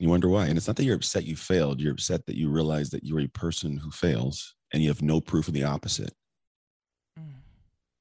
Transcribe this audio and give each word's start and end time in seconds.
You 0.00 0.08
wonder 0.08 0.28
why. 0.28 0.46
And 0.46 0.56
it's 0.56 0.66
not 0.66 0.76
that 0.76 0.84
you're 0.84 0.96
upset 0.96 1.24
you 1.24 1.36
failed. 1.36 1.78
You're 1.78 1.92
upset 1.92 2.24
that 2.24 2.36
you 2.36 2.48
realize 2.48 2.88
that 2.90 3.04
you're 3.04 3.20
a 3.20 3.28
person 3.28 3.76
who 3.76 3.90
fails 3.90 4.56
and 4.72 4.82
you 4.82 4.88
have 4.88 5.02
no 5.02 5.20
proof 5.20 5.46
of 5.46 5.52
the 5.52 5.64
opposite. 5.64 6.14
Mm. 7.18 7.34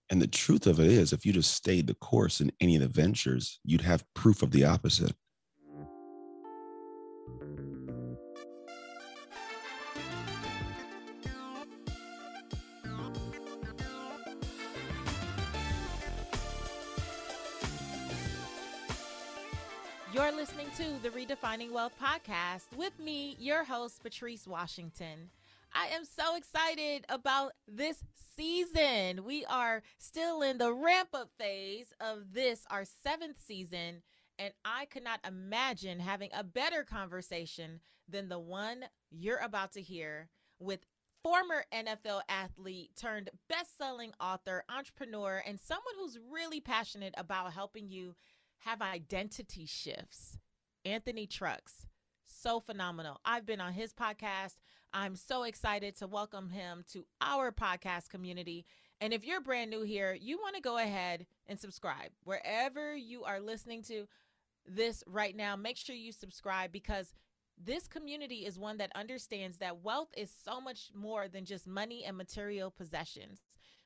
And 0.10 0.22
the 0.22 0.28
truth 0.28 0.66
of 0.66 0.80
it 0.80 0.88
is, 0.88 1.12
if 1.12 1.26
you 1.26 1.34
just 1.34 1.54
stayed 1.54 1.88
the 1.88 1.94
course 1.94 2.40
in 2.40 2.54
any 2.62 2.78
of 2.78 2.82
the 2.82 2.88
ventures, 2.88 3.60
you'd 3.66 3.82
have 3.82 4.06
proof 4.16 4.42
of 4.42 4.52
the 4.52 4.64
opposite. 4.64 5.14
To 20.80 21.04
the 21.04 21.10
Redefining 21.10 21.74
Wealth 21.74 21.92
podcast 22.02 22.64
with 22.78 22.98
me, 23.00 23.36
your 23.38 23.66
host, 23.66 24.02
Patrice 24.02 24.48
Washington. 24.48 25.30
I 25.74 25.88
am 25.88 26.06
so 26.06 26.38
excited 26.38 27.04
about 27.10 27.52
this 27.68 28.02
season. 28.38 29.26
We 29.26 29.44
are 29.44 29.82
still 29.98 30.42
in 30.42 30.58
the 30.58 30.72
ramp 30.72 31.10
up 31.14 31.32
phase 31.38 31.92
of 32.00 32.32
this, 32.32 32.64
our 32.72 32.86
seventh 33.04 33.36
season, 33.46 34.04
and 34.38 34.54
I 34.64 34.86
could 34.86 35.04
not 35.04 35.20
imagine 35.28 36.00
having 36.00 36.30
a 36.34 36.46
better 36.46 36.86
conversation 36.86 37.82
than 38.08 38.30
the 38.30 38.40
one 38.40 38.86
you're 39.12 39.44
about 39.44 39.74
to 39.74 39.82
hear 39.82 40.30
with 40.62 40.86
former 41.26 41.66
NFL 41.74 42.22
athlete 42.30 42.92
turned 42.96 43.32
best 43.50 43.78
selling 43.78 44.14
author, 44.22 44.64
entrepreneur, 44.74 45.44
and 45.46 45.60
someone 45.60 45.96
who's 45.98 46.18
really 46.32 46.62
passionate 46.62 47.16
about 47.18 47.52
helping 47.52 47.90
you 47.90 48.16
have 48.60 48.82
identity 48.82 49.66
shifts. 49.66 50.38
Anthony 50.86 51.28
Trucks, 51.28 51.88
so 52.26 52.60
phenomenal. 52.60 53.20
I've 53.26 53.46
been 53.46 53.62
on 53.62 53.74
his 53.74 53.94
podcast. 53.94 54.56
I'm 54.94 55.16
so 55.16 55.44
excited 55.44 55.96
to 55.98 56.08
welcome 56.08 56.50
him 56.50 56.84
to 56.94 57.06
our 57.22 57.52
podcast 57.52 58.10
community. 58.10 58.66
And 59.02 59.14
if 59.14 59.26
you're 59.26 59.42
brand 59.42 59.70
new 59.70 59.84
here, 59.84 60.18
you 60.20 60.38
want 60.38 60.56
to 60.56 60.62
go 60.62 60.78
ahead 60.78 61.26
and 61.48 61.60
subscribe 61.60 62.12
wherever 62.24 62.96
you 62.96 63.24
are 63.24 63.40
listening 63.40 63.84
to 63.84 64.08
this 64.66 65.04
right 65.06 65.36
now. 65.36 65.56
Make 65.56 65.78
sure 65.78 65.96
you 65.96 66.12
subscribe 66.12 66.72
because 66.72 67.14
this 67.62 67.88
community 67.88 68.46
is 68.46 68.58
one 68.58 68.78
that 68.78 68.92
understands 68.96 69.58
that 69.58 69.84
wealth 69.84 70.10
is 70.16 70.32
so 70.46 70.62
much 70.62 70.92
more 70.96 71.28
than 71.28 71.46
just 71.46 71.68
money 71.68 72.04
and 72.06 72.16
material 72.16 72.72
possessions. 72.72 73.42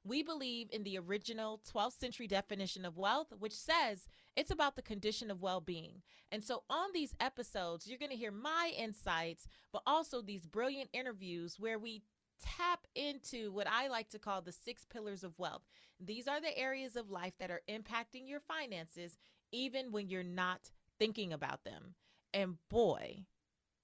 We 0.05 0.21
believe 0.21 0.67
in 0.71 0.83
the 0.83 0.97
original 0.99 1.61
12th 1.73 1.99
century 1.99 2.27
definition 2.27 2.83
of 2.83 2.97
wealth, 2.97 3.27
which 3.39 3.55
says 3.55 4.07
it's 4.35 4.51
about 4.51 4.75
the 4.75 4.81
condition 4.81 5.31
of 5.31 5.41
well 5.41 5.61
being. 5.61 6.01
And 6.31 6.43
so 6.43 6.63
on 6.69 6.89
these 6.93 7.15
episodes, 7.19 7.87
you're 7.87 7.99
going 7.99 8.11
to 8.11 8.17
hear 8.17 8.31
my 8.31 8.73
insights, 8.77 9.47
but 9.71 9.83
also 9.87 10.21
these 10.21 10.45
brilliant 10.45 10.89
interviews 10.93 11.57
where 11.57 11.79
we 11.79 12.03
tap 12.41 12.85
into 12.95 13.51
what 13.51 13.67
I 13.67 13.87
like 13.87 14.09
to 14.09 14.19
call 14.19 14.41
the 14.41 14.51
six 14.51 14.85
pillars 14.85 15.23
of 15.23 15.37
wealth. 15.39 15.63
These 15.99 16.27
are 16.27 16.41
the 16.41 16.57
areas 16.57 16.95
of 16.95 17.09
life 17.09 17.33
that 17.39 17.51
are 17.51 17.61
impacting 17.69 18.27
your 18.27 18.41
finances, 18.41 19.17
even 19.51 19.91
when 19.91 20.09
you're 20.09 20.23
not 20.23 20.71
thinking 20.99 21.31
about 21.31 21.63
them. 21.63 21.95
And 22.33 22.55
boy, 22.69 23.25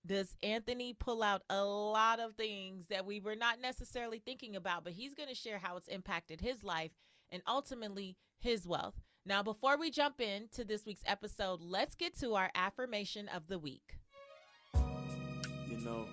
does 0.10 0.36
Anthony 0.42 0.94
pull 0.94 1.22
out 1.22 1.44
a 1.52 1.64
lot 1.64 2.20
of 2.20 2.34
things 2.34 2.88
that 2.90 3.06
we 3.06 3.20
were 3.20 3.36
not 3.36 3.62
necessarily 3.62 4.18
thinking 4.18 4.56
about, 4.56 4.84
but 4.84 4.94
he's 4.94 5.14
going 5.14 5.30
to 5.30 5.36
share 5.36 5.60
how 5.60 5.78
it's 5.78 5.88
impacted 5.88 6.42
his 6.42 6.64
life 6.64 6.90
and 7.32 7.44
ultimately 7.48 8.18
his 8.40 8.68
wealth. 8.68 8.96
Now, 9.24 9.44
before 9.44 9.78
we 9.78 9.92
jump 9.92 10.20
into 10.20 10.66
this 10.66 10.84
week's 10.84 11.04
episode, 11.06 11.60
let's 11.62 11.94
get 11.94 12.18
to 12.22 12.34
our 12.34 12.50
affirmation 12.56 13.28
of 13.28 13.48
the 13.48 13.60
week. 13.60 14.00
You 14.74 15.78
know, 15.86 16.08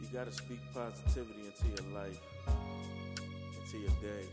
you 0.00 0.06
got 0.10 0.24
to 0.24 0.32
speak 0.32 0.60
positivity 0.72 1.40
into 1.40 1.82
your 1.82 1.92
life, 1.92 2.18
into 3.62 3.78
your 3.80 3.92
day. 4.00 4.26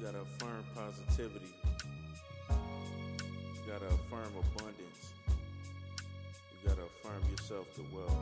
You 0.00 0.06
gotta 0.06 0.22
affirm 0.22 0.64
positivity. 0.74 1.54
You 2.48 3.70
gotta 3.70 3.84
affirm 3.84 4.32
abundance. 4.38 5.12
You 5.28 6.68
gotta 6.68 6.84
affirm 6.84 7.22
yourself 7.30 7.66
to 7.74 7.84
wealth. 7.94 8.16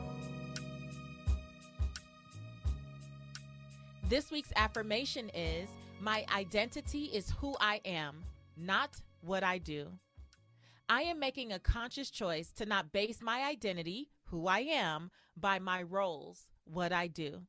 This 4.09 4.29
week's 4.29 4.51
affirmation 4.57 5.31
is 5.33 5.69
My 6.01 6.25
identity 6.35 7.05
is 7.13 7.31
who 7.39 7.55
I 7.61 7.79
am, 7.85 8.25
not 8.57 8.99
what 9.21 9.45
I 9.45 9.57
do. 9.57 9.87
I 10.89 11.03
am 11.03 11.17
making 11.17 11.53
a 11.53 11.59
conscious 11.59 12.09
choice 12.09 12.51
to 12.57 12.65
not 12.65 12.91
base 12.91 13.21
my 13.21 13.43
identity, 13.43 14.09
who 14.25 14.47
I 14.47 14.59
am, 14.59 15.11
by 15.37 15.59
my 15.59 15.83
roles, 15.83 16.49
what 16.65 16.91
I 16.91 17.07
do. 17.07 17.43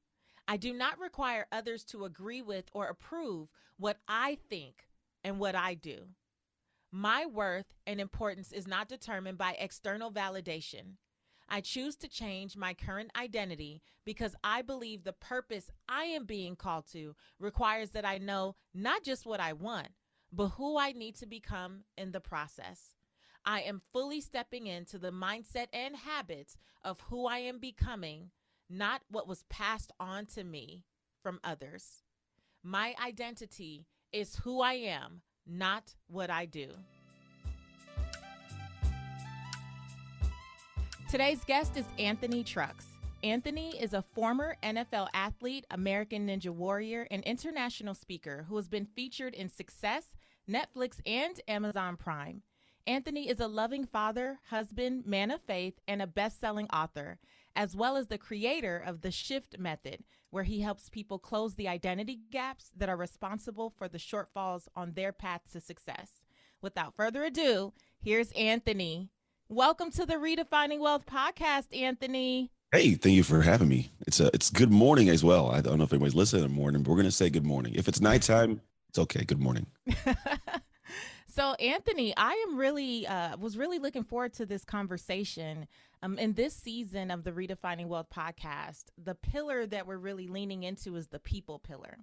I 0.47 0.57
do 0.57 0.73
not 0.73 0.99
require 0.99 1.47
others 1.53 1.85
to 1.87 2.05
agree 2.05 2.43
with 2.43 2.65
or 2.73 2.89
approve 2.89 3.49
what 3.81 3.97
I 4.07 4.37
think 4.51 4.87
and 5.25 5.39
what 5.39 5.55
I 5.55 5.75
do. 5.75 6.01
My 6.93 7.25
worth 7.25 7.73
and 7.87 8.01
importance 8.01 8.53
is 8.53 8.69
not 8.69 8.89
determined 8.89 9.39
by 9.39 9.57
external 9.59 10.13
validation. 10.13 10.97
I 11.49 11.63
choose 11.63 11.97
to 11.97 12.09
change 12.09 12.57
my 12.57 12.75
current 12.75 13.11
identity 13.19 13.83
because 14.05 14.37
I 14.45 14.63
believe 14.63 15.03
the 15.03 15.15
purpose 15.15 15.71
I 15.89 16.05
am 16.05 16.27
being 16.27 16.57
called 16.57 16.87
to 16.93 17.15
requires 17.39 17.91
that 17.91 18.05
I 18.05 18.19
know 18.19 18.55
not 18.75 19.03
just 19.03 19.27
what 19.27 19.41
I 19.41 19.55
want, 19.55 19.89
but 20.33 20.49
who 20.49 20.79
I 20.79 20.93
need 20.93 21.17
to 21.17 21.27
become 21.27 21.85
in 21.97 22.13
the 22.13 22.21
process. 22.21 22.97
I 23.45 23.63
am 23.63 23.81
fully 23.93 24.21
stepping 24.21 24.67
into 24.67 24.99
the 24.99 25.11
mindset 25.11 25.69
and 25.73 25.97
habits 25.97 26.57
of 26.85 27.01
who 27.09 27.27
I 27.27 27.39
am 27.39 27.59
becoming 27.59 28.31
not 28.69 29.03
what 29.11 29.27
was 29.27 29.45
passed 29.49 29.91
on 29.99 30.27
to 30.27 30.45
me 30.45 30.85
from 31.23 31.41
others. 31.43 32.03
My 32.62 32.94
identity 33.03 33.87
is 34.12 34.37
who 34.37 34.60
I 34.60 34.75
am, 34.75 35.22
not 35.47 35.94
what 36.09 36.28
I 36.28 36.44
do. 36.44 36.69
Today's 41.10 41.43
guest 41.44 41.78
is 41.78 41.87
Anthony 41.98 42.44
Trucks. 42.44 42.84
Anthony 43.25 43.71
is 43.81 43.94
a 43.94 44.03
former 44.03 44.56
NFL 44.62 45.09
athlete, 45.15 45.65
American 45.71 46.26
Ninja 46.26 46.50
Warrior, 46.50 47.06
and 47.10 47.25
international 47.25 47.94
speaker 47.94 48.44
who 48.48 48.56
has 48.56 48.69
been 48.69 48.84
featured 48.84 49.32
in 49.32 49.48
Success, 49.48 50.15
Netflix, 50.48 51.00
and 51.06 51.41
Amazon 51.48 51.97
Prime. 51.97 52.42
Anthony 52.87 53.28
is 53.28 53.41
a 53.41 53.48
loving 53.48 53.87
father, 53.87 54.38
husband, 54.50 55.06
man 55.06 55.31
of 55.31 55.41
faith, 55.41 55.81
and 55.88 56.03
a 56.03 56.06
best 56.06 56.38
selling 56.38 56.69
author 56.71 57.19
as 57.55 57.77
well 57.77 57.97
as 57.97 58.09
the 58.09 58.19
creator 58.19 58.77
of 58.78 59.00
the 59.00 59.11
Shift 59.11 59.59
Method, 59.59 60.05
where 60.31 60.44
he 60.44 60.61
helps 60.61 60.88
people 60.88 61.19
close 61.19 61.55
the 61.55 61.69
identity 61.69 62.21
gaps 62.31 62.71
that 62.77 62.88
are 62.88 62.97
responsible 62.97 63.71
for 63.71 63.88
the 63.88 63.99
shortfalls 63.99 64.69
on 64.77 64.93
their 64.93 65.12
path 65.12 65.43
to 65.53 65.60
success. 65.60 66.25
Without 66.62 66.94
further 66.94 67.25
ado, 67.25 67.72
here's 68.00 68.33
Anthony. 68.33 69.10
Welcome 69.49 69.91
to 69.93 70.06
the 70.06 70.15
Redefining 70.15 70.78
Wealth 70.78 71.06
podcast, 71.06 71.77
Anthony. 71.77 72.50
Hey, 72.72 72.94
thank 72.94 73.16
you 73.16 73.25
for 73.25 73.43
having 73.43 73.69
me. 73.69 73.91
It's 74.06 74.21
a 74.21 74.28
it's 74.33 74.49
good 74.49 74.71
morning 74.71 75.09
as 75.09 75.25
well. 75.25 75.50
I 75.50 75.60
don't 75.60 75.78
know 75.78 75.84
if 75.84 75.93
anybody's 75.93 76.15
listening 76.15 76.44
in 76.44 76.50
the 76.50 76.55
morning, 76.55 76.83
but 76.83 76.91
we're 76.91 76.99
gonna 76.99 77.10
say 77.10 77.28
good 77.28 77.44
morning. 77.44 77.75
If 77.75 77.89
it's 77.89 78.00
nighttime, 78.00 78.60
it's 78.89 78.99
okay. 78.99 79.25
Good 79.25 79.41
morning. 79.41 79.66
so, 81.31 81.55
Anthony, 81.55 82.13
I 82.17 82.33
am 82.49 82.57
really 82.57 83.07
uh, 83.07 83.37
was 83.37 83.57
really 83.57 83.79
looking 83.79 84.05
forward 84.05 84.33
to 84.35 84.47
this 84.47 84.65
conversation 84.65 85.67
um, 86.03 86.19
in 86.19 86.35
this 86.35 86.55
season 86.55 87.11
of 87.11 87.25
the 87.25 87.33
Redefining 87.33 87.87
Wealth 87.87 88.09
podcast, 88.15 88.87
the 89.03 89.15
pillar 89.15 89.67
that 89.67 89.87
we're 89.87 89.99
really 89.99 90.27
leaning 90.27 90.63
into 90.63 90.97
is 90.97 91.09
the 91.09 91.19
people 91.19 91.59
pillar. 91.59 91.99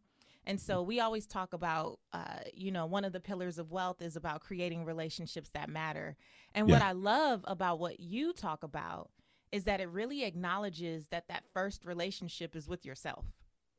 And 0.45 0.61
so 0.61 0.81
we 0.81 1.01
always 1.01 1.25
talk 1.25 1.51
about, 1.51 1.99
uh, 2.13 2.39
you 2.53 2.71
know, 2.71 2.85
one 2.85 3.03
of 3.03 3.11
the 3.11 3.19
pillars 3.19 3.57
of 3.57 3.69
wealth 3.69 4.01
is 4.01 4.15
about 4.15 4.39
creating 4.39 4.85
relationships 4.85 5.49
that 5.53 5.69
matter. 5.69 6.15
And 6.55 6.69
yeah. 6.69 6.75
what 6.75 6.81
I 6.81 6.93
love 6.93 7.43
about 7.45 7.79
what 7.79 7.99
you 7.99 8.31
talk 8.31 8.63
about 8.63 9.09
is 9.51 9.65
that 9.65 9.81
it 9.81 9.89
really 9.89 10.23
acknowledges 10.23 11.07
that 11.09 11.27
that 11.27 11.43
first 11.53 11.85
relationship 11.85 12.55
is 12.55 12.67
with 12.67 12.85
yourself. 12.85 13.25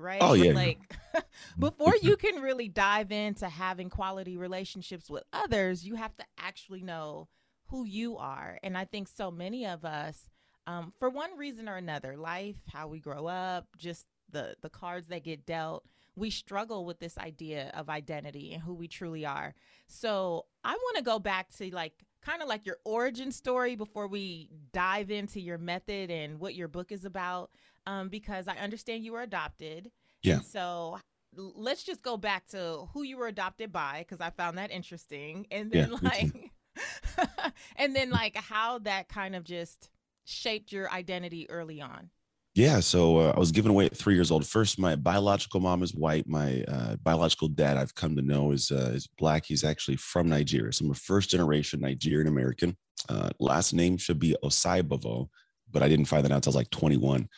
Right. 0.00 0.20
Oh, 0.22 0.34
yeah. 0.34 0.52
Like 0.52 0.78
before 1.58 1.94
you 2.02 2.16
can 2.16 2.40
really 2.40 2.68
dive 2.68 3.10
into 3.10 3.48
having 3.48 3.90
quality 3.90 4.36
relationships 4.36 5.10
with 5.10 5.24
others, 5.32 5.84
you 5.84 5.96
have 5.96 6.16
to 6.18 6.24
actually 6.38 6.82
know 6.82 7.28
who 7.66 7.84
you 7.84 8.16
are. 8.16 8.58
And 8.62 8.78
I 8.78 8.84
think 8.84 9.08
so 9.08 9.30
many 9.30 9.66
of 9.66 9.84
us, 9.84 10.30
um, 10.66 10.92
for 10.98 11.10
one 11.10 11.36
reason 11.36 11.68
or 11.68 11.76
another, 11.76 12.16
life, 12.16 12.56
how 12.72 12.88
we 12.88 13.00
grow 13.00 13.26
up, 13.26 13.66
just 13.76 14.06
the 14.30 14.54
the 14.60 14.70
cards 14.70 15.08
that 15.08 15.24
get 15.24 15.46
dealt, 15.46 15.84
we 16.14 16.30
struggle 16.30 16.84
with 16.84 16.98
this 16.98 17.16
idea 17.18 17.70
of 17.74 17.88
identity 17.88 18.52
and 18.52 18.62
who 18.62 18.74
we 18.74 18.88
truly 18.88 19.24
are. 19.24 19.54
So 19.86 20.46
I 20.64 20.72
want 20.72 20.96
to 20.96 21.02
go 21.02 21.18
back 21.18 21.48
to 21.56 21.74
like 21.74 21.94
kind 22.20 22.42
of 22.42 22.48
like 22.48 22.66
your 22.66 22.78
origin 22.84 23.30
story 23.30 23.76
before 23.76 24.08
we 24.08 24.50
dive 24.72 25.10
into 25.10 25.40
your 25.40 25.58
method 25.58 26.10
and 26.10 26.40
what 26.40 26.54
your 26.54 26.68
book 26.68 26.92
is 26.92 27.04
about, 27.04 27.50
um, 27.88 28.08
because 28.10 28.46
I 28.46 28.56
understand 28.56 29.02
you 29.02 29.12
were 29.12 29.22
adopted. 29.22 29.90
Yeah. 30.22 30.40
so 30.40 30.98
let's 31.34 31.84
just 31.84 32.02
go 32.02 32.16
back 32.16 32.46
to 32.48 32.86
who 32.92 33.02
you 33.02 33.16
were 33.16 33.28
adopted 33.28 33.72
by 33.72 34.00
because 34.00 34.20
I 34.20 34.30
found 34.30 34.58
that 34.58 34.70
interesting, 34.70 35.46
and 35.50 35.70
then 35.70 35.90
yeah, 35.90 35.98
like, 36.02 37.52
and 37.76 37.96
then 37.96 38.10
like 38.10 38.36
how 38.36 38.80
that 38.80 39.08
kind 39.08 39.34
of 39.34 39.44
just 39.44 39.88
shaped 40.24 40.70
your 40.70 40.90
identity 40.90 41.48
early 41.48 41.80
on. 41.80 42.10
Yeah, 42.54 42.80
so 42.80 43.18
uh, 43.18 43.32
I 43.36 43.38
was 43.38 43.52
given 43.52 43.70
away 43.70 43.86
at 43.86 43.96
three 43.96 44.14
years 44.14 44.30
old. 44.30 44.44
First, 44.44 44.78
my 44.80 44.96
biological 44.96 45.60
mom 45.60 45.82
is 45.82 45.94
white. 45.94 46.26
My 46.26 46.64
uh, 46.66 46.96
biological 46.96 47.48
dad, 47.48 47.76
I've 47.76 47.94
come 47.94 48.16
to 48.16 48.22
know, 48.22 48.50
is 48.50 48.70
uh, 48.70 48.90
is 48.94 49.08
black. 49.16 49.46
He's 49.46 49.64
actually 49.64 49.96
from 49.96 50.28
Nigeria. 50.28 50.72
So 50.72 50.84
I'm 50.84 50.90
a 50.90 50.94
first 50.94 51.30
generation 51.30 51.80
Nigerian 51.80 52.26
American. 52.26 52.76
Uh, 53.08 53.30
last 53.38 53.72
name 53.72 53.96
should 53.96 54.18
be 54.18 54.36
Osaibovo, 54.42 55.28
but 55.70 55.82
I 55.82 55.88
didn't 55.88 56.06
find 56.06 56.24
that 56.24 56.32
out 56.32 56.36
until 56.36 56.50
I 56.50 56.52
was 56.52 56.56
like 56.56 56.70
21 56.70 57.28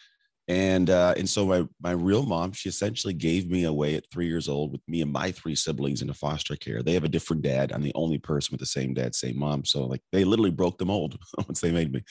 and 0.51 0.91
uh, 0.91 1.15
and 1.17 1.29
so 1.29 1.47
my 1.47 1.65
my 1.81 1.93
real 1.93 2.25
mom 2.25 2.51
she 2.51 2.69
essentially 2.69 3.15
gave 3.15 3.49
me 3.49 3.65
away 3.65 3.95
at 3.95 4.11
three 4.11 4.27
years 4.27 4.49
old 4.49 4.73
with 4.73 4.81
me 4.89 5.01
and 5.01 5.13
my 5.13 5.31
three 5.31 5.55
siblings 5.55 6.03
into 6.03 6.13
foster 6.13 6.57
care. 6.57 6.83
They 6.83 6.95
have 6.95 7.05
a 7.05 7.09
different 7.09 7.43
dad. 7.43 7.71
I'm 7.71 7.85
the 7.85 7.95
only 7.95 8.19
person 8.19 8.53
with 8.53 8.59
the 8.59 8.67
same 8.67 8.93
dad 8.93 9.15
same 9.15 9.39
mom. 9.39 9.65
So 9.65 9.85
like 9.85 10.03
they 10.11 10.25
literally 10.25 10.51
broke 10.51 10.79
the 10.79 10.85
mold 10.85 11.17
once 11.37 11.61
they 11.61 11.71
made 11.71 11.93
me. 11.93 12.03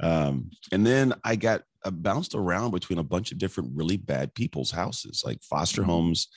Um, 0.00 0.48
and 0.70 0.86
then 0.86 1.12
i 1.24 1.34
got 1.34 1.62
uh, 1.84 1.90
bounced 1.90 2.36
around 2.36 2.70
between 2.70 3.00
a 3.00 3.04
bunch 3.04 3.32
of 3.32 3.38
different 3.38 3.72
really 3.74 3.96
bad 3.96 4.32
people's 4.32 4.70
houses. 4.70 5.24
Like 5.26 5.42
foster 5.42 5.82
mm-hmm. 5.82 5.90
homes 5.90 6.28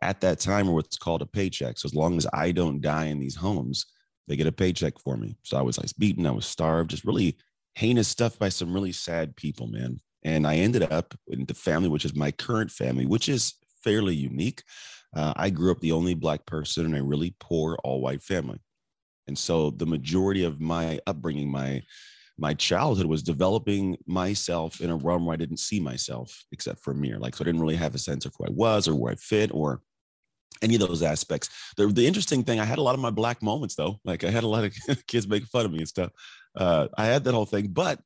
at 0.00 0.22
that 0.22 0.40
time 0.40 0.70
are 0.70 0.72
what's 0.72 0.96
called 0.96 1.20
a 1.20 1.26
paycheck. 1.26 1.76
So 1.76 1.86
as 1.86 1.94
long 1.94 2.16
as 2.16 2.26
i 2.32 2.50
don't 2.50 2.80
die 2.80 3.06
in 3.06 3.20
these 3.20 3.36
homes 3.36 3.84
they 4.26 4.36
get 4.36 4.46
a 4.46 4.52
paycheck 4.52 4.98
for 4.98 5.18
me. 5.18 5.36
So 5.42 5.58
i 5.58 5.62
was 5.62 5.76
like 5.76 5.90
beaten. 5.98 6.24
I 6.24 6.30
was 6.30 6.46
starved. 6.46 6.92
Just 6.92 7.04
really 7.04 7.36
heinous 7.74 8.08
stuff 8.08 8.38
by 8.38 8.48
some 8.48 8.72
really 8.72 8.92
sad 8.92 9.36
people 9.36 9.66
man 9.66 10.00
and 10.22 10.46
I 10.46 10.56
ended 10.56 10.90
up 10.92 11.14
in 11.28 11.46
the 11.46 11.54
family, 11.54 11.88
which 11.88 12.04
is 12.04 12.14
my 12.14 12.30
current 12.30 12.70
family, 12.70 13.06
which 13.06 13.28
is 13.28 13.54
fairly 13.82 14.14
unique. 14.14 14.62
Uh, 15.14 15.32
I 15.36 15.50
grew 15.50 15.70
up 15.70 15.80
the 15.80 15.92
only 15.92 16.14
Black 16.14 16.46
person 16.46 16.86
in 16.86 16.94
a 16.94 17.02
really 17.02 17.34
poor 17.40 17.76
all 17.82 18.00
white 18.00 18.22
family. 18.22 18.58
And 19.26 19.38
so 19.38 19.70
the 19.70 19.86
majority 19.86 20.44
of 20.44 20.60
my 20.60 21.00
upbringing, 21.06 21.50
my 21.50 21.82
my 22.38 22.54
childhood 22.54 23.04
was 23.04 23.22
developing 23.22 23.98
myself 24.06 24.80
in 24.80 24.88
a 24.88 24.96
realm 24.96 25.26
where 25.26 25.34
I 25.34 25.36
didn't 25.36 25.58
see 25.58 25.78
myself 25.78 26.42
except 26.52 26.80
for 26.80 26.92
a 26.92 26.94
mirror. 26.94 27.18
Like, 27.18 27.36
so 27.36 27.44
I 27.44 27.46
didn't 27.46 27.60
really 27.60 27.76
have 27.76 27.94
a 27.94 27.98
sense 27.98 28.24
of 28.24 28.32
who 28.38 28.46
I 28.46 28.50
was 28.50 28.88
or 28.88 28.94
where 28.94 29.12
I 29.12 29.16
fit 29.16 29.50
or 29.52 29.82
any 30.62 30.74
of 30.74 30.80
those 30.80 31.02
aspects. 31.02 31.50
The, 31.76 31.86
the 31.88 32.06
interesting 32.06 32.42
thing, 32.42 32.58
I 32.58 32.64
had 32.64 32.78
a 32.78 32.82
lot 32.82 32.94
of 32.94 33.00
my 33.00 33.10
black 33.10 33.42
moments 33.42 33.74
though. 33.74 34.00
Like 34.04 34.24
I 34.24 34.30
had 34.30 34.44
a 34.44 34.48
lot 34.48 34.64
of 34.64 34.74
kids 35.06 35.28
make 35.28 35.44
fun 35.44 35.66
of 35.66 35.72
me 35.72 35.78
and 35.80 35.88
stuff. 35.88 36.12
Uh, 36.56 36.88
I 36.96 37.06
had 37.06 37.24
that 37.24 37.34
whole 37.34 37.46
thing, 37.46 37.68
but 37.68 38.00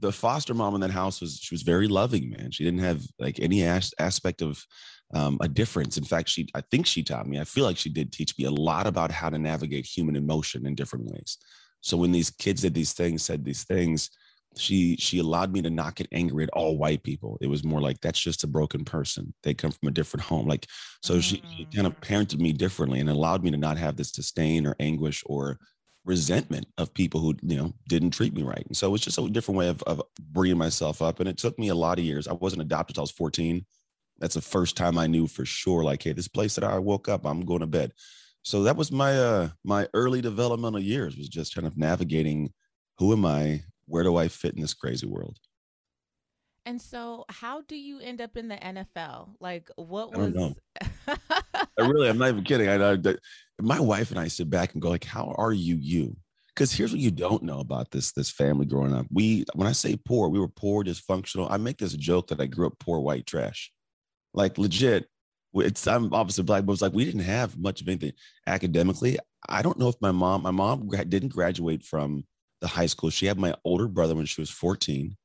the 0.00 0.12
foster 0.12 0.54
mom 0.54 0.74
in 0.74 0.80
that 0.80 0.90
house 0.90 1.20
was 1.20 1.38
she 1.40 1.54
was 1.54 1.62
very 1.62 1.88
loving, 1.88 2.30
man. 2.30 2.50
She 2.50 2.64
didn't 2.64 2.80
have 2.80 3.02
like 3.18 3.38
any 3.40 3.62
as- 3.62 3.94
aspect 3.98 4.42
of 4.42 4.64
um, 5.14 5.38
a 5.40 5.48
difference. 5.48 5.96
In 5.96 6.04
fact, 6.04 6.28
she 6.28 6.48
I 6.54 6.62
think 6.70 6.86
she 6.86 7.02
taught 7.02 7.26
me. 7.26 7.40
I 7.40 7.44
feel 7.44 7.64
like 7.64 7.76
she 7.76 7.90
did 7.90 8.12
teach 8.12 8.36
me 8.38 8.44
a 8.44 8.50
lot 8.50 8.86
about 8.86 9.10
how 9.10 9.30
to 9.30 9.38
navigate 9.38 9.86
human 9.86 10.16
emotion 10.16 10.66
in 10.66 10.74
different 10.74 11.06
ways. 11.06 11.38
So 11.80 11.96
when 11.96 12.12
these 12.12 12.30
kids 12.30 12.62
did 12.62 12.74
these 12.74 12.92
things, 12.92 13.22
said 13.22 13.44
these 13.44 13.64
things, 13.64 14.10
she 14.56 14.96
she 14.96 15.18
allowed 15.18 15.52
me 15.52 15.62
to 15.62 15.70
not 15.70 15.94
get 15.94 16.08
angry 16.12 16.44
at 16.44 16.50
all 16.50 16.76
white 16.76 17.02
people. 17.02 17.38
It 17.40 17.46
was 17.46 17.64
more 17.64 17.80
like 17.80 18.00
that's 18.00 18.20
just 18.20 18.44
a 18.44 18.48
broken 18.48 18.84
person. 18.84 19.32
They 19.42 19.54
come 19.54 19.70
from 19.70 19.88
a 19.88 19.92
different 19.92 20.24
home. 20.24 20.46
Like 20.46 20.66
so, 21.02 21.14
mm. 21.14 21.22
she, 21.22 21.42
she 21.56 21.66
kind 21.74 21.86
of 21.86 21.98
mm. 22.00 22.02
parented 22.02 22.40
me 22.40 22.52
differently 22.52 23.00
and 23.00 23.08
allowed 23.08 23.44
me 23.44 23.50
to 23.50 23.56
not 23.56 23.78
have 23.78 23.96
this 23.96 24.10
disdain 24.10 24.66
or 24.66 24.76
anguish 24.80 25.22
or 25.26 25.58
resentment 26.04 26.66
of 26.78 26.94
people 26.94 27.20
who 27.20 27.34
you 27.42 27.56
know 27.56 27.72
didn't 27.88 28.10
treat 28.10 28.34
me 28.34 28.42
right. 28.42 28.64
And 28.66 28.76
so 28.76 28.94
it's 28.94 29.04
just 29.04 29.18
a 29.18 29.28
different 29.28 29.58
way 29.58 29.68
of, 29.68 29.82
of 29.84 30.02
bringing 30.18 30.58
myself 30.58 31.02
up. 31.02 31.20
And 31.20 31.28
it 31.28 31.38
took 31.38 31.58
me 31.58 31.68
a 31.68 31.74
lot 31.74 31.98
of 31.98 32.04
years. 32.04 32.26
I 32.26 32.32
wasn't 32.32 32.62
adopted 32.62 32.94
until 32.94 33.02
i 33.02 33.04
was 33.04 33.10
14 33.10 33.64
that's 34.18 34.34
the 34.34 34.40
first 34.42 34.76
time 34.76 34.98
i 34.98 35.06
knew 35.06 35.26
for 35.26 35.46
sure 35.46 35.82
like 35.82 36.02
hey 36.02 36.12
this 36.12 36.28
place 36.28 36.54
that 36.54 36.62
i 36.62 36.78
woke 36.78 37.08
up 37.08 37.24
i'm 37.26 37.44
going 37.44 37.60
to 37.60 37.66
bed. 37.66 37.92
So 38.42 38.62
that 38.62 38.76
was 38.76 38.90
my 38.90 39.18
uh 39.18 39.48
my 39.64 39.88
early 39.94 40.20
developmental 40.20 40.80
years 40.80 41.16
was 41.16 41.28
just 41.28 41.54
kind 41.54 41.66
of 41.66 41.76
navigating 41.76 42.52
who 42.98 43.12
am 43.12 43.24
i? 43.24 43.62
Where 43.86 44.04
do 44.04 44.16
i 44.16 44.28
fit 44.28 44.54
in 44.54 44.60
this 44.60 44.74
crazy 44.74 45.06
world? 45.06 45.38
And 46.66 46.80
so, 46.80 47.24
how 47.28 47.62
do 47.62 47.74
you 47.74 48.00
end 48.00 48.20
up 48.20 48.36
in 48.36 48.48
the 48.48 48.56
NFL? 48.56 49.30
Like, 49.40 49.70
what 49.76 50.16
was? 50.16 50.54
I, 51.08 51.16
I 51.56 51.88
really, 51.88 52.08
I'm 52.08 52.18
not 52.18 52.28
even 52.28 52.44
kidding. 52.44 52.68
I, 52.68 52.92
I, 52.92 52.96
my 53.60 53.80
wife 53.80 54.10
and 54.10 54.20
I 54.20 54.28
sit 54.28 54.50
back 54.50 54.72
and 54.72 54.82
go, 54.82 54.90
like, 54.90 55.04
how 55.04 55.34
are 55.38 55.52
you, 55.52 55.76
you? 55.76 56.16
Because 56.48 56.72
here's 56.72 56.92
what 56.92 57.00
you 57.00 57.10
don't 57.10 57.42
know 57.42 57.60
about 57.60 57.90
this 57.90 58.12
this 58.12 58.30
family 58.30 58.66
growing 58.66 58.94
up. 58.94 59.06
We, 59.10 59.44
when 59.54 59.68
I 59.68 59.72
say 59.72 59.96
poor, 59.96 60.28
we 60.28 60.38
were 60.38 60.48
poor, 60.48 60.84
dysfunctional. 60.84 61.50
I 61.50 61.56
make 61.56 61.78
this 61.78 61.94
joke 61.94 62.28
that 62.28 62.40
I 62.40 62.46
grew 62.46 62.66
up 62.66 62.78
poor, 62.78 63.00
white 63.00 63.26
trash. 63.26 63.72
Like 64.34 64.58
legit, 64.58 65.06
it's 65.54 65.86
I'm 65.86 66.12
obviously 66.12 66.44
black, 66.44 66.64
but 66.64 66.72
it's 66.72 66.82
like 66.82 66.92
we 66.92 67.04
didn't 67.04 67.22
have 67.22 67.58
much 67.58 67.80
of 67.80 67.88
anything 67.88 68.12
academically. 68.46 69.18
I 69.48 69.62
don't 69.62 69.78
know 69.78 69.88
if 69.88 69.96
my 70.00 70.12
mom, 70.12 70.42
my 70.42 70.50
mom 70.50 70.88
didn't 70.88 71.32
graduate 71.32 71.82
from 71.82 72.24
the 72.60 72.68
high 72.68 72.86
school. 72.86 73.10
She 73.10 73.26
had 73.26 73.38
my 73.38 73.54
older 73.64 73.88
brother 73.88 74.14
when 74.14 74.26
she 74.26 74.40
was 74.40 74.50
14 74.50 75.16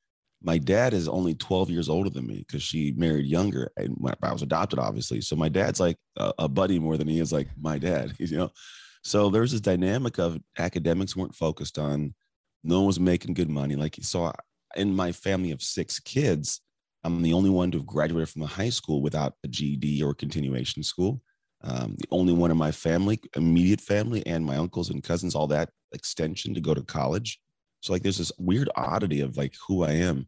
my 0.41 0.57
dad 0.57 0.93
is 0.93 1.07
only 1.07 1.33
12 1.33 1.69
years 1.69 1.89
older 1.89 2.09
than 2.09 2.27
me 2.27 2.45
because 2.47 2.61
she 2.61 2.93
married 2.95 3.25
younger 3.25 3.71
and 3.77 3.95
I 4.21 4.31
was 4.31 4.41
adopted, 4.41 4.79
obviously. 4.79 5.21
So 5.21 5.35
my 5.35 5.49
dad's 5.49 5.79
like 5.79 5.97
a, 6.17 6.33
a, 6.39 6.47
buddy 6.47 6.77
more 6.77 6.97
than 6.97 7.07
he 7.07 7.19
is 7.19 7.33
like 7.33 7.47
my 7.59 7.79
dad, 7.79 8.13
you 8.19 8.37
know? 8.37 8.51
So 9.03 9.29
there's 9.29 9.51
this 9.51 9.61
dynamic 9.61 10.17
of 10.17 10.39
academics 10.57 11.15
weren't 11.15 11.35
focused 11.35 11.79
on, 11.79 12.13
no 12.63 12.79
one 12.79 12.87
was 12.87 12.99
making 12.99 13.35
good 13.35 13.49
money. 13.49 13.75
Like, 13.75 13.97
so 14.01 14.31
in 14.75 14.95
my 14.95 15.11
family 15.11 15.51
of 15.51 15.61
six 15.61 15.99
kids, 15.99 16.61
I'm 17.03 17.21
the 17.21 17.33
only 17.33 17.51
one 17.51 17.69
to 17.71 17.77
have 17.77 17.85
graduated 17.85 18.29
from 18.29 18.41
a 18.41 18.47
high 18.47 18.69
school 18.69 19.01
without 19.01 19.33
a 19.43 19.47
GED 19.47 20.01
or 20.01 20.15
continuation 20.15 20.81
school. 20.81 21.21
Um, 21.63 21.95
the 21.97 22.07
only 22.11 22.33
one 22.33 22.51
in 22.51 22.57
my 22.57 22.71
family, 22.71 23.19
immediate 23.35 23.81
family, 23.81 24.25
and 24.25 24.45
my 24.45 24.57
uncles 24.57 24.89
and 24.89 25.03
cousins, 25.03 25.35
all 25.35 25.47
that 25.47 25.69
extension 25.93 26.53
to 26.53 26.61
go 26.61 26.73
to 26.73 26.81
college. 26.81 27.39
So 27.85 27.93
like, 27.93 28.01
there's 28.01 28.17
this 28.17 28.31
weird 28.39 28.69
oddity 28.75 29.21
of 29.21 29.37
like 29.37 29.53
who 29.67 29.83
I 29.83 29.91
am 29.91 30.27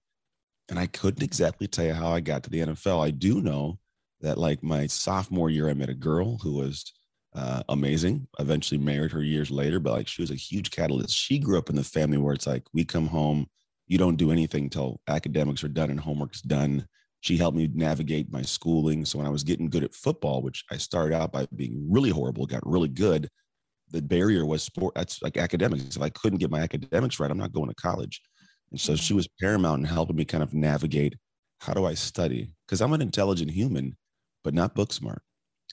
and 0.69 0.77
I 0.77 0.86
couldn't 0.86 1.24
exactly 1.24 1.68
tell 1.68 1.86
you 1.86 1.94
how 1.94 2.12
I 2.12 2.19
got 2.19 2.44
to 2.44 2.51
the 2.51 2.59
NFL. 2.59 3.04
I 3.04 3.09
do 3.09 3.42
know 3.42 3.80
that 4.21 4.38
like 4.38 4.62
my 4.62 4.86
sophomore 4.86 5.50
year, 5.50 5.68
I 5.68 5.74
met 5.74 5.89
a 5.89 5.95
girl 5.95 6.38
who 6.38 6.54
was 6.54 6.94
uh, 7.36 7.63
amazing. 7.68 8.27
Eventually 8.38 8.80
married 8.80 9.12
her 9.12 9.24
years 9.24 9.50
later, 9.50 9.80
but 9.80 9.94
like 9.94 10.07
she 10.07 10.21
was 10.21 10.30
a 10.30 10.36
huge 10.36 10.69
catalyst. 10.69 11.15
She 11.15 11.39
grew 11.39 11.57
up 11.57 11.71
in 11.71 11.75
the 11.75 11.83
family 11.83 12.19
where 12.19 12.36
it's 12.36 12.45
like 12.45 12.63
we 12.74 12.86
come 12.86 13.07
home, 13.07 13.48
you 13.88 13.98
don't 13.98 14.18
do 14.18 14.31
anything 14.31 14.65
until 14.65 15.01
academics 15.07 15.63
are 15.63 15.69
done 15.69 15.89
and 15.89 16.00
homework's 16.00 16.42
done. 16.42 16.88
She 17.21 17.38
helped 17.38 17.57
me 17.57 17.71
navigate 17.74 18.31
my 18.31 18.44
schooling. 18.44 19.03
So 19.03 19.18
when 19.18 19.27
I 19.27 19.31
was 19.31 19.44
getting 19.44 19.71
good 19.71 19.83
at 19.83 19.95
football, 19.95 20.44
which 20.44 20.63
I 20.71 20.77
started 20.77 21.15
out 21.15 21.31
by 21.31 21.48
being 21.56 21.92
really 21.92 22.12
horrible, 22.12 22.45
got 22.45 22.68
really 22.69 22.89
good. 22.89 23.30
The 23.92 24.01
barrier 24.01 24.45
was 24.45 24.63
sport. 24.63 24.96
That's 24.96 25.22
like 25.22 25.38
academics. 25.38 25.96
If 25.96 26.01
I 26.01 26.10
couldn't 26.10 26.39
get 26.39 26.51
my 26.51 26.60
academics 26.60 27.20
right, 27.20 27.32
I'm 27.32 27.38
not 27.38 27.53
going 27.53 27.70
to 27.70 27.75
college. 27.75 28.22
And 28.72 28.79
so 28.79 28.96
she 28.96 29.12
mm-hmm. 29.12 29.17
was 29.17 29.29
paramount 29.39 29.79
in 29.79 29.86
helping 29.86 30.15
me 30.15 30.25
kind 30.25 30.44
of 30.44 30.53
navigate 30.53 31.15
how 31.60 31.74
do 31.74 31.86
I 31.86 31.94
study? 31.94 32.51
Because 32.65 32.82
I'm 32.82 32.94
an 32.94 33.01
intelligent 33.01 33.51
human, 33.51 33.98
but 34.44 34.53
not 34.53 34.75
book 34.75 34.94
smart. 34.94 35.22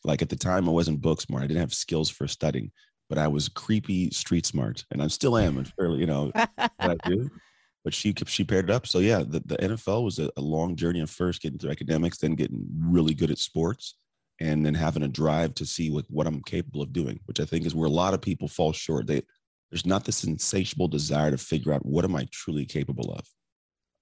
Like 0.03 0.23
at 0.23 0.29
the 0.29 0.37
time, 0.37 0.69
I 0.69 0.73
wasn't 0.73 1.01
book 1.01 1.21
smart. 1.21 1.45
I 1.45 1.47
didn't 1.47 1.61
have 1.61 1.75
skills 1.75 2.11
for 2.11 2.27
studying, 2.27 2.73
but 3.09 3.19
I 3.19 3.29
was 3.29 3.49
creepy 3.49 4.11
street 4.11 4.47
smart, 4.47 4.85
and 4.91 5.03
I 5.03 5.09
still 5.09 5.37
am. 5.37 5.59
And 5.59 5.69
fairly, 5.69 6.01
you 6.01 6.07
know, 6.07 6.33
I 6.79 6.97
do. 7.07 7.31
But 7.85 7.93
she 7.93 8.15
she 8.27 8.45
paired 8.45 8.71
it 8.71 8.75
up. 8.75 8.87
So 8.87 8.99
yeah, 9.01 9.19
the, 9.19 9.43
the 9.45 9.59
NFL 9.59 10.05
was 10.05 10.19
a, 10.19 10.31
a 10.39 10.41
long 10.41 10.75
journey 10.75 11.01
of 11.01 11.11
first 11.11 11.43
getting 11.43 11.59
through 11.59 11.71
academics, 11.71 12.17
then 12.17 12.35
getting 12.35 12.67
really 12.81 13.13
good 13.13 13.31
at 13.31 13.37
sports, 13.37 13.97
and 14.41 14.65
then 14.65 14.75
having 14.75 15.03
a 15.03 15.09
drive 15.09 15.55
to 15.55 15.67
see 15.67 15.91
what, 15.91 16.05
what 16.09 16.27
I'm 16.27 16.43
capable 16.43 16.83
of 16.83 16.93
doing, 16.93 17.21
which 17.27 17.41
I 17.41 17.45
think 17.45 17.67
is 17.67 17.75
where 17.75 17.87
a 17.87 17.93
lot 17.93 18.15
of 18.15 18.21
people 18.21 18.49
fall 18.49 18.73
short. 18.73 19.07
They 19.07 19.23
there's 19.71 19.87
not 19.87 20.05
this 20.05 20.25
insatiable 20.25 20.89
desire 20.89 21.31
to 21.31 21.39
figure 21.39 21.73
out 21.73 21.85
what 21.85 22.05
am 22.05 22.15
I 22.15 22.29
truly 22.31 22.65
capable 22.65 23.13
of. 23.13 23.27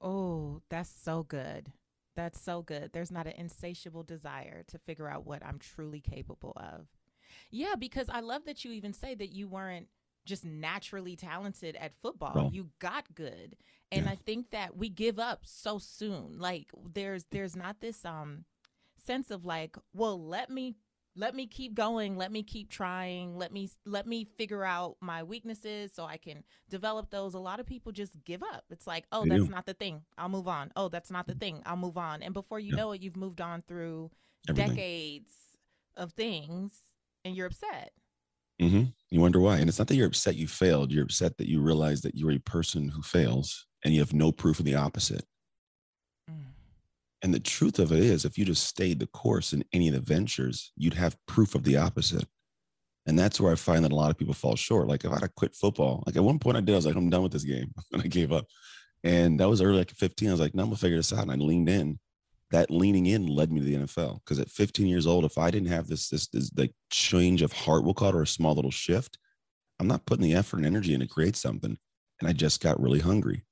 Oh, 0.01 0.61
that's 0.69 0.91
so 0.91 1.23
good. 1.23 1.69
That's 2.15 2.41
so 2.41 2.61
good. 2.61 2.91
There's 2.93 3.11
not 3.11 3.27
an 3.27 3.35
insatiable 3.39 4.03
desire 4.03 4.65
to 4.69 4.79
figure 4.79 5.09
out 5.09 5.25
what 5.27 5.45
I'm 5.45 5.59
truly 5.59 6.01
capable 6.01 6.53
of. 6.57 6.89
Yeah, 7.51 7.75
because 7.79 8.09
I 8.11 8.21
love 8.21 8.45
that 8.45 8.65
you 8.65 8.73
even 8.73 8.93
say 8.93 9.15
that 9.15 9.33
you 9.33 9.49
weren't 9.49 9.89
just 10.27 10.45
naturally 10.45 11.17
talented 11.17 11.77
at 11.77 11.93
football. 12.03 12.33
Well, 12.35 12.51
you 12.53 12.69
got 12.79 13.15
good. 13.15 13.57
And 13.91 14.05
yeah. 14.05 14.12
I 14.12 14.15
think 14.17 14.51
that 14.51 14.77
we 14.77 14.89
give 14.89 15.19
up 15.19 15.41
so 15.45 15.79
soon. 15.79 16.39
Like 16.39 16.67
there's 16.93 17.25
there's 17.31 17.57
not 17.57 17.81
this 17.81 18.05
um 18.05 18.45
sense 19.04 19.30
of 19.30 19.44
like, 19.44 19.76
well, 19.92 20.23
let 20.23 20.50
me 20.50 20.76
let 21.14 21.35
me 21.35 21.47
keep 21.47 21.75
going 21.75 22.16
let 22.16 22.32
me 22.32 22.42
keep 22.42 22.71
trying 22.71 23.37
let 23.37 23.52
me 23.52 23.68
let 23.85 24.06
me 24.06 24.26
figure 24.38 24.64
out 24.64 24.97
my 25.02 25.23
weaknesses 25.23 25.92
so 25.94 26.06
i 26.06 26.16
can 26.16 26.42
develop 26.73 27.11
those. 27.11 27.35
A 27.35 27.38
lot 27.38 27.61
of 27.61 27.66
people 27.66 27.92
just 27.92 28.16
give 28.25 28.42
up. 28.42 28.64
It's 28.71 28.87
like 28.87 29.04
oh 29.12 29.25
that's 29.26 29.49
not 29.49 29.66
the 29.66 29.75
thing. 29.75 30.02
I'll 30.18 30.30
move 30.30 30.49
on. 30.49 30.73
Oh 30.75 30.88
that's 30.88 31.11
not 31.11 31.26
the 31.28 31.35
thing. 31.35 31.62
I'll 31.66 31.76
move 31.76 31.99
on. 31.99 32.23
And 32.23 32.35
before 32.35 32.59
you 32.59 32.71
yeah. 32.71 32.76
know 32.76 32.92
it 32.92 33.02
you've 33.02 33.16
moved 33.16 33.40
on 33.40 33.62
through 33.68 34.11
Everything. 34.49 34.71
decades 34.71 35.32
of 35.97 36.12
things 36.12 36.73
and 37.25 37.37
you're 37.37 37.47
upset. 37.47 37.92
Mm-hmm. 38.61 38.85
you 39.11 39.21
wonder 39.21 39.40
why. 39.40 39.59
And 39.59 39.68
it's 39.68 39.78
not 39.78 39.88
that 39.88 39.97
you're 39.97 40.06
upset 40.06 40.37
you 40.37 40.49
failed. 40.49 40.92
You're 40.92 41.04
upset 41.04 41.37
that 41.38 41.49
you 41.49 41.61
realize 41.61 42.00
that 42.02 42.14
you're 42.14 42.32
a 42.32 42.38
person 42.38 42.88
who 42.88 43.02
fails 43.02 43.66
and 43.85 43.92
you 43.92 44.00
have 44.00 44.14
no 44.14 44.32
proof 44.32 44.59
of 44.59 44.64
the 44.64 44.76
opposite. 44.76 45.23
mm. 45.23 45.32
And 47.23 47.33
the 47.33 47.41
truth 47.41 47.79
of 47.79 47.93
it 47.93 48.00
is, 48.00 48.25
if 48.25 48.37
you 48.37 48.45
just 48.45 48.67
stayed 48.67 48.99
the 48.99 49.07
course 49.07 49.52
in 49.52 49.64
any 49.73 49.88
of 49.88 49.95
the 49.95 50.00
ventures, 50.00 50.73
you'd 50.76 50.95
have 50.95 51.17
proof 51.26 51.55
of 51.55 51.62
the 51.62 51.76
opposite. 51.76 52.26
And 53.07 53.19
that's 53.19 53.41
where 53.41 53.52
I 53.52 53.57
find 53.57 53.85
that 53.85 53.93
a 53.93 53.97
lot 53.97 54.11
of 54.11 54.19
people 54.19 54.35
fall 54.35 54.57
short. 54.57 54.88
Like 54.88 55.05
if 55.05 55.11
I 55.11 55.14
had 55.14 55.23
to 55.23 55.29
quit 55.29 55.55
football, 55.55 56.02
like 56.07 56.17
at 56.17 56.25
one 56.25 56.38
point 56.38 56.57
I 56.57 56.61
did, 56.61 56.73
I 56.73 56.76
was 56.76 56.87
like, 56.87 56.97
I'm 56.97 57.11
done 57.11 57.23
with 57.23 57.33
this 57.33 57.45
game. 57.45 57.73
And 57.93 58.02
I 58.02 58.07
gave 58.07 58.33
up. 58.33 58.47
And 59.05 59.41
that 59.41 59.49
was 59.49 59.61
early, 59.61 59.79
like 59.79 59.91
15. 59.91 60.29
I 60.29 60.33
was 60.33 60.41
like, 60.41 60.55
no, 60.55 60.62
I'm 60.62 60.69
gonna 60.69 60.76
figure 60.76 60.97
this 60.97 61.12
out. 61.12 61.23
And 61.23 61.33
I 61.33 61.37
leaned 61.37 61.69
in. 61.69 61.99
That 62.50 62.71
leaning 62.71 63.07
in 63.07 63.26
led 63.26 63.50
me 63.50 63.61
to 63.61 63.67
the 63.67 63.87
NFL. 63.87 64.21
Because 64.21 64.38
at 64.38 64.50
15 64.50 64.87
years 64.87 65.07
old, 65.07 65.25
if 65.25 65.38
I 65.38 65.50
didn't 65.50 65.69
have 65.69 65.88
this, 65.88 66.09
this, 66.09 66.29
this 66.29 66.50
like 66.57 66.75
change 66.91 67.43
of 67.43 67.52
heart, 67.52 67.85
we'll 67.85 67.95
call 67.95 68.11
it, 68.11 68.14
or 68.14 68.23
a 68.23 68.26
small 68.26 68.55
little 68.55 68.71
shift, 68.71 69.19
I'm 69.81 69.88
not 69.88 70.07
putting 70.07 70.23
the 70.23 70.35
effort 70.35 70.59
and 70.59 70.67
energy 70.67 70.95
in 70.95 71.00
to 71.00 71.07
create 71.07 71.37
something. 71.37 71.76
And 72.21 72.29
I 72.29 72.33
just 72.33 72.62
got 72.62 72.81
really 72.81 73.00
hungry. 73.00 73.45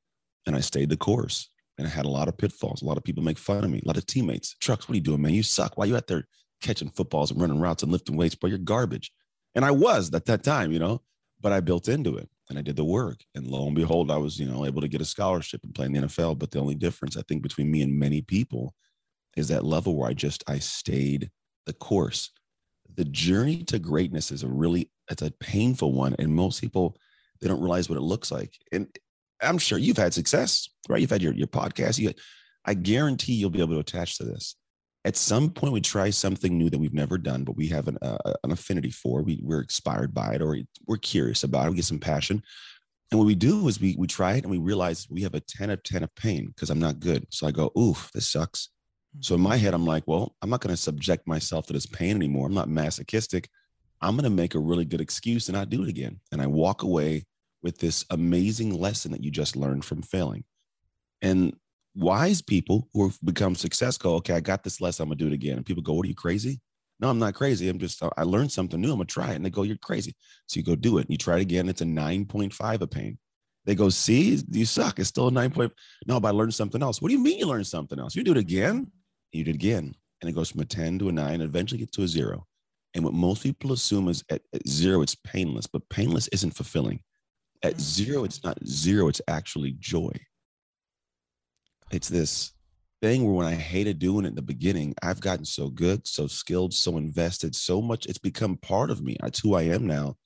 And 0.46 0.54
I 0.54 0.60
stayed 0.60 0.90
the 0.90 0.96
course. 0.96 1.48
And 1.80 1.88
I 1.88 1.90
had 1.90 2.04
a 2.04 2.10
lot 2.10 2.28
of 2.28 2.36
pitfalls. 2.36 2.82
A 2.82 2.84
lot 2.84 2.98
of 2.98 3.04
people 3.04 3.22
make 3.22 3.38
fun 3.38 3.64
of 3.64 3.70
me. 3.70 3.80
A 3.82 3.88
lot 3.88 3.96
of 3.96 4.04
teammates. 4.04 4.54
Trucks, 4.60 4.86
what 4.86 4.92
are 4.92 4.96
you 4.96 5.02
doing, 5.02 5.22
man? 5.22 5.32
You 5.32 5.42
suck. 5.42 5.78
Why 5.78 5.84
are 5.84 5.88
you 5.88 5.96
out 5.96 6.08
there 6.08 6.28
catching 6.60 6.90
footballs 6.90 7.30
and 7.30 7.40
running 7.40 7.58
routes 7.58 7.82
and 7.82 7.90
lifting 7.90 8.18
weights? 8.18 8.34
Bro, 8.34 8.50
you're 8.50 8.58
garbage. 8.58 9.10
And 9.54 9.64
I 9.64 9.70
was 9.70 10.12
at 10.12 10.26
that 10.26 10.44
time, 10.44 10.72
you 10.72 10.78
know, 10.78 11.00
but 11.40 11.52
I 11.52 11.60
built 11.60 11.88
into 11.88 12.18
it 12.18 12.28
and 12.50 12.58
I 12.58 12.62
did 12.62 12.76
the 12.76 12.84
work. 12.84 13.24
And 13.34 13.46
lo 13.46 13.66
and 13.66 13.74
behold, 13.74 14.10
I 14.10 14.18
was, 14.18 14.38
you 14.38 14.44
know, 14.44 14.66
able 14.66 14.82
to 14.82 14.88
get 14.88 15.00
a 15.00 15.06
scholarship 15.06 15.62
and 15.64 15.74
play 15.74 15.86
in 15.86 15.94
the 15.94 16.00
NFL. 16.00 16.38
But 16.38 16.50
the 16.50 16.60
only 16.60 16.74
difference 16.74 17.16
I 17.16 17.22
think 17.22 17.42
between 17.42 17.70
me 17.70 17.80
and 17.80 17.98
many 17.98 18.20
people 18.20 18.74
is 19.38 19.48
that 19.48 19.64
level 19.64 19.96
where 19.96 20.10
I 20.10 20.12
just 20.12 20.44
I 20.46 20.58
stayed 20.58 21.30
the 21.64 21.72
course. 21.72 22.30
The 22.94 23.06
journey 23.06 23.64
to 23.64 23.78
greatness 23.78 24.30
is 24.30 24.42
a 24.42 24.48
really 24.48 24.90
it's 25.10 25.22
a 25.22 25.30
painful 25.30 25.94
one. 25.94 26.14
And 26.18 26.34
most 26.34 26.60
people 26.60 26.98
they 27.40 27.48
don't 27.48 27.62
realize 27.62 27.88
what 27.88 27.96
it 27.96 28.02
looks 28.02 28.30
like. 28.30 28.52
And 28.70 28.86
I'm 29.42 29.58
sure 29.58 29.78
you've 29.78 29.96
had 29.96 30.14
success, 30.14 30.68
right? 30.88 31.00
You've 31.00 31.10
had 31.10 31.22
your, 31.22 31.32
your 31.32 31.46
podcast. 31.46 31.98
You, 31.98 32.12
I 32.64 32.74
guarantee 32.74 33.34
you'll 33.34 33.50
be 33.50 33.60
able 33.60 33.74
to 33.74 33.80
attach 33.80 34.18
to 34.18 34.24
this. 34.24 34.56
At 35.04 35.16
some 35.16 35.50
point 35.50 35.72
we 35.72 35.80
try 35.80 36.10
something 36.10 36.58
new 36.58 36.68
that 36.68 36.78
we've 36.78 36.92
never 36.92 37.16
done 37.16 37.44
but 37.44 37.56
we 37.56 37.68
have 37.68 37.88
an, 37.88 37.96
uh, 38.02 38.34
an 38.44 38.52
affinity 38.52 38.90
for. 38.90 39.22
We, 39.22 39.40
we're 39.42 39.62
inspired 39.62 40.12
by 40.12 40.34
it 40.34 40.42
or 40.42 40.58
we're 40.86 40.98
curious 40.98 41.42
about 41.42 41.66
it. 41.66 41.70
We 41.70 41.76
get 41.76 41.86
some 41.86 42.00
passion. 42.00 42.42
And 43.10 43.18
what 43.18 43.26
we 43.26 43.34
do 43.34 43.66
is 43.66 43.80
we, 43.80 43.96
we 43.98 44.06
try 44.06 44.34
it 44.34 44.44
and 44.44 44.50
we 44.50 44.58
realize 44.58 45.08
we 45.10 45.22
have 45.22 45.34
a 45.34 45.40
10 45.40 45.70
of 45.70 45.82
10 45.82 46.04
of 46.04 46.14
pain 46.14 46.48
because 46.48 46.70
i'm 46.70 46.78
not 46.78 47.00
good. 47.00 47.26
So 47.30 47.46
i 47.46 47.50
go 47.50 47.72
oof 47.78 48.10
this 48.12 48.28
sucks. 48.28 48.68
So 49.20 49.34
in 49.36 49.40
my 49.40 49.56
head 49.56 49.72
i'm 49.72 49.86
like 49.86 50.04
well 50.06 50.36
i'm 50.42 50.50
not 50.50 50.60
going 50.60 50.74
to 50.74 50.80
subject 50.80 51.26
myself 51.26 51.66
to 51.66 51.72
this 51.72 51.86
pain 51.86 52.14
anymore. 52.14 52.46
I'm 52.46 52.54
not 52.54 52.68
masochistic. 52.68 53.48
I'm 54.02 54.16
going 54.16 54.24
to 54.24 54.30
make 54.30 54.54
a 54.54 54.58
really 54.58 54.84
good 54.84 55.00
excuse 55.00 55.48
and 55.48 55.56
not 55.56 55.70
do 55.70 55.82
it 55.82 55.88
again. 55.88 56.20
And 56.30 56.42
i 56.42 56.46
walk 56.46 56.82
away 56.82 57.24
with 57.62 57.78
this 57.78 58.04
amazing 58.10 58.78
lesson 58.78 59.12
that 59.12 59.22
you 59.22 59.30
just 59.30 59.56
learned 59.56 59.84
from 59.84 60.02
failing 60.02 60.44
and 61.22 61.54
wise 61.94 62.40
people 62.40 62.88
who 62.92 63.08
have 63.08 63.18
become 63.22 63.54
successful, 63.54 64.14
okay, 64.14 64.34
I 64.34 64.40
got 64.40 64.62
this 64.62 64.80
lesson, 64.80 65.04
I'm 65.04 65.08
gonna 65.08 65.18
do 65.18 65.26
it 65.26 65.32
again. 65.32 65.56
And 65.56 65.66
people 65.66 65.82
go, 65.82 65.92
What 65.92 66.06
are 66.06 66.08
you 66.08 66.14
crazy? 66.14 66.60
No, 67.00 67.08
I'm 67.08 67.18
not 67.18 67.34
crazy. 67.34 67.68
I'm 67.68 67.78
just 67.78 68.02
I 68.16 68.22
learned 68.22 68.52
something 68.52 68.80
new. 68.80 68.90
I'm 68.90 68.96
gonna 68.96 69.06
try 69.06 69.32
it. 69.32 69.36
And 69.36 69.44
they 69.44 69.50
go, 69.50 69.62
You're 69.62 69.76
crazy. 69.76 70.14
So 70.46 70.58
you 70.58 70.64
go 70.64 70.76
do 70.76 70.98
it. 70.98 71.02
And 71.02 71.10
you 71.10 71.18
try 71.18 71.36
it 71.36 71.42
again. 71.42 71.68
It's 71.68 71.80
a 71.80 71.84
9.5 71.86 72.80
a 72.80 72.86
pain. 72.86 73.18
They 73.66 73.74
go, 73.74 73.88
see, 73.88 74.42
you 74.50 74.64
suck. 74.64 74.98
It's 74.98 75.10
still 75.10 75.28
a 75.28 75.30
9. 75.30 75.50
Point. 75.50 75.72
No, 76.06 76.18
but 76.18 76.28
I 76.28 76.30
learned 76.30 76.54
something 76.54 76.82
else. 76.82 77.00
What 77.00 77.08
do 77.08 77.14
you 77.14 77.22
mean 77.22 77.38
you 77.38 77.46
learned 77.46 77.66
something 77.66 77.98
else? 77.98 78.16
You 78.16 78.24
do 78.24 78.32
it 78.32 78.38
again. 78.38 78.90
You 79.32 79.44
do 79.44 79.50
it 79.50 79.54
again. 79.54 79.94
And 80.20 80.30
it 80.30 80.34
goes 80.34 80.50
from 80.50 80.60
a 80.60 80.64
10 80.64 80.98
to 81.00 81.08
a 81.08 81.12
9 81.12 81.34
and 81.34 81.42
eventually 81.42 81.78
get 81.78 81.92
to 81.92 82.02
a 82.02 82.08
zero. 82.08 82.46
And 82.94 83.04
what 83.04 83.14
most 83.14 83.42
people 83.42 83.72
assume 83.72 84.08
is 84.08 84.24
at 84.30 84.42
zero, 84.66 85.02
it's 85.02 85.14
painless, 85.14 85.66
but 85.66 85.88
painless 85.88 86.26
isn't 86.28 86.52
fulfilling. 86.52 87.00
At 87.62 87.74
mm. 87.74 87.80
zero, 87.80 88.24
it's 88.24 88.42
not 88.42 88.58
zero, 88.66 89.08
it's 89.08 89.20
actually 89.28 89.76
joy 89.78 90.12
it's 91.90 92.08
this 92.08 92.52
thing 93.02 93.24
where 93.24 93.34
when 93.34 93.46
I 93.46 93.54
hated 93.54 93.98
doing 93.98 94.24
it 94.24 94.28
in 94.28 94.34
the 94.34 94.42
beginning, 94.42 94.94
I've 95.02 95.20
gotten 95.20 95.44
so 95.44 95.68
good, 95.68 96.06
so 96.06 96.26
skilled, 96.26 96.72
so 96.74 96.96
invested, 96.96 97.54
so 97.54 97.80
much. 97.80 98.06
It's 98.06 98.18
become 98.18 98.56
part 98.56 98.90
of 98.90 99.02
me. 99.02 99.16
It's 99.22 99.40
who 99.40 99.54
I 99.54 99.62
am 99.62 99.86
now. 99.86 100.16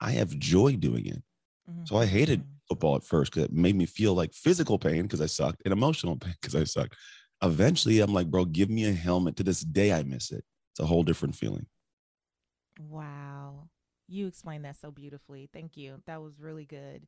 I 0.00 0.12
have 0.12 0.38
joy 0.38 0.76
doing 0.76 1.06
it. 1.06 1.22
Mm-hmm. 1.70 1.84
So 1.84 1.96
I 1.96 2.06
hated 2.06 2.40
mm-hmm. 2.40 2.52
football 2.68 2.96
at 2.96 3.04
first 3.04 3.32
because 3.32 3.48
it 3.48 3.52
made 3.52 3.76
me 3.76 3.86
feel 3.86 4.14
like 4.14 4.34
physical 4.34 4.78
pain 4.78 5.02
because 5.02 5.20
I 5.20 5.26
sucked 5.26 5.62
and 5.64 5.72
emotional 5.72 6.16
pain 6.20 6.34
because 6.40 6.54
I 6.54 6.64
sucked. 6.64 6.96
Eventually, 7.42 8.00
I'm 8.00 8.14
like, 8.14 8.30
bro, 8.30 8.44
give 8.44 8.70
me 8.70 8.86
a 8.86 8.92
helmet. 8.92 9.36
To 9.36 9.42
this 9.42 9.60
day, 9.60 9.92
I 9.92 10.04
miss 10.04 10.30
it. 10.30 10.44
It's 10.72 10.80
a 10.80 10.86
whole 10.86 11.02
different 11.02 11.34
feeling. 11.34 11.66
Wow. 12.88 13.68
You 14.12 14.26
explained 14.26 14.64
that 14.66 14.76
so 14.76 14.90
beautifully. 14.90 15.48
Thank 15.52 15.76
you. 15.76 16.02
That 16.06 16.20
was 16.20 16.38
really 16.38 16.66
good. 16.66 17.06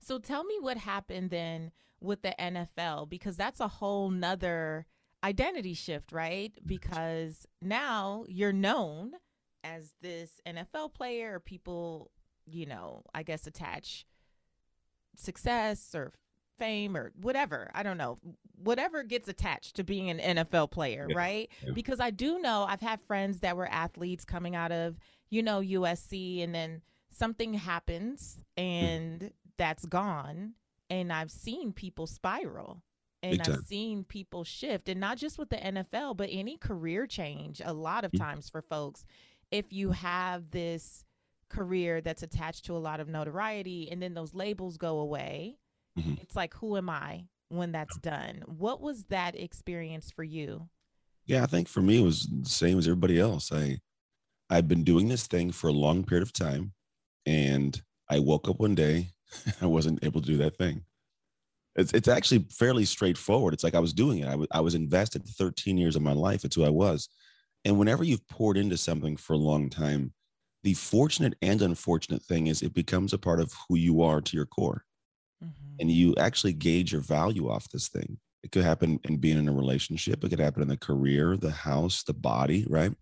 So 0.00 0.18
tell 0.18 0.44
me 0.44 0.56
what 0.60 0.78
happened 0.78 1.30
then 1.30 1.70
with 2.00 2.22
the 2.22 2.34
NFL 2.38 3.08
because 3.08 3.36
that's 3.36 3.60
a 3.60 3.68
whole 3.68 4.10
nother 4.10 4.86
identity 5.22 5.74
shift, 5.74 6.12
right? 6.12 6.52
Because 6.64 7.46
now 7.60 8.24
you're 8.28 8.52
known 8.52 9.12
as 9.64 9.94
this 10.00 10.40
NFL 10.46 10.94
player, 10.94 11.40
people, 11.40 12.10
you 12.46 12.64
know, 12.64 13.02
I 13.14 13.22
guess 13.22 13.46
attach 13.46 14.06
success 15.16 15.94
or 15.94 16.12
fame 16.58 16.96
or 16.96 17.12
whatever. 17.20 17.70
I 17.74 17.82
don't 17.82 17.98
know. 17.98 18.18
Whatever 18.62 19.02
gets 19.02 19.28
attached 19.28 19.76
to 19.76 19.84
being 19.84 20.08
an 20.08 20.36
NFL 20.36 20.70
player, 20.70 21.06
yeah. 21.10 21.16
right? 21.16 21.50
Yeah. 21.64 21.72
Because 21.74 22.00
I 22.00 22.10
do 22.10 22.38
know 22.38 22.64
I've 22.68 22.80
had 22.80 23.00
friends 23.00 23.40
that 23.40 23.56
were 23.56 23.66
athletes 23.66 24.24
coming 24.24 24.56
out 24.56 24.72
of, 24.72 24.98
you 25.30 25.42
know, 25.42 25.60
USC 25.60 26.42
and 26.42 26.54
then 26.54 26.82
something 27.10 27.54
happens 27.54 28.38
and 28.56 29.30
that's 29.56 29.86
gone 29.86 30.52
and 30.90 31.12
I've 31.12 31.30
seen 31.30 31.72
people 31.72 32.06
spiral 32.06 32.82
and 33.22 33.40
I've 33.40 33.66
seen 33.66 34.04
people 34.04 34.44
shift 34.44 34.88
and 34.88 35.00
not 35.00 35.16
just 35.16 35.38
with 35.38 35.48
the 35.48 35.56
NFL 35.56 36.16
but 36.16 36.28
any 36.30 36.56
career 36.56 37.06
change 37.06 37.60
a 37.64 37.72
lot 37.72 38.04
of 38.04 38.12
mm-hmm. 38.12 38.24
times 38.24 38.50
for 38.50 38.62
folks. 38.62 39.04
If 39.50 39.72
you 39.72 39.92
have 39.92 40.50
this 40.50 41.04
career 41.48 42.00
that's 42.00 42.22
attached 42.22 42.66
to 42.66 42.76
a 42.76 42.78
lot 42.78 43.00
of 43.00 43.08
notoriety 43.08 43.88
and 43.90 44.02
then 44.02 44.14
those 44.14 44.34
labels 44.34 44.76
go 44.76 44.98
away 44.98 45.56
mm-hmm. 45.98 46.14
it's 46.20 46.34
like 46.34 46.52
who 46.54 46.76
am 46.76 46.90
I 46.90 47.24
when 47.48 47.72
that's 47.72 47.96
done? 47.98 48.42
What 48.46 48.80
was 48.80 49.04
that 49.04 49.38
experience 49.38 50.10
for 50.10 50.24
you? 50.24 50.68
Yeah 51.24 51.42
I 51.42 51.46
think 51.46 51.68
for 51.68 51.80
me 51.80 52.00
it 52.00 52.04
was 52.04 52.28
the 52.30 52.48
same 52.48 52.78
as 52.78 52.86
everybody 52.86 53.18
else. 53.18 53.50
I 53.52 53.78
I've 54.48 54.68
been 54.68 54.84
doing 54.84 55.08
this 55.08 55.26
thing 55.26 55.50
for 55.50 55.68
a 55.68 55.72
long 55.72 56.04
period 56.04 56.22
of 56.22 56.32
time 56.32 56.72
and 57.24 57.80
I 58.08 58.20
woke 58.20 58.48
up 58.48 58.60
one 58.60 58.74
day 58.74 59.10
I 59.60 59.66
wasn't 59.66 60.04
able 60.04 60.20
to 60.20 60.26
do 60.26 60.36
that 60.38 60.56
thing. 60.56 60.82
It's 61.74 61.92
it's 61.92 62.08
actually 62.08 62.46
fairly 62.50 62.84
straightforward. 62.84 63.52
It's 63.52 63.64
like 63.64 63.74
I 63.74 63.80
was 63.80 63.92
doing 63.92 64.20
it. 64.20 64.28
I 64.28 64.36
was 64.36 64.48
I 64.50 64.60
was 64.60 64.74
invested 64.74 65.26
13 65.26 65.76
years 65.76 65.96
of 65.96 66.02
my 66.02 66.12
life. 66.12 66.44
It's 66.44 66.56
who 66.56 66.64
I 66.64 66.70
was. 66.70 67.08
And 67.64 67.78
whenever 67.78 68.04
you've 68.04 68.26
poured 68.28 68.56
into 68.56 68.76
something 68.76 69.16
for 69.16 69.34
a 69.34 69.38
long 69.38 69.68
time, 69.68 70.12
the 70.62 70.74
fortunate 70.74 71.34
and 71.42 71.60
unfortunate 71.60 72.22
thing 72.22 72.46
is 72.46 72.62
it 72.62 72.72
becomes 72.72 73.12
a 73.12 73.18
part 73.18 73.40
of 73.40 73.52
who 73.68 73.76
you 73.76 74.02
are 74.02 74.20
to 74.20 74.36
your 74.36 74.46
core. 74.46 74.84
Mm-hmm. 75.44 75.74
And 75.80 75.90
you 75.90 76.14
actually 76.16 76.54
gauge 76.54 76.92
your 76.92 77.02
value 77.02 77.50
off 77.50 77.68
this 77.70 77.88
thing. 77.88 78.18
It 78.42 78.52
could 78.52 78.62
happen 78.62 79.00
in 79.04 79.18
being 79.18 79.38
in 79.38 79.48
a 79.48 79.52
relationship, 79.52 80.22
it 80.22 80.30
could 80.30 80.40
happen 80.40 80.62
in 80.62 80.68
the 80.68 80.76
career, 80.76 81.36
the 81.36 81.50
house, 81.50 82.04
the 82.04 82.14
body, 82.14 82.64
right? 82.68 82.92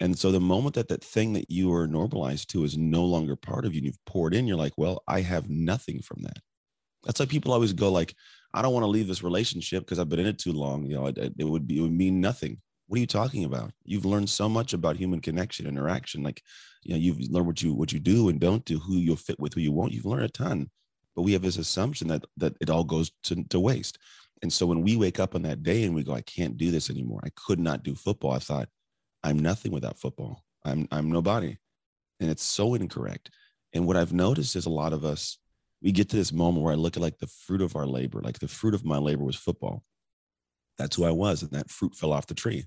And 0.00 0.18
so 0.18 0.32
the 0.32 0.40
moment 0.40 0.74
that 0.76 0.88
that 0.88 1.04
thing 1.04 1.34
that 1.34 1.50
you 1.50 1.72
are 1.74 1.86
normalized 1.86 2.50
to 2.50 2.64
is 2.64 2.78
no 2.78 3.04
longer 3.04 3.36
part 3.36 3.66
of 3.66 3.74
you, 3.74 3.78
and 3.78 3.86
you've 3.86 4.04
poured 4.06 4.34
in, 4.34 4.46
you're 4.46 4.56
like, 4.56 4.72
well, 4.78 5.02
I 5.06 5.20
have 5.20 5.50
nothing 5.50 6.00
from 6.00 6.22
that. 6.22 6.38
That's 7.04 7.20
why 7.20 7.26
people 7.26 7.52
always 7.52 7.74
go 7.74 7.90
like, 7.90 8.14
I 8.52 8.62
don't 8.62 8.72
want 8.72 8.84
to 8.84 8.88
leave 8.90 9.06
this 9.06 9.22
relationship 9.22 9.84
because 9.84 9.98
I've 9.98 10.08
been 10.08 10.18
in 10.18 10.26
it 10.26 10.38
too 10.38 10.52
long. 10.52 10.86
You 10.86 10.96
know, 10.96 11.06
it, 11.06 11.18
it 11.38 11.44
would 11.44 11.66
be, 11.66 11.78
it 11.78 11.82
would 11.82 11.92
mean 11.92 12.20
nothing. 12.20 12.60
What 12.86 12.96
are 12.96 13.00
you 13.00 13.06
talking 13.06 13.44
about? 13.44 13.72
You've 13.84 14.04
learned 14.04 14.28
so 14.28 14.48
much 14.48 14.72
about 14.72 14.96
human 14.96 15.20
connection, 15.20 15.66
interaction. 15.66 16.22
Like, 16.22 16.42
you 16.82 16.94
know, 16.94 16.98
you've 16.98 17.30
learned 17.30 17.46
what 17.46 17.62
you 17.62 17.72
what 17.72 17.92
you 17.92 18.00
do 18.00 18.28
and 18.28 18.40
don't 18.40 18.64
do, 18.64 18.78
who 18.78 18.96
you'll 18.96 19.16
fit 19.16 19.38
with, 19.38 19.54
who 19.54 19.60
you 19.60 19.70
won't. 19.70 19.92
You've 19.92 20.06
learned 20.06 20.24
a 20.24 20.28
ton, 20.28 20.70
but 21.14 21.22
we 21.22 21.32
have 21.34 21.42
this 21.42 21.58
assumption 21.58 22.08
that 22.08 22.24
that 22.38 22.56
it 22.60 22.68
all 22.68 22.84
goes 22.84 23.12
to, 23.24 23.44
to 23.44 23.60
waste. 23.60 23.98
And 24.42 24.52
so 24.52 24.66
when 24.66 24.82
we 24.82 24.96
wake 24.96 25.20
up 25.20 25.34
on 25.34 25.42
that 25.42 25.62
day 25.62 25.84
and 25.84 25.94
we 25.94 26.02
go, 26.02 26.14
I 26.14 26.22
can't 26.22 26.56
do 26.56 26.70
this 26.70 26.90
anymore. 26.90 27.20
I 27.22 27.28
could 27.36 27.60
not 27.60 27.82
do 27.82 27.94
football. 27.94 28.32
I 28.32 28.38
thought, 28.38 28.68
I'm 29.22 29.38
nothing 29.38 29.72
without 29.72 29.98
football. 29.98 30.44
I'm 30.64 30.88
I'm 30.90 31.10
nobody. 31.10 31.56
And 32.20 32.30
it's 32.30 32.42
so 32.42 32.74
incorrect. 32.74 33.30
And 33.72 33.86
what 33.86 33.96
I've 33.96 34.12
noticed 34.12 34.56
is 34.56 34.66
a 34.66 34.70
lot 34.70 34.92
of 34.92 35.04
us, 35.04 35.38
we 35.82 35.92
get 35.92 36.08
to 36.10 36.16
this 36.16 36.32
moment 36.32 36.64
where 36.64 36.72
I 36.72 36.76
look 36.76 36.96
at 36.96 37.02
like 37.02 37.18
the 37.18 37.26
fruit 37.26 37.62
of 37.62 37.76
our 37.76 37.86
labor, 37.86 38.20
like 38.20 38.38
the 38.38 38.48
fruit 38.48 38.74
of 38.74 38.84
my 38.84 38.98
labor 38.98 39.24
was 39.24 39.36
football. 39.36 39.84
That's 40.76 40.96
who 40.96 41.04
I 41.04 41.10
was. 41.10 41.42
And 41.42 41.50
that 41.52 41.70
fruit 41.70 41.94
fell 41.94 42.12
off 42.12 42.26
the 42.26 42.34
tree. 42.34 42.66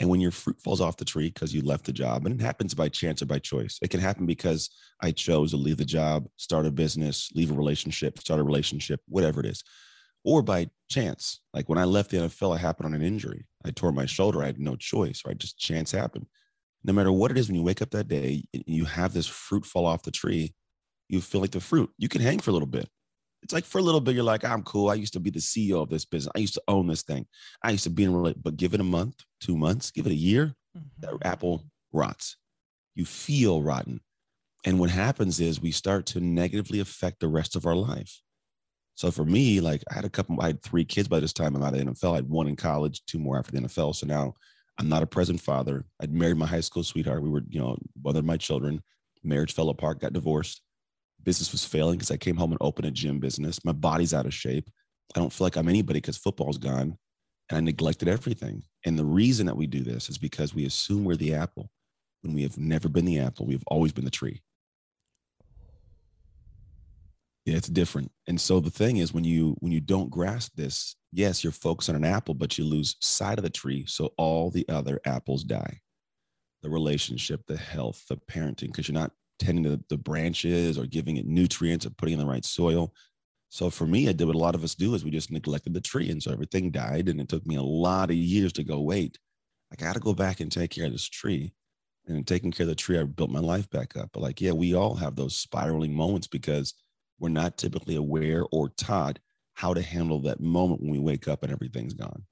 And 0.00 0.08
when 0.10 0.20
your 0.20 0.30
fruit 0.30 0.58
falls 0.60 0.80
off 0.80 0.96
the 0.96 1.04
tree 1.04 1.28
because 1.28 1.54
you 1.54 1.62
left 1.62 1.84
the 1.84 1.92
job, 1.92 2.26
and 2.26 2.40
it 2.40 2.44
happens 2.44 2.74
by 2.74 2.88
chance 2.88 3.22
or 3.22 3.26
by 3.26 3.38
choice, 3.38 3.78
it 3.82 3.90
can 3.90 4.00
happen 4.00 4.26
because 4.26 4.70
I 5.00 5.12
chose 5.12 5.50
to 5.50 5.58
leave 5.58 5.76
the 5.76 5.84
job, 5.84 6.26
start 6.36 6.66
a 6.66 6.70
business, 6.70 7.30
leave 7.34 7.50
a 7.50 7.54
relationship, 7.54 8.18
start 8.18 8.40
a 8.40 8.44
relationship, 8.44 9.00
whatever 9.06 9.40
it 9.40 9.46
is 9.46 9.62
or 10.24 10.42
by 10.42 10.70
chance. 10.88 11.40
Like 11.52 11.68
when 11.68 11.78
I 11.78 11.84
left 11.84 12.10
the 12.10 12.18
NFL, 12.18 12.54
I 12.54 12.58
happened 12.58 12.86
on 12.86 12.94
an 12.94 13.02
injury. 13.02 13.46
I 13.64 13.70
tore 13.70 13.92
my 13.92 14.06
shoulder. 14.06 14.42
I 14.42 14.46
had 14.46 14.58
no 14.58 14.76
choice, 14.76 15.22
right? 15.26 15.38
Just 15.38 15.58
chance 15.58 15.90
happened. 15.92 16.26
No 16.84 16.92
matter 16.92 17.12
what 17.12 17.30
it 17.30 17.38
is, 17.38 17.48
when 17.48 17.56
you 17.56 17.62
wake 17.62 17.82
up 17.82 17.90
that 17.90 18.08
day, 18.08 18.44
you 18.52 18.84
have 18.84 19.12
this 19.12 19.26
fruit 19.26 19.64
fall 19.64 19.86
off 19.86 20.02
the 20.02 20.10
tree, 20.10 20.54
you 21.08 21.20
feel 21.20 21.40
like 21.40 21.50
the 21.50 21.60
fruit. 21.60 21.90
You 21.98 22.08
can 22.08 22.20
hang 22.20 22.40
for 22.40 22.50
a 22.50 22.52
little 22.52 22.66
bit. 22.66 22.88
it's 23.42 23.52
like 23.52 23.64
for 23.64 23.78
a 23.78 23.82
little 23.82 24.00
bit, 24.00 24.14
you're 24.14 24.24
like, 24.24 24.44
I'm 24.44 24.62
cool. 24.62 24.88
I 24.88 24.94
used 24.94 25.12
to 25.14 25.20
be 25.20 25.30
the 25.30 25.40
CEO 25.40 25.82
of 25.82 25.90
this 25.90 26.04
business. 26.04 26.32
I 26.34 26.40
used 26.40 26.54
to 26.54 26.62
own 26.68 26.86
this 26.86 27.02
thing. 27.02 27.26
I 27.62 27.70
used 27.70 27.84
to 27.84 27.90
be 27.90 28.04
in 28.04 28.14
a 28.14 28.34
but 28.34 28.56
give 28.56 28.74
it 28.74 28.80
a 28.80 28.84
month, 28.84 29.16
two 29.40 29.56
months, 29.56 29.90
give 29.90 30.06
it 30.06 30.12
a 30.12 30.16
year, 30.16 30.54
mm-hmm. 30.76 30.86
that 31.00 31.26
apple 31.26 31.64
rots. 31.92 32.36
You 32.94 33.04
feel 33.04 33.62
rotten. 33.62 34.00
And 34.64 34.78
what 34.78 34.90
happens 34.90 35.40
is 35.40 35.60
we 35.60 35.72
start 35.72 36.06
to 36.06 36.20
negatively 36.20 36.78
affect 36.78 37.20
the 37.20 37.28
rest 37.28 37.56
of 37.56 37.66
our 37.66 37.74
life. 37.74 38.20
So 38.94 39.10
for 39.10 39.24
me, 39.24 39.60
like 39.60 39.82
I 39.90 39.94
had 39.94 40.04
a 40.04 40.10
couple, 40.10 40.40
I 40.40 40.48
had 40.48 40.62
three 40.62 40.84
kids 40.84 41.08
by 41.08 41.20
this 41.20 41.32
time 41.32 41.56
I'm 41.56 41.62
out 41.62 41.74
of 41.74 41.80
the 41.80 41.86
NFL. 41.86 42.12
I 42.12 42.16
had 42.16 42.28
one 42.28 42.46
in 42.46 42.56
college, 42.56 43.02
two 43.06 43.18
more 43.18 43.38
after 43.38 43.52
the 43.52 43.60
NFL. 43.60 43.96
So 43.96 44.06
now 44.06 44.34
I'm 44.78 44.88
not 44.88 45.02
a 45.02 45.06
present 45.06 45.40
father. 45.40 45.84
I'd 46.00 46.12
married 46.12 46.36
my 46.36 46.46
high 46.46 46.60
school 46.60 46.84
sweetheart. 46.84 47.22
We 47.22 47.30
were, 47.30 47.42
you 47.48 47.60
know, 47.60 47.78
of 48.04 48.24
my 48.24 48.36
children. 48.36 48.82
Marriage 49.22 49.54
fell 49.54 49.68
apart, 49.68 50.00
got 50.00 50.12
divorced. 50.12 50.62
Business 51.22 51.52
was 51.52 51.64
failing 51.64 51.94
because 51.94 52.10
I 52.10 52.16
came 52.16 52.36
home 52.36 52.52
and 52.52 52.58
opened 52.60 52.86
a 52.86 52.90
gym 52.90 53.20
business. 53.20 53.64
My 53.64 53.72
body's 53.72 54.12
out 54.12 54.26
of 54.26 54.34
shape. 54.34 54.68
I 55.14 55.20
don't 55.20 55.32
feel 55.32 55.46
like 55.46 55.56
I'm 55.56 55.68
anybody 55.68 56.00
because 56.00 56.16
football's 56.16 56.58
gone. 56.58 56.98
And 57.48 57.56
I 57.56 57.60
neglected 57.60 58.08
everything. 58.08 58.62
And 58.84 58.98
the 58.98 59.04
reason 59.04 59.46
that 59.46 59.56
we 59.56 59.66
do 59.66 59.82
this 59.82 60.08
is 60.08 60.18
because 60.18 60.54
we 60.54 60.64
assume 60.64 61.04
we're 61.04 61.16
the 61.16 61.34
apple 61.34 61.70
when 62.22 62.34
we 62.34 62.42
have 62.42 62.58
never 62.58 62.88
been 62.88 63.04
the 63.04 63.20
apple. 63.20 63.46
We've 63.46 63.64
always 63.66 63.92
been 63.92 64.04
the 64.04 64.10
tree. 64.10 64.42
Yeah, 67.44 67.56
it's 67.56 67.68
different. 67.68 68.12
And 68.28 68.40
so 68.40 68.60
the 68.60 68.70
thing 68.70 68.98
is 68.98 69.12
when 69.12 69.24
you 69.24 69.56
when 69.58 69.72
you 69.72 69.80
don't 69.80 70.10
grasp 70.10 70.52
this, 70.54 70.94
yes, 71.10 71.42
you're 71.42 71.52
focused 71.52 71.90
on 71.90 71.96
an 71.96 72.04
apple, 72.04 72.34
but 72.34 72.56
you 72.56 72.64
lose 72.64 72.96
sight 73.00 73.38
of 73.38 73.44
the 73.44 73.50
tree. 73.50 73.84
So 73.86 74.12
all 74.16 74.50
the 74.50 74.68
other 74.68 75.00
apples 75.04 75.42
die. 75.42 75.80
The 76.62 76.70
relationship, 76.70 77.42
the 77.46 77.56
health, 77.56 78.04
the 78.08 78.16
parenting, 78.16 78.68
because 78.68 78.86
you're 78.86 78.94
not 78.94 79.10
tending 79.40 79.64
to 79.64 79.82
the 79.88 79.96
branches 79.96 80.78
or 80.78 80.86
giving 80.86 81.16
it 81.16 81.26
nutrients 81.26 81.84
or 81.84 81.90
putting 81.90 82.12
in 82.14 82.20
the 82.20 82.30
right 82.30 82.44
soil. 82.44 82.94
So 83.48 83.68
for 83.68 83.86
me, 83.86 84.08
I 84.08 84.12
did 84.12 84.26
what 84.26 84.36
a 84.36 84.38
lot 84.38 84.54
of 84.54 84.62
us 84.62 84.74
do 84.76 84.94
is 84.94 85.04
we 85.04 85.10
just 85.10 85.32
neglected 85.32 85.74
the 85.74 85.80
tree. 85.80 86.10
And 86.10 86.22
so 86.22 86.32
everything 86.32 86.70
died. 86.70 87.08
And 87.08 87.20
it 87.20 87.28
took 87.28 87.46
me 87.46 87.56
a 87.56 87.62
lot 87.62 88.10
of 88.10 88.16
years 88.16 88.52
to 88.54 88.64
go, 88.64 88.80
wait, 88.80 89.18
I 89.72 89.76
got 89.76 89.94
to 89.94 90.00
go 90.00 90.14
back 90.14 90.40
and 90.40 90.50
take 90.50 90.70
care 90.70 90.86
of 90.86 90.92
this 90.92 91.08
tree. 91.08 91.52
And 92.06 92.26
taking 92.26 92.50
care 92.50 92.64
of 92.64 92.68
the 92.68 92.74
tree, 92.74 92.98
I 92.98 93.04
built 93.04 93.30
my 93.30 93.40
life 93.40 93.68
back 93.68 93.96
up. 93.96 94.10
But 94.12 94.22
like, 94.22 94.40
yeah, 94.40 94.52
we 94.52 94.74
all 94.74 94.94
have 94.94 95.16
those 95.16 95.36
spiraling 95.36 95.94
moments 95.94 96.26
because 96.28 96.74
we're 97.18 97.28
not 97.28 97.56
typically 97.56 97.96
aware 97.96 98.44
or 98.50 98.68
taught 98.68 99.18
how 99.54 99.74
to 99.74 99.82
handle 99.82 100.20
that 100.22 100.40
moment 100.40 100.80
when 100.80 100.90
we 100.90 100.98
wake 100.98 101.28
up 101.28 101.42
and 101.42 101.52
everything's 101.52 101.94
gone. 101.94 102.24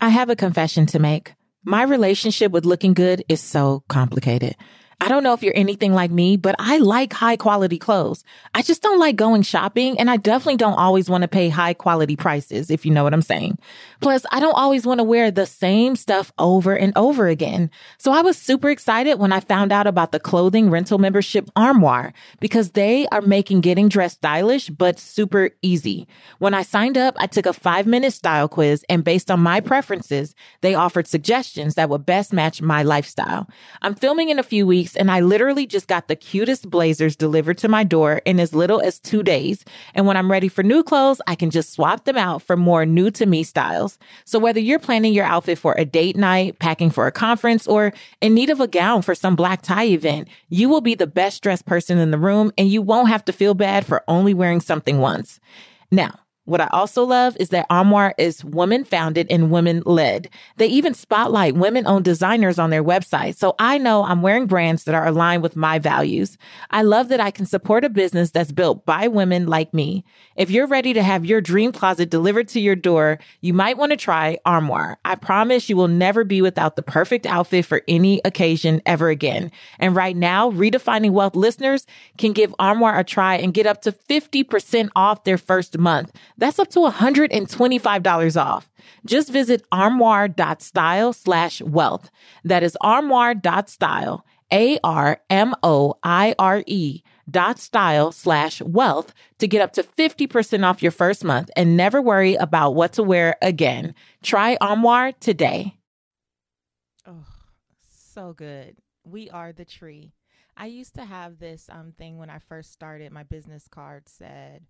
I 0.00 0.10
have 0.10 0.28
a 0.28 0.36
confession 0.36 0.86
to 0.86 0.98
make. 0.98 1.34
My 1.64 1.82
relationship 1.82 2.52
with 2.52 2.66
looking 2.66 2.94
good 2.94 3.24
is 3.28 3.40
so 3.40 3.82
complicated. 3.88 4.56
I 4.98 5.08
don't 5.08 5.22
know 5.22 5.34
if 5.34 5.42
you're 5.42 5.52
anything 5.54 5.92
like 5.92 6.10
me, 6.10 6.38
but 6.38 6.56
I 6.58 6.78
like 6.78 7.12
high 7.12 7.36
quality 7.36 7.76
clothes. 7.76 8.24
I 8.54 8.62
just 8.62 8.80
don't 8.80 8.98
like 8.98 9.14
going 9.14 9.42
shopping 9.42 9.98
and 9.98 10.10
I 10.10 10.16
definitely 10.16 10.56
don't 10.56 10.78
always 10.78 11.10
want 11.10 11.20
to 11.20 11.28
pay 11.28 11.50
high 11.50 11.74
quality 11.74 12.16
prices, 12.16 12.70
if 12.70 12.86
you 12.86 12.92
know 12.92 13.04
what 13.04 13.12
I'm 13.12 13.20
saying. 13.20 13.58
Plus, 14.00 14.24
I 14.32 14.40
don't 14.40 14.56
always 14.56 14.86
want 14.86 15.00
to 15.00 15.04
wear 15.04 15.30
the 15.30 15.44
same 15.44 15.96
stuff 15.96 16.32
over 16.38 16.74
and 16.74 16.94
over 16.96 17.26
again. 17.26 17.70
So 17.98 18.10
I 18.10 18.22
was 18.22 18.38
super 18.38 18.70
excited 18.70 19.18
when 19.18 19.32
I 19.32 19.40
found 19.40 19.70
out 19.70 19.86
about 19.86 20.12
the 20.12 20.20
clothing 20.20 20.70
rental 20.70 20.96
membership 20.98 21.50
Armoire 21.56 22.14
because 22.40 22.70
they 22.70 23.06
are 23.08 23.20
making 23.20 23.60
getting 23.60 23.90
dressed 23.90 24.16
stylish, 24.16 24.70
but 24.70 24.98
super 24.98 25.50
easy. 25.60 26.08
When 26.38 26.54
I 26.54 26.62
signed 26.62 26.96
up, 26.96 27.14
I 27.18 27.26
took 27.26 27.44
a 27.44 27.52
five 27.52 27.86
minute 27.86 28.14
style 28.14 28.48
quiz 28.48 28.82
and 28.88 29.04
based 29.04 29.30
on 29.30 29.40
my 29.40 29.60
preferences, 29.60 30.34
they 30.62 30.74
offered 30.74 31.06
suggestions 31.06 31.74
that 31.74 31.90
would 31.90 32.06
best 32.06 32.32
match 32.32 32.62
my 32.62 32.82
lifestyle. 32.82 33.46
I'm 33.82 33.94
filming 33.94 34.30
in 34.30 34.38
a 34.38 34.42
few 34.42 34.66
weeks 34.66 34.85
and 34.94 35.10
I 35.10 35.20
literally 35.20 35.66
just 35.66 35.88
got 35.88 36.06
the 36.06 36.14
cutest 36.14 36.70
blazers 36.70 37.16
delivered 37.16 37.58
to 37.58 37.68
my 37.68 37.82
door 37.82 38.20
in 38.24 38.38
as 38.38 38.54
little 38.54 38.80
as 38.80 39.00
two 39.00 39.22
days. 39.22 39.64
And 39.94 40.06
when 40.06 40.16
I'm 40.16 40.30
ready 40.30 40.48
for 40.48 40.62
new 40.62 40.82
clothes, 40.82 41.20
I 41.26 41.34
can 41.34 41.50
just 41.50 41.72
swap 41.72 42.04
them 42.04 42.18
out 42.18 42.42
for 42.42 42.56
more 42.56 42.84
new 42.84 43.10
to 43.12 43.26
me 43.26 43.42
styles. 43.42 43.98
So 44.24 44.38
whether 44.38 44.60
you're 44.60 44.78
planning 44.78 45.14
your 45.14 45.24
outfit 45.24 45.58
for 45.58 45.74
a 45.78 45.84
date 45.84 46.16
night, 46.16 46.58
packing 46.58 46.90
for 46.90 47.06
a 47.06 47.12
conference, 47.12 47.66
or 47.66 47.92
in 48.20 48.34
need 48.34 48.50
of 48.50 48.60
a 48.60 48.68
gown 48.68 49.02
for 49.02 49.14
some 49.14 49.34
black 49.34 49.62
tie 49.62 49.86
event, 49.86 50.28
you 50.50 50.68
will 50.68 50.82
be 50.82 50.94
the 50.94 51.06
best 51.06 51.42
dressed 51.42 51.66
person 51.66 51.98
in 51.98 52.10
the 52.10 52.18
room 52.18 52.52
and 52.58 52.68
you 52.68 52.82
won't 52.82 53.08
have 53.08 53.24
to 53.24 53.32
feel 53.32 53.54
bad 53.54 53.86
for 53.86 54.04
only 54.06 54.34
wearing 54.34 54.60
something 54.60 55.00
once. 55.00 55.40
Now, 55.90 56.20
what 56.46 56.60
I 56.60 56.68
also 56.68 57.04
love 57.04 57.36
is 57.38 57.50
that 57.50 57.66
Armoire 57.70 58.14
is 58.18 58.44
women 58.44 58.84
founded 58.84 59.26
and 59.30 59.50
women 59.50 59.82
led. 59.84 60.30
They 60.56 60.68
even 60.68 60.94
spotlight 60.94 61.56
women 61.56 61.86
owned 61.86 62.04
designers 62.04 62.58
on 62.58 62.70
their 62.70 62.84
website. 62.84 63.36
So 63.36 63.56
I 63.58 63.78
know 63.78 64.04
I'm 64.04 64.22
wearing 64.22 64.46
brands 64.46 64.84
that 64.84 64.94
are 64.94 65.06
aligned 65.06 65.42
with 65.42 65.56
my 65.56 65.78
values. 65.80 66.38
I 66.70 66.82
love 66.82 67.08
that 67.08 67.20
I 67.20 67.32
can 67.32 67.46
support 67.46 67.84
a 67.84 67.88
business 67.88 68.30
that's 68.30 68.52
built 68.52 68.86
by 68.86 69.08
women 69.08 69.46
like 69.46 69.74
me. 69.74 70.04
If 70.36 70.50
you're 70.50 70.68
ready 70.68 70.92
to 70.92 71.02
have 71.02 71.24
your 71.24 71.40
dream 71.40 71.72
closet 71.72 72.10
delivered 72.10 72.46
to 72.48 72.60
your 72.60 72.76
door, 72.76 73.18
you 73.40 73.52
might 73.52 73.76
want 73.76 73.90
to 73.90 73.96
try 73.96 74.38
Armoire. 74.46 74.98
I 75.04 75.16
promise 75.16 75.68
you 75.68 75.76
will 75.76 75.88
never 75.88 76.22
be 76.22 76.42
without 76.42 76.76
the 76.76 76.82
perfect 76.82 77.26
outfit 77.26 77.66
for 77.66 77.82
any 77.88 78.20
occasion 78.24 78.82
ever 78.86 79.08
again. 79.08 79.50
And 79.80 79.96
right 79.96 80.16
now, 80.16 80.50
Redefining 80.52 81.10
Wealth 81.10 81.34
listeners 81.34 81.86
can 82.18 82.32
give 82.32 82.54
Armoire 82.60 82.98
a 82.98 83.04
try 83.04 83.34
and 83.34 83.52
get 83.52 83.66
up 83.66 83.82
to 83.82 83.92
50% 83.92 84.90
off 84.94 85.24
their 85.24 85.38
first 85.38 85.76
month. 85.76 86.12
That's 86.38 86.58
up 86.58 86.68
to 86.70 86.80
$125 86.80 88.42
off. 88.42 88.70
Just 89.06 89.30
visit 89.30 89.62
armoire.style 89.72 91.12
slash 91.12 91.62
wealth. 91.62 92.10
That 92.44 92.62
is 92.62 92.76
armoire.style, 92.80 94.24
A 94.52 94.78
R 94.84 95.20
M 95.30 95.54
O 95.62 95.94
I 96.02 96.34
R 96.38 96.62
E 96.66 97.02
dot 97.28 97.58
style 97.58 98.12
slash 98.12 98.62
wealth 98.62 99.12
to 99.38 99.48
get 99.48 99.60
up 99.60 99.72
to 99.72 99.82
50% 99.82 100.64
off 100.64 100.82
your 100.82 100.92
first 100.92 101.24
month 101.24 101.50
and 101.56 101.76
never 101.76 102.00
worry 102.00 102.34
about 102.34 102.74
what 102.74 102.92
to 102.94 103.02
wear 103.02 103.36
again. 103.42 103.94
Try 104.22 104.56
Armoire 104.60 105.12
today. 105.12 105.74
Oh, 107.06 107.24
so 107.88 108.32
good. 108.32 108.76
We 109.04 109.30
are 109.30 109.52
the 109.52 109.64
tree. 109.64 110.12
I 110.56 110.66
used 110.66 110.94
to 110.94 111.04
have 111.04 111.38
this 111.38 111.68
um 111.70 111.92
thing 111.96 112.18
when 112.18 112.30
I 112.30 112.38
first 112.38 112.72
started. 112.72 113.12
My 113.12 113.24
business 113.24 113.68
card 113.68 114.08
said, 114.08 114.64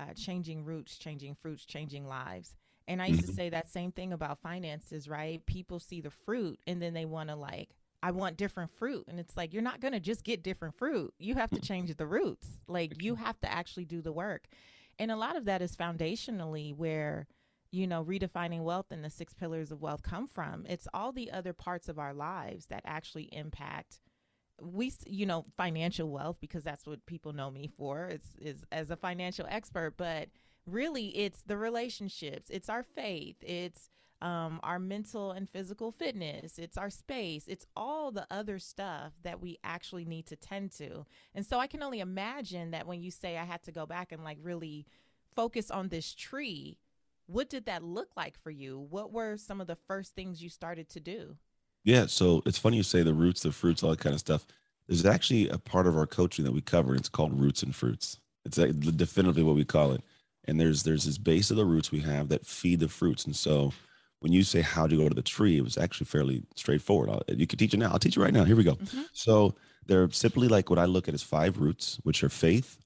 uh, 0.00 0.14
changing 0.14 0.64
roots, 0.64 0.96
changing 0.96 1.34
fruits, 1.34 1.64
changing 1.64 2.06
lives. 2.06 2.54
And 2.88 3.00
I 3.00 3.06
used 3.06 3.22
mm-hmm. 3.22 3.30
to 3.30 3.36
say 3.36 3.48
that 3.50 3.70
same 3.70 3.92
thing 3.92 4.12
about 4.12 4.40
finances, 4.40 5.08
right? 5.08 5.44
People 5.46 5.78
see 5.78 6.00
the 6.00 6.10
fruit 6.10 6.58
and 6.66 6.80
then 6.80 6.94
they 6.94 7.04
want 7.04 7.28
to 7.28 7.36
like, 7.36 7.70
I 8.02 8.10
want 8.12 8.36
different 8.36 8.70
fruit. 8.70 9.04
And 9.08 9.20
it's 9.20 9.36
like, 9.36 9.52
you're 9.52 9.62
not 9.62 9.80
going 9.80 9.92
to 9.92 10.00
just 10.00 10.24
get 10.24 10.42
different 10.42 10.74
fruit. 10.76 11.12
You 11.18 11.34
have 11.34 11.50
to 11.50 11.60
change 11.60 11.94
the 11.94 12.06
roots. 12.06 12.48
Like, 12.66 13.02
you 13.02 13.14
have 13.14 13.38
to 13.40 13.52
actually 13.52 13.84
do 13.84 14.00
the 14.00 14.12
work. 14.12 14.46
And 14.98 15.10
a 15.10 15.16
lot 15.16 15.36
of 15.36 15.44
that 15.44 15.62
is 15.62 15.76
foundationally 15.76 16.74
where, 16.74 17.26
you 17.70 17.86
know, 17.86 18.04
redefining 18.04 18.62
wealth 18.62 18.86
and 18.90 19.04
the 19.04 19.10
six 19.10 19.34
pillars 19.34 19.70
of 19.70 19.82
wealth 19.82 20.02
come 20.02 20.26
from. 20.26 20.64
It's 20.68 20.88
all 20.94 21.12
the 21.12 21.30
other 21.30 21.52
parts 21.52 21.88
of 21.88 21.98
our 21.98 22.14
lives 22.14 22.66
that 22.66 22.82
actually 22.84 23.28
impact 23.32 24.00
we 24.62 24.92
you 25.06 25.26
know 25.26 25.44
financial 25.56 26.10
wealth 26.10 26.36
because 26.40 26.62
that's 26.62 26.86
what 26.86 27.04
people 27.06 27.32
know 27.32 27.50
me 27.50 27.68
for 27.78 28.06
it's 28.06 28.28
is 28.38 28.64
as 28.72 28.90
a 28.90 28.96
financial 28.96 29.46
expert 29.48 29.94
but 29.96 30.28
really 30.66 31.16
it's 31.16 31.42
the 31.42 31.56
relationships 31.56 32.46
it's 32.50 32.68
our 32.68 32.82
faith 32.82 33.36
it's 33.42 33.90
um, 34.22 34.60
our 34.62 34.78
mental 34.78 35.32
and 35.32 35.48
physical 35.48 35.90
fitness 35.92 36.58
it's 36.58 36.76
our 36.76 36.90
space 36.90 37.44
it's 37.48 37.64
all 37.74 38.10
the 38.10 38.26
other 38.30 38.58
stuff 38.58 39.12
that 39.22 39.40
we 39.40 39.58
actually 39.64 40.04
need 40.04 40.26
to 40.26 40.36
tend 40.36 40.72
to. 40.72 41.06
And 41.34 41.46
so 41.46 41.58
i 41.58 41.66
can 41.66 41.82
only 41.82 42.00
imagine 42.00 42.72
that 42.72 42.86
when 42.86 43.00
you 43.00 43.10
say 43.10 43.38
i 43.38 43.44
had 43.44 43.62
to 43.62 43.72
go 43.72 43.86
back 43.86 44.12
and 44.12 44.22
like 44.22 44.36
really 44.42 44.86
focus 45.34 45.70
on 45.70 45.88
this 45.88 46.14
tree 46.14 46.76
what 47.30 47.48
did 47.48 47.66
that 47.66 47.84
look 47.84 48.08
like 48.16 48.36
for 48.42 48.50
you? 48.50 48.78
What 48.78 49.12
were 49.12 49.36
some 49.36 49.60
of 49.60 49.68
the 49.68 49.76
first 49.76 50.14
things 50.14 50.42
you 50.42 50.48
started 50.48 50.88
to 50.90 51.00
do 51.00 51.36
yeah, 51.84 52.06
so 52.06 52.42
it's 52.46 52.58
funny 52.58 52.76
you 52.76 52.82
say 52.82 53.02
the 53.02 53.14
roots, 53.14 53.42
the 53.42 53.52
fruits, 53.52 53.82
all 53.82 53.90
that 53.90 54.00
kind 54.00 54.14
of 54.14 54.20
stuff. 54.20 54.46
There's 54.86 55.06
actually 55.06 55.48
a 55.48 55.58
part 55.58 55.86
of 55.86 55.96
our 55.96 56.06
coaching 56.06 56.44
that 56.44 56.52
we 56.52 56.60
cover. 56.60 56.94
It's 56.94 57.08
called 57.08 57.38
roots 57.38 57.62
and 57.62 57.74
fruits. 57.74 58.18
It's 58.44 58.56
definitively 58.56 59.42
what 59.42 59.56
we 59.56 59.64
call 59.64 59.92
it. 59.92 60.02
And 60.44 60.58
there's 60.58 60.82
there's 60.82 61.04
this 61.04 61.18
base 61.18 61.50
of 61.50 61.56
the 61.56 61.64
roots 61.64 61.92
we 61.92 62.00
have 62.00 62.28
that 62.30 62.46
feed 62.46 62.80
the 62.80 62.88
fruits. 62.88 63.24
And 63.24 63.36
so 63.36 63.72
when 64.20 64.32
you 64.32 64.42
say 64.42 64.62
how 64.62 64.86
to 64.86 64.96
go 64.96 65.08
to 65.08 65.14
the 65.14 65.22
tree, 65.22 65.58
it 65.58 65.64
was 65.64 65.78
actually 65.78 66.06
fairly 66.06 66.42
straightforward. 66.54 67.10
I'll, 67.10 67.22
you 67.28 67.46
can 67.46 67.58
teach 67.58 67.74
it 67.74 67.78
now. 67.78 67.90
I'll 67.90 67.98
teach 67.98 68.16
you 68.16 68.22
right 68.22 68.32
now. 68.32 68.44
Here 68.44 68.56
we 68.56 68.64
go. 68.64 68.74
Mm-hmm. 68.74 69.02
So 69.12 69.54
they're 69.86 70.10
simply 70.10 70.48
like 70.48 70.70
what 70.70 70.78
I 70.78 70.86
look 70.86 71.08
at 71.08 71.14
as 71.14 71.22
five 71.22 71.58
roots, 71.58 72.00
which 72.02 72.22
are 72.24 72.28
faith, 72.28 72.78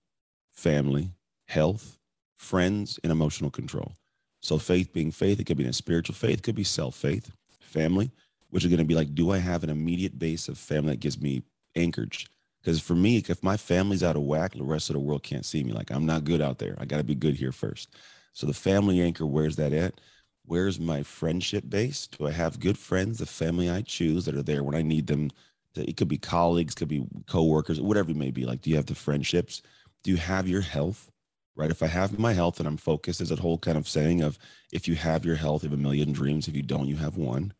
family, 0.51 1.11
health, 1.47 1.99
friends, 2.37 2.99
and 3.03 3.11
emotional 3.11 3.51
control. 3.51 3.93
So 4.41 4.59
faith 4.59 4.93
being 4.93 5.11
faith, 5.11 5.41
it 5.41 5.45
could 5.45 5.57
be 5.57 5.65
a 5.65 5.73
spiritual 5.73 6.15
faith, 6.15 6.39
it 6.39 6.43
could 6.43 6.55
be 6.55 6.65
self 6.65 6.95
faith, 6.95 7.33
family, 7.61 8.11
which 8.55 8.65
are 8.65 8.69
going 8.69 8.79
to 8.79 8.85
be 8.85 8.95
like, 8.95 9.17
do 9.17 9.33
I 9.33 9.39
have 9.39 9.65
an 9.65 9.69
immediate 9.69 10.17
base 10.17 10.47
of 10.47 10.57
family 10.57 10.93
that 10.93 11.01
gives 11.01 11.21
me 11.21 11.43
anchorage? 11.75 12.29
Because 12.63 12.81
for 12.81 12.95
me, 12.95 13.17
if 13.17 13.43
my 13.43 13.57
family's 13.57 14.05
out 14.05 14.15
of 14.15 14.23
whack, 14.23 14.55
the 14.55 14.63
rest 14.63 14.91
of 14.91 14.95
the 14.95 15.01
world 15.01 15.25
can't 15.25 15.45
see 15.45 15.65
me. 15.65 15.73
Like 15.73 15.91
I'm 15.91 16.07
not 16.07 16.23
good 16.23 16.41
out 16.41 16.61
there. 16.61 16.77
I 16.79 16.85
got 16.85 16.99
to 16.99 17.03
be 17.03 17.17
good 17.17 17.35
here 17.35 17.51
first. 17.51 17.89
So 18.33 18.47
the 18.47 18.55
family 18.55 19.01
anchor, 19.01 19.27
where's 19.27 19.57
that 19.57 19.73
at? 19.73 20.01
Where's 20.45 20.79
my 20.79 21.03
friendship 21.03 21.65
base? 21.69 22.07
Do 22.07 22.29
I 22.29 22.31
have 22.31 22.61
good 22.61 22.79
friends, 22.79 23.19
the 23.19 23.27
family 23.27 23.69
I 23.69 23.83
choose 23.83 24.25
that 24.27 24.37
are 24.37 24.43
there 24.43 24.63
when 24.63 24.77
I 24.77 24.83
need 24.83 25.09
them? 25.09 25.33
It 25.75 25.97
could 25.97 26.07
be 26.07 26.17
colleagues, 26.19 26.77
could 26.77 26.87
be 26.87 27.09
coworkers, 27.27 27.81
whatever 27.81 28.13
it 28.13 28.17
may 28.17 28.31
be. 28.31 28.47
Like, 28.47 28.61
do 28.61 28.71
you 28.71 28.77
have 28.77 28.87
the 28.87 28.95
friendships? 28.95 29.63
Do 30.05 30.13
you 30.13 30.17
have 30.17 30.47
your 30.47 30.61
health? 30.61 31.11
right? 31.57 31.71
If 31.71 31.83
I 31.83 31.87
have 31.89 32.19
my 32.19 32.33
health 32.33 32.59
and 32.59 32.69
I'm 32.69 32.77
focused, 32.77 33.19
there's 33.19 33.31
a 33.31 33.37
whole 33.37 33.59
kind 33.59 33.79
of 33.79 33.89
saying 33.89 34.23
of 34.23 34.39
if 34.73 34.89
you 34.89 34.95
have 34.95 35.25
your 35.25 35.37
health, 35.37 35.63
you 35.63 35.71
have 35.71 35.79
a 35.79 35.83
million 35.83 36.13
dreams. 36.13 36.49
If 36.49 36.57
you 36.57 36.63
don't, 36.63 36.89
you 36.89 36.97
have 36.97 37.17
one. 37.17 37.53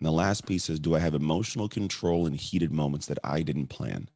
And 0.00 0.06
the 0.06 0.12
last 0.12 0.46
piece 0.46 0.70
is 0.70 0.80
do 0.80 0.94
I 0.96 0.98
have 0.98 1.14
emotional 1.14 1.68
control 1.68 2.26
in 2.26 2.34
heated 2.34 2.72
moments 2.72 3.06
that 3.06 3.18
I 3.22 3.42
didn't 3.42 3.66
plan? 3.66 4.08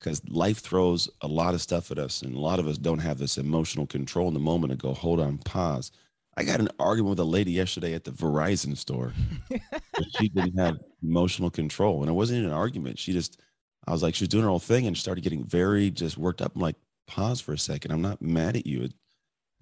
Because 0.00 0.26
life 0.28 0.58
throws 0.58 1.08
a 1.20 1.28
lot 1.28 1.54
of 1.54 1.60
stuff 1.60 1.90
at 1.90 1.98
us, 1.98 2.22
and 2.22 2.34
a 2.34 2.40
lot 2.40 2.58
of 2.58 2.66
us 2.66 2.78
don't 2.78 2.98
have 2.98 3.18
this 3.18 3.38
emotional 3.38 3.86
control 3.86 4.26
in 4.28 4.34
the 4.34 4.40
moment 4.40 4.72
to 4.72 4.76
go, 4.76 4.94
hold 4.94 5.20
on, 5.20 5.38
pause. 5.38 5.92
I 6.36 6.44
got 6.44 6.60
an 6.60 6.70
argument 6.78 7.10
with 7.10 7.20
a 7.20 7.24
lady 7.24 7.52
yesterday 7.52 7.94
at 7.94 8.04
the 8.04 8.10
Verizon 8.10 8.76
store. 8.76 9.12
she 10.18 10.28
didn't 10.30 10.58
have 10.58 10.78
emotional 11.02 11.50
control. 11.50 12.00
And 12.00 12.08
it 12.08 12.14
wasn't 12.14 12.38
even 12.38 12.50
an 12.50 12.56
argument. 12.56 12.98
She 12.98 13.12
just, 13.12 13.38
I 13.86 13.92
was 13.92 14.02
like, 14.02 14.14
she 14.14 14.24
was 14.24 14.30
doing 14.30 14.44
her 14.44 14.48
whole 14.48 14.58
thing 14.58 14.86
and 14.86 14.96
started 14.96 15.22
getting 15.22 15.44
very 15.44 15.90
just 15.90 16.16
worked 16.16 16.40
up. 16.40 16.54
I'm 16.54 16.62
like, 16.62 16.76
pause 17.06 17.40
for 17.40 17.52
a 17.52 17.58
second. 17.58 17.90
I'm 17.90 18.00
not 18.00 18.22
mad 18.22 18.56
at 18.56 18.66
you. 18.66 18.84
It, 18.84 18.94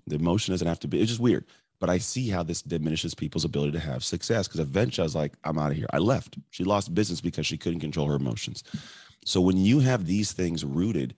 the 0.06 0.16
emotion 0.16 0.52
doesn't 0.52 0.66
have 0.66 0.80
to 0.80 0.88
be, 0.88 1.00
it's 1.00 1.10
just 1.10 1.20
weird. 1.20 1.44
But 1.80 1.90
I 1.90 1.98
see 1.98 2.28
how 2.28 2.42
this 2.42 2.62
diminishes 2.62 3.14
people's 3.14 3.44
ability 3.44 3.72
to 3.72 3.80
have 3.80 4.04
success 4.04 4.46
because 4.46 4.60
eventually 4.60 5.02
I 5.02 5.06
was 5.06 5.14
like, 5.14 5.32
I'm 5.44 5.58
out 5.58 5.70
of 5.70 5.76
here. 5.76 5.86
I 5.92 5.98
left. 5.98 6.38
She 6.50 6.62
lost 6.62 6.94
business 6.94 7.20
because 7.20 7.46
she 7.46 7.56
couldn't 7.56 7.80
control 7.80 8.06
her 8.08 8.16
emotions. 8.16 8.62
So 9.24 9.40
when 9.40 9.56
you 9.56 9.80
have 9.80 10.06
these 10.06 10.32
things 10.32 10.64
rooted, 10.64 11.14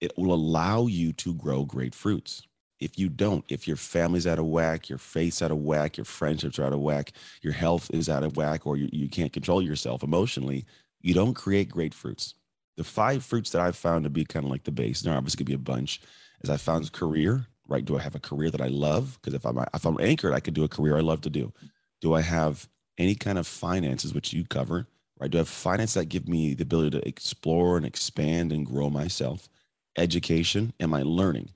it 0.00 0.12
will 0.16 0.34
allow 0.34 0.86
you 0.86 1.12
to 1.14 1.34
grow 1.34 1.64
great 1.64 1.94
fruits. 1.94 2.42
If 2.80 2.98
you 2.98 3.08
don't, 3.08 3.44
if 3.48 3.66
your 3.66 3.76
family's 3.76 4.26
out 4.26 4.38
of 4.38 4.46
whack, 4.46 4.88
your 4.88 4.98
faith's 4.98 5.40
out 5.40 5.50
of 5.50 5.58
whack, 5.58 5.96
your 5.96 6.04
friendships 6.04 6.58
are 6.58 6.64
out 6.64 6.74
of 6.74 6.80
whack, 6.80 7.12
your 7.42 7.54
health 7.54 7.90
is 7.92 8.08
out 8.08 8.22
of 8.22 8.36
whack, 8.36 8.66
or 8.66 8.76
you, 8.76 8.88
you 8.92 9.08
can't 9.08 9.32
control 9.32 9.62
yourself 9.62 10.02
emotionally, 10.02 10.66
you 11.00 11.14
don't 11.14 11.32
create 11.34 11.70
great 11.70 11.94
fruits 11.94 12.34
the 12.76 12.84
five 12.84 13.24
fruits 13.24 13.50
that 13.50 13.62
I've 13.62 13.76
found 13.76 14.04
to 14.04 14.10
be 14.10 14.24
kind 14.24 14.44
of 14.44 14.50
like 14.50 14.64
the 14.64 14.70
base, 14.70 15.00
and 15.00 15.10
there 15.10 15.16
obviously 15.16 15.38
could 15.38 15.46
be 15.46 15.54
a 15.54 15.58
bunch, 15.58 16.00
is 16.42 16.50
I 16.50 16.56
found 16.56 16.92
career, 16.92 17.46
right? 17.68 17.84
Do 17.84 17.98
I 17.98 18.02
have 18.02 18.14
a 18.14 18.20
career 18.20 18.50
that 18.50 18.60
I 18.60 18.68
love? 18.68 19.18
Because 19.20 19.34
if 19.34 19.44
I'm 19.44 19.58
if 19.74 19.84
I'm 19.84 20.00
anchored, 20.00 20.34
I 20.34 20.40
could 20.40 20.54
do 20.54 20.64
a 20.64 20.68
career 20.68 20.96
I 20.96 21.00
love 21.00 21.20
to 21.22 21.30
do. 21.30 21.52
Do 22.00 22.14
I 22.14 22.20
have 22.22 22.68
any 22.98 23.14
kind 23.14 23.38
of 23.38 23.46
finances, 23.46 24.14
which 24.14 24.32
you 24.32 24.44
cover, 24.44 24.86
right? 25.18 25.30
Do 25.30 25.38
I 25.38 25.40
have 25.40 25.48
finance 25.48 25.94
that 25.94 26.06
give 26.06 26.28
me 26.28 26.54
the 26.54 26.62
ability 26.62 26.90
to 26.98 27.08
explore 27.08 27.76
and 27.76 27.86
expand 27.86 28.52
and 28.52 28.66
grow 28.66 28.90
myself? 28.90 29.48
Education, 29.96 30.72
am 30.80 30.94
I 30.94 31.02
learning? 31.02 31.50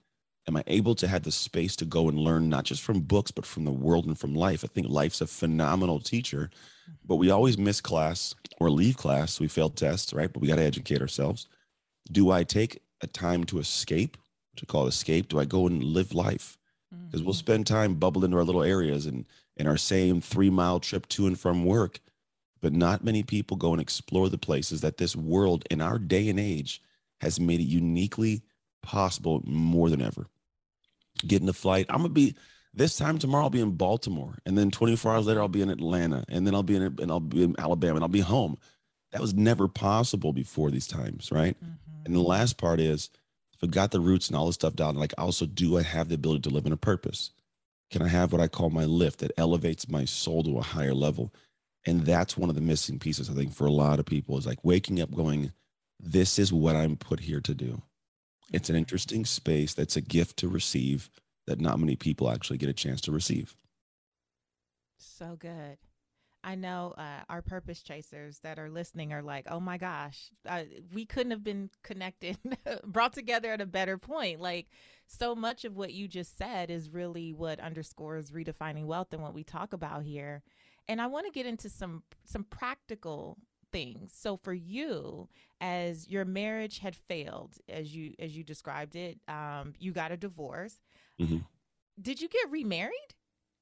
Am 0.48 0.56
I 0.56 0.64
able 0.66 0.94
to 0.96 1.06
have 1.06 1.22
the 1.22 1.30
space 1.32 1.76
to 1.76 1.84
go 1.84 2.08
and 2.08 2.18
learn 2.18 2.48
not 2.48 2.64
just 2.64 2.82
from 2.82 3.00
books, 3.00 3.30
but 3.30 3.46
from 3.46 3.64
the 3.64 3.72
world 3.72 4.06
and 4.06 4.18
from 4.18 4.34
life? 4.34 4.64
I 4.64 4.68
think 4.68 4.88
life's 4.88 5.20
a 5.20 5.26
phenomenal 5.26 6.00
teacher 6.00 6.50
mm-hmm. 6.50 6.94
but 7.06 7.16
we 7.16 7.30
always 7.30 7.58
miss 7.58 7.80
class 7.80 8.34
or 8.58 8.70
leave 8.70 8.96
class. 8.96 9.40
We 9.40 9.48
fail 9.48 9.70
tests, 9.70 10.12
right? 10.12 10.32
But 10.32 10.42
we 10.42 10.48
got 10.48 10.56
to 10.56 10.62
educate 10.62 11.00
ourselves. 11.00 11.46
Do 12.10 12.30
I 12.30 12.44
take 12.44 12.82
a 13.02 13.06
time 13.06 13.44
to 13.44 13.58
escape, 13.58 14.16
to 14.56 14.66
call 14.66 14.86
it 14.86 14.90
escape? 14.90 15.28
Do 15.28 15.38
I 15.38 15.44
go 15.44 15.66
and 15.66 15.82
live 15.82 16.14
life? 16.14 16.56
Because 16.90 17.20
mm-hmm. 17.20 17.26
we'll 17.26 17.34
spend 17.34 17.66
time 17.66 17.94
bubbled 17.94 18.24
into 18.24 18.36
our 18.36 18.44
little 18.44 18.62
areas 18.62 19.06
and 19.06 19.24
in 19.56 19.66
our 19.66 19.76
same 19.76 20.20
three 20.20 20.50
mile 20.50 20.80
trip 20.80 21.08
to 21.08 21.26
and 21.26 21.38
from 21.38 21.64
work. 21.64 22.00
But 22.60 22.72
not 22.72 23.04
many 23.04 23.22
people 23.22 23.56
go 23.56 23.72
and 23.72 23.80
explore 23.80 24.28
the 24.28 24.38
places 24.38 24.80
that 24.82 24.98
this 24.98 25.16
world 25.16 25.64
in 25.70 25.80
our 25.80 25.98
day 25.98 26.28
and 26.28 26.38
age 26.38 26.82
has 27.20 27.40
made 27.40 27.60
it 27.60 27.64
uniquely 27.64 28.42
possible 28.82 29.42
more 29.44 29.88
than 29.88 30.02
ever. 30.02 30.26
Getting 31.26 31.48
a 31.48 31.54
flight. 31.54 31.86
I'm 31.88 31.98
gonna 31.98 32.10
be 32.10 32.34
this 32.72 32.96
time 32.96 33.18
tomorrow, 33.18 33.44
I'll 33.44 33.50
be 33.50 33.60
in 33.60 33.72
Baltimore, 33.72 34.38
and 34.46 34.56
then 34.56 34.70
24 34.70 35.14
hours 35.14 35.26
later, 35.26 35.40
I'll 35.40 35.48
be 35.48 35.62
in 35.62 35.70
Atlanta, 35.70 36.24
and 36.28 36.46
then 36.46 36.54
I'll 36.54 36.62
be 36.62 36.76
in 36.76 36.82
and 36.82 37.10
I'll 37.10 37.20
be 37.20 37.42
in 37.42 37.54
Alabama, 37.58 37.96
and 37.96 38.04
I'll 38.04 38.08
be 38.08 38.20
home. 38.20 38.58
That 39.12 39.20
was 39.20 39.34
never 39.34 39.66
possible 39.66 40.32
before 40.32 40.70
these 40.70 40.86
times, 40.86 41.32
right? 41.32 41.56
Mm-hmm. 41.56 42.04
And 42.06 42.14
the 42.14 42.20
last 42.20 42.58
part 42.58 42.78
is, 42.78 43.10
if 43.62 43.70
got 43.70 43.90
the 43.90 44.00
roots 44.00 44.28
and 44.28 44.36
all 44.36 44.46
this 44.46 44.54
stuff 44.54 44.74
down, 44.74 44.96
like 44.96 45.14
also, 45.18 45.46
do 45.46 45.78
I 45.78 45.82
have 45.82 46.08
the 46.08 46.14
ability 46.14 46.42
to 46.42 46.50
live 46.50 46.66
in 46.66 46.72
a 46.72 46.76
purpose? 46.76 47.30
Can 47.90 48.02
I 48.02 48.08
have 48.08 48.32
what 48.32 48.40
I 48.40 48.48
call 48.48 48.70
my 48.70 48.84
lift 48.84 49.20
that 49.20 49.32
elevates 49.36 49.88
my 49.88 50.04
soul 50.04 50.42
to 50.44 50.58
a 50.58 50.62
higher 50.62 50.94
level? 50.94 51.34
And 51.86 52.02
that's 52.02 52.36
one 52.36 52.48
of 52.48 52.54
the 52.54 52.60
missing 52.60 52.98
pieces, 52.98 53.28
I 53.28 53.34
think, 53.34 53.52
for 53.52 53.66
a 53.66 53.72
lot 53.72 53.98
of 53.98 54.06
people 54.06 54.38
is 54.38 54.46
like 54.46 54.64
waking 54.64 55.00
up 55.00 55.14
going, 55.14 55.52
this 55.98 56.38
is 56.38 56.52
what 56.52 56.76
I'm 56.76 56.96
put 56.96 57.20
here 57.20 57.40
to 57.40 57.54
do. 57.54 57.82
It's 58.52 58.70
an 58.70 58.76
interesting 58.76 59.24
space 59.24 59.74
that's 59.74 59.96
a 59.96 60.00
gift 60.00 60.36
to 60.38 60.48
receive 60.48 61.10
that 61.46 61.60
not 61.60 61.80
many 61.80 61.96
people 61.96 62.30
actually 62.30 62.58
get 62.58 62.68
a 62.68 62.74
chance 62.74 63.00
to 63.02 63.12
receive. 63.12 63.54
So 64.98 65.36
good. 65.38 65.78
I 66.42 66.54
know 66.54 66.94
uh, 66.96 67.22
our 67.28 67.42
purpose 67.42 67.82
chasers 67.82 68.38
that 68.40 68.58
are 68.58 68.70
listening 68.70 69.12
are 69.12 69.22
like, 69.22 69.46
oh 69.50 69.60
my 69.60 69.76
gosh, 69.76 70.30
uh, 70.48 70.62
we 70.92 71.04
couldn't 71.04 71.32
have 71.32 71.44
been 71.44 71.70
connected, 71.82 72.38
brought 72.84 73.12
together 73.12 73.52
at 73.52 73.60
a 73.60 73.66
better 73.66 73.98
point. 73.98 74.40
Like, 74.40 74.68
so 75.06 75.34
much 75.34 75.64
of 75.64 75.76
what 75.76 75.92
you 75.92 76.08
just 76.08 76.38
said 76.38 76.70
is 76.70 76.88
really 76.88 77.32
what 77.32 77.60
underscores 77.60 78.30
redefining 78.30 78.86
wealth 78.86 79.12
and 79.12 79.22
what 79.22 79.34
we 79.34 79.44
talk 79.44 79.72
about 79.72 80.04
here. 80.04 80.42
And 80.88 81.00
I 81.00 81.08
want 81.08 81.26
to 81.26 81.32
get 81.32 81.46
into 81.46 81.68
some 81.68 82.02
some 82.24 82.44
practical 82.44 83.36
things. 83.72 84.12
So 84.14 84.36
for 84.36 84.54
you, 84.54 85.28
as 85.60 86.08
your 86.08 86.24
marriage 86.24 86.78
had 86.78 86.96
failed, 86.96 87.56
as 87.68 87.94
you 87.94 88.14
as 88.18 88.36
you 88.36 88.44
described 88.44 88.96
it, 88.96 89.18
um, 89.28 89.74
you 89.78 89.92
got 89.92 90.12
a 90.12 90.16
divorce. 90.16 90.80
Mm-hmm. 91.20 91.38
Did 92.00 92.20
you 92.20 92.28
get 92.28 92.50
remarried? 92.50 93.14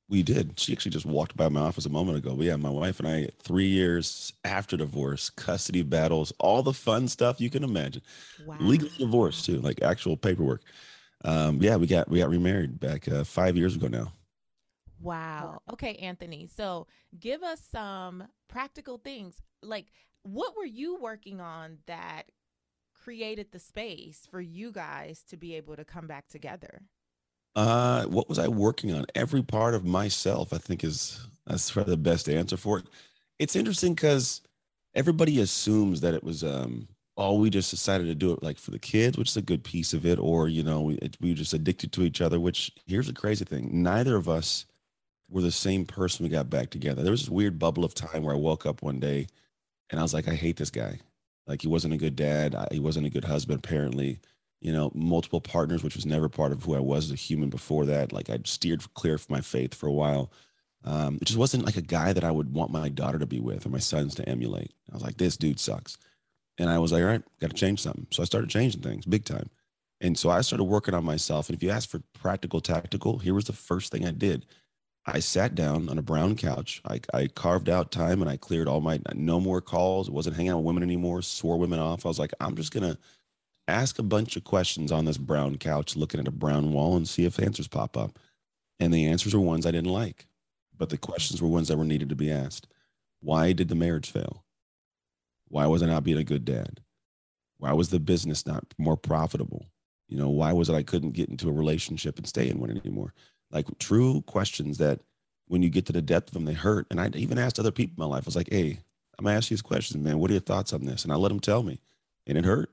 We 0.09 0.23
did. 0.23 0.59
She 0.59 0.73
actually 0.73 0.93
just 0.93 1.05
walked 1.05 1.37
by 1.37 1.51
my 1.51 1.61
office 1.61 1.85
a 1.85 1.91
moment 1.91 2.17
ago. 2.17 2.35
But 2.35 2.47
yeah, 2.47 2.57
my 2.57 2.71
wife 2.71 2.99
and 2.99 3.09
I, 3.09 3.29
three 3.43 3.67
years 3.67 4.33
after 4.43 4.77
divorce, 4.77 5.29
custody 5.29 5.83
battles, 5.83 6.33
all 6.39 6.63
the 6.63 6.73
fun 6.73 7.09
stuff 7.09 7.41
you 7.41 7.51
can 7.51 7.63
imagine. 7.63 8.03
Wow. 8.47 8.57
Legal 8.61 8.89
divorce 8.99 9.45
too, 9.45 9.61
like 9.61 9.83
actual 9.83 10.17
paperwork. 10.17 10.63
Um, 11.25 11.59
yeah, 11.61 11.77
we 11.77 11.87
got 11.87 12.09
we 12.09 12.21
got 12.21 12.31
remarried 12.31 12.81
back 12.81 13.07
uh, 13.09 13.25
five 13.25 13.57
years 13.57 13.77
ago 13.77 13.89
now. 13.89 14.13
Wow. 15.01 15.61
Okay, 15.73 15.95
Anthony. 15.97 16.47
So 16.47 16.87
give 17.19 17.43
us 17.43 17.61
some 17.71 18.25
practical 18.49 18.99
things. 18.99 19.43
Like, 19.63 19.87
what 20.23 20.57
were 20.57 20.65
you 20.65 20.97
working 20.97 21.41
on 21.41 21.79
that 21.87 22.25
created 22.95 23.53
the 23.53 23.59
space 23.59 24.27
for 24.31 24.41
you 24.41 24.73
guys 24.73 25.23
to 25.29 25.37
be 25.37 25.55
able 25.55 25.77
to 25.77 25.85
come 25.85 26.07
back 26.07 26.29
together? 26.29 26.83
Uh, 27.59 28.05
what 28.05 28.29
was 28.29 28.39
I 28.39 28.47
working 28.47 28.95
on? 28.95 29.05
Every 29.17 29.43
part 29.43 29.75
of 29.75 29.85
myself, 29.85 30.53
I 30.53 30.59
think, 30.59 30.85
is 30.85 31.27
that's 31.45 31.73
probably 31.73 31.91
the 31.91 31.97
best 31.97 32.29
answer 32.29 32.57
for 32.57 32.79
it. 32.79 32.85
It's 33.41 33.57
interesting 33.57 33.97
because 33.97 34.43
everybody 34.95 35.41
assumes 35.41 36.01
that 36.03 36.15
it 36.15 36.23
was, 36.23 36.45
um, 36.45 36.87
oh, 37.17 37.35
we 37.35 37.51
just 37.51 37.73
decided 37.73 38.07
to 38.07 38.15
do 38.15 38.33
it 38.33 38.45
like 38.45 38.59
for 38.59 38.71
the 38.71 38.79
kids, 38.79 39.19
which 39.19 39.31
is 39.31 39.37
a 39.37 39.43
good 39.43 39.65
piece 39.65 39.93
of 39.93 40.07
it, 40.07 40.21
or 40.21 40.47
you 40.49 40.63
know, 40.63 40.83
we 40.83 40.95
it, 40.99 41.17
we 41.21 41.31
were 41.31 41.37
just 41.37 41.53
addicted 41.53 41.91
to 41.95 42.03
each 42.03 42.21
other. 42.21 42.39
Which 42.39 42.71
here's 42.87 43.09
the 43.09 43.13
crazy 43.13 43.45
thing: 43.45 43.83
neither 43.83 44.15
of 44.15 44.29
us 44.29 44.65
were 45.29 45.43
the 45.43 45.51
same 45.51 45.85
person. 45.85 46.23
We 46.23 46.31
got 46.31 46.49
back 46.49 46.71
together. 46.71 47.03
There 47.03 47.11
was 47.11 47.23
this 47.23 47.29
weird 47.29 47.59
bubble 47.59 47.85
of 47.85 47.93
time 47.93 48.23
where 48.23 48.37
I 48.37 48.39
woke 48.39 48.67
up 48.67 48.83
one 48.83 49.01
day, 49.01 49.27
and 49.91 49.99
I 49.99 50.05
was 50.05 50.15
like, 50.15 50.29
I 50.29 50.37
hate 50.37 50.59
this 50.59 50.71
guy. 50.71 51.01
Like 51.49 51.63
he 51.63 51.67
wasn't 51.69 51.95
a 51.95 51.99
good 51.99 52.15
dad. 52.15 52.55
I, 52.55 52.69
he 52.71 52.79
wasn't 52.79 53.07
a 53.07 53.11
good 53.11 53.25
husband. 53.25 53.59
Apparently, 53.65 54.21
you 54.61 54.73
know, 54.73 54.91
multiple 54.95 55.41
partners, 55.41 55.83
which 55.83 55.95
was 55.95 56.07
never 56.07 56.29
part 56.29 56.53
of 56.53 56.65
who 56.65 56.75
I 56.75 56.81
was 56.81 57.07
as 57.07 57.13
a 57.13 57.17
human 57.17 57.49
before 57.49 57.87
that. 57.87 58.13
Like 58.13 58.29
I'd 58.29 58.47
steered 58.47 58.83
clear 58.95 59.15
of 59.15 59.31
my 59.31 59.41
faith 59.41 59.75
for 59.75 59.87
a 59.87 59.93
while. 59.93 60.33
Um, 60.85 61.19
it 61.21 61.27
just 61.27 61.39
wasn't 61.39 61.65
like 61.65 61.77
a 61.77 61.83
guy 61.83 62.13
that 62.13 62.25
I 62.25 62.31
would 62.31 62.53
want 62.53 62.71
my 62.71 62.89
daughter 62.89 63.19
to 63.19 63.27
be 63.27 63.41
with 63.41 63.67
or 63.67 63.71
my 63.71 63.79
sons 63.79 64.15
to 64.17 64.29
emulate. 64.29 64.73
I 64.91 64.95
was 64.95 65.03
like, 65.03 65.19
this 65.19 65.37
dude 65.37 65.61
sucks. 65.61 65.97
And 66.59 66.69
I 66.69 66.79
was 66.79 66.93
like, 66.93 67.03
all 67.03 67.09
right, 67.09 67.23
got 67.41 67.51
to 67.51 67.57
change 67.57 67.81
something. 67.81 68.07
So 68.11 68.23
I 68.23 68.27
started 68.27 68.51
changing 68.51 68.83
things 68.83 69.07
big 69.07 69.25
time. 69.25 69.51
And 70.01 70.19
so 70.19 70.31
I 70.31 70.41
started 70.41 70.65
working 70.65 70.95
on 70.95 71.05
myself. 71.05 71.49
And 71.49 71.57
if 71.57 71.63
you 71.63 71.71
ask 71.71 71.89
for 71.89 72.03
practical, 72.15 72.61
tactical, 72.61 73.19
here 73.19 73.35
was 73.35 73.47
the 73.47 73.53
first 73.53 73.93
thing 73.93 74.07
I 74.07 74.13
did. 74.13 74.47
I 75.07 75.21
sat 75.21 75.55
down 75.55 75.89
on 75.89 75.99
a 75.99 76.03
brown 76.03 76.37
couch. 76.37 76.83
I, 76.85 77.01
I 77.15 77.29
carved 77.29 77.69
out 77.69 77.91
time 77.91 78.21
and 78.21 78.31
I 78.31 78.37
cleared 78.37 78.69
all 78.69 78.81
my 78.81 79.01
no 79.15 79.41
more 79.41 79.61
calls. 79.61 80.11
wasn't 80.11 80.37
hanging 80.37 80.53
out 80.53 80.59
with 80.59 80.67
women 80.67 80.83
anymore, 80.83 81.23
swore 81.23 81.59
women 81.59 81.79
off. 81.79 82.05
I 82.05 82.09
was 82.09 82.19
like, 82.19 82.33
I'm 82.41 82.57
just 82.57 82.73
going 82.73 82.93
to 82.93 82.99
ask 83.69 83.99
a 83.99 84.03
bunch 84.03 84.37
of 84.37 84.45
questions 84.45 84.91
on 84.91 85.05
this 85.05 85.19
brown 85.19 85.59
couch, 85.59 85.97
looking 85.97 86.21
at 86.21 86.29
a 86.29 86.33
brown 86.33 86.73
wall, 86.73 86.97
and 86.97 87.09
see 87.09 87.25
if 87.25 87.39
answers 87.39 87.69
pop 87.69 87.97
up. 87.97 88.19
And 88.81 88.93
the 88.93 89.07
answers 89.07 89.35
were 89.35 89.41
ones 89.41 89.67
I 89.67 89.71
didn't 89.71 89.93
like, 89.93 90.27
but 90.77 90.89
the 90.89 90.99
questions 90.99 91.43
were 91.43 91.49
ones 91.49 91.69
that 91.69 91.77
were 91.77 91.85
needed 91.85 92.09
to 92.09 92.17
be 92.17 92.31
asked. 92.31 92.67
Why 93.21 93.53
did 93.53 93.69
the 93.69 93.75
marriage 93.75 94.11
fail? 94.11 94.45
Why 95.49 95.67
was 95.67 95.83
I 95.83 95.87
not 95.87 96.05
being 96.05 96.19
a 96.19 96.25
good 96.25 96.45
dad? 96.45 96.81
Why 97.59 97.73
was 97.73 97.91
the 97.91 98.01
business 98.01 98.47
not 98.47 98.65
more 98.79 98.97
profitable? 98.97 99.67
You 100.09 100.17
know, 100.17 100.31
why 100.31 100.53
was 100.53 100.69
it 100.69 100.75
I 100.75 100.83
couldn't 100.83 101.13
get 101.13 101.29
into 101.29 101.49
a 101.49 101.53
relationship 101.53 102.17
and 102.19 102.27
stay 102.27 102.49
in 102.49 102.61
one 102.61 102.71
anymore? 102.71 103.13
Like 103.51 103.67
true 103.79 104.23
questions 104.23 104.79
that 104.79 105.01
when 105.49 105.63
you 105.63 105.71
get 105.71 105.87
to 105.87 105.93
the 105.93 106.03
depth 106.03 106.29
of 106.29 106.35
them, 106.35 106.45
they 106.45 106.53
hurt. 106.53 106.87
And 106.91 107.01
I 107.01 107.11
even 107.15 107.39
asked 107.39 107.59
other 107.59 107.73
people 107.73 108.03
in 108.03 108.09
my 108.09 108.15
life, 108.17 108.25
I 108.25 108.29
was 108.29 108.37
like, 108.37 108.51
hey, 108.51 108.79
I'm 109.19 109.25
gonna 109.25 109.37
ask 109.37 109.51
you 109.51 109.57
these 109.57 109.63
questions, 109.63 110.03
man. 110.03 110.19
What 110.19 110.31
are 110.31 110.35
your 110.35 110.41
thoughts 110.41 110.73
on 110.73 110.85
this? 110.85 111.03
And 111.03 111.13
I 111.13 111.17
let 111.17 111.31
them 111.31 111.41
tell 111.41 111.63
me. 111.63 111.81
And 112.27 112.39
it 112.39 112.45
hurt. 112.45 112.71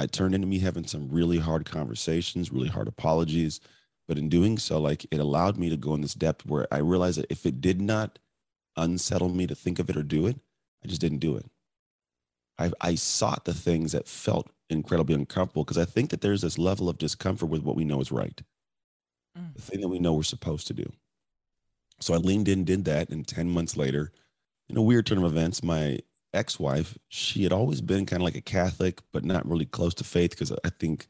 I 0.00 0.06
turned 0.06 0.34
into 0.34 0.46
me 0.46 0.60
having 0.60 0.86
some 0.86 1.10
really 1.10 1.38
hard 1.38 1.66
conversations, 1.66 2.50
really 2.50 2.68
hard 2.68 2.88
apologies. 2.88 3.60
But 4.08 4.16
in 4.16 4.30
doing 4.30 4.56
so, 4.56 4.80
like 4.80 5.06
it 5.10 5.20
allowed 5.20 5.58
me 5.58 5.68
to 5.68 5.76
go 5.76 5.94
in 5.94 6.00
this 6.00 6.14
depth 6.14 6.46
where 6.46 6.66
I 6.72 6.78
realized 6.78 7.18
that 7.18 7.30
if 7.30 7.44
it 7.44 7.60
did 7.60 7.82
not 7.82 8.18
unsettle 8.76 9.28
me 9.28 9.46
to 9.46 9.54
think 9.54 9.78
of 9.78 9.90
it 9.90 9.98
or 9.98 10.02
do 10.02 10.26
it, 10.26 10.40
I 10.82 10.88
just 10.88 11.02
didn't 11.02 11.18
do 11.18 11.36
it. 11.36 11.44
I, 12.58 12.72
I 12.80 12.94
sought 12.94 13.44
the 13.44 13.52
things 13.52 13.92
that 13.92 14.08
felt 14.08 14.50
incredibly 14.70 15.14
uncomfortable 15.14 15.64
because 15.64 15.78
I 15.78 15.84
think 15.84 16.08
that 16.10 16.22
there's 16.22 16.40
this 16.40 16.58
level 16.58 16.88
of 16.88 16.96
discomfort 16.96 17.50
with 17.50 17.62
what 17.62 17.76
we 17.76 17.84
know 17.84 18.00
is 18.00 18.10
right. 18.10 18.40
mm. 19.38 19.54
the 19.54 19.60
thing 19.60 19.82
that 19.82 19.88
we 19.88 19.98
know 19.98 20.14
we're 20.14 20.22
supposed 20.22 20.66
to 20.68 20.74
do. 20.74 20.90
So 22.00 22.14
I 22.14 22.16
leaned 22.16 22.48
in, 22.48 22.64
did 22.64 22.86
that, 22.86 23.10
and 23.10 23.28
10 23.28 23.50
months 23.50 23.76
later, 23.76 24.12
in 24.70 24.78
a 24.78 24.82
weird 24.82 25.04
turn 25.04 25.18
of 25.18 25.24
events, 25.24 25.62
my 25.62 26.00
ex-wife, 26.32 26.96
she 27.08 27.42
had 27.42 27.52
always 27.52 27.80
been 27.80 28.06
kind 28.06 28.22
of 28.22 28.24
like 28.24 28.36
a 28.36 28.40
Catholic, 28.40 29.00
but 29.12 29.24
not 29.24 29.48
really 29.48 29.64
close 29.64 29.94
to 29.94 30.04
faith 30.04 30.30
because 30.30 30.52
I 30.64 30.70
think 30.70 31.06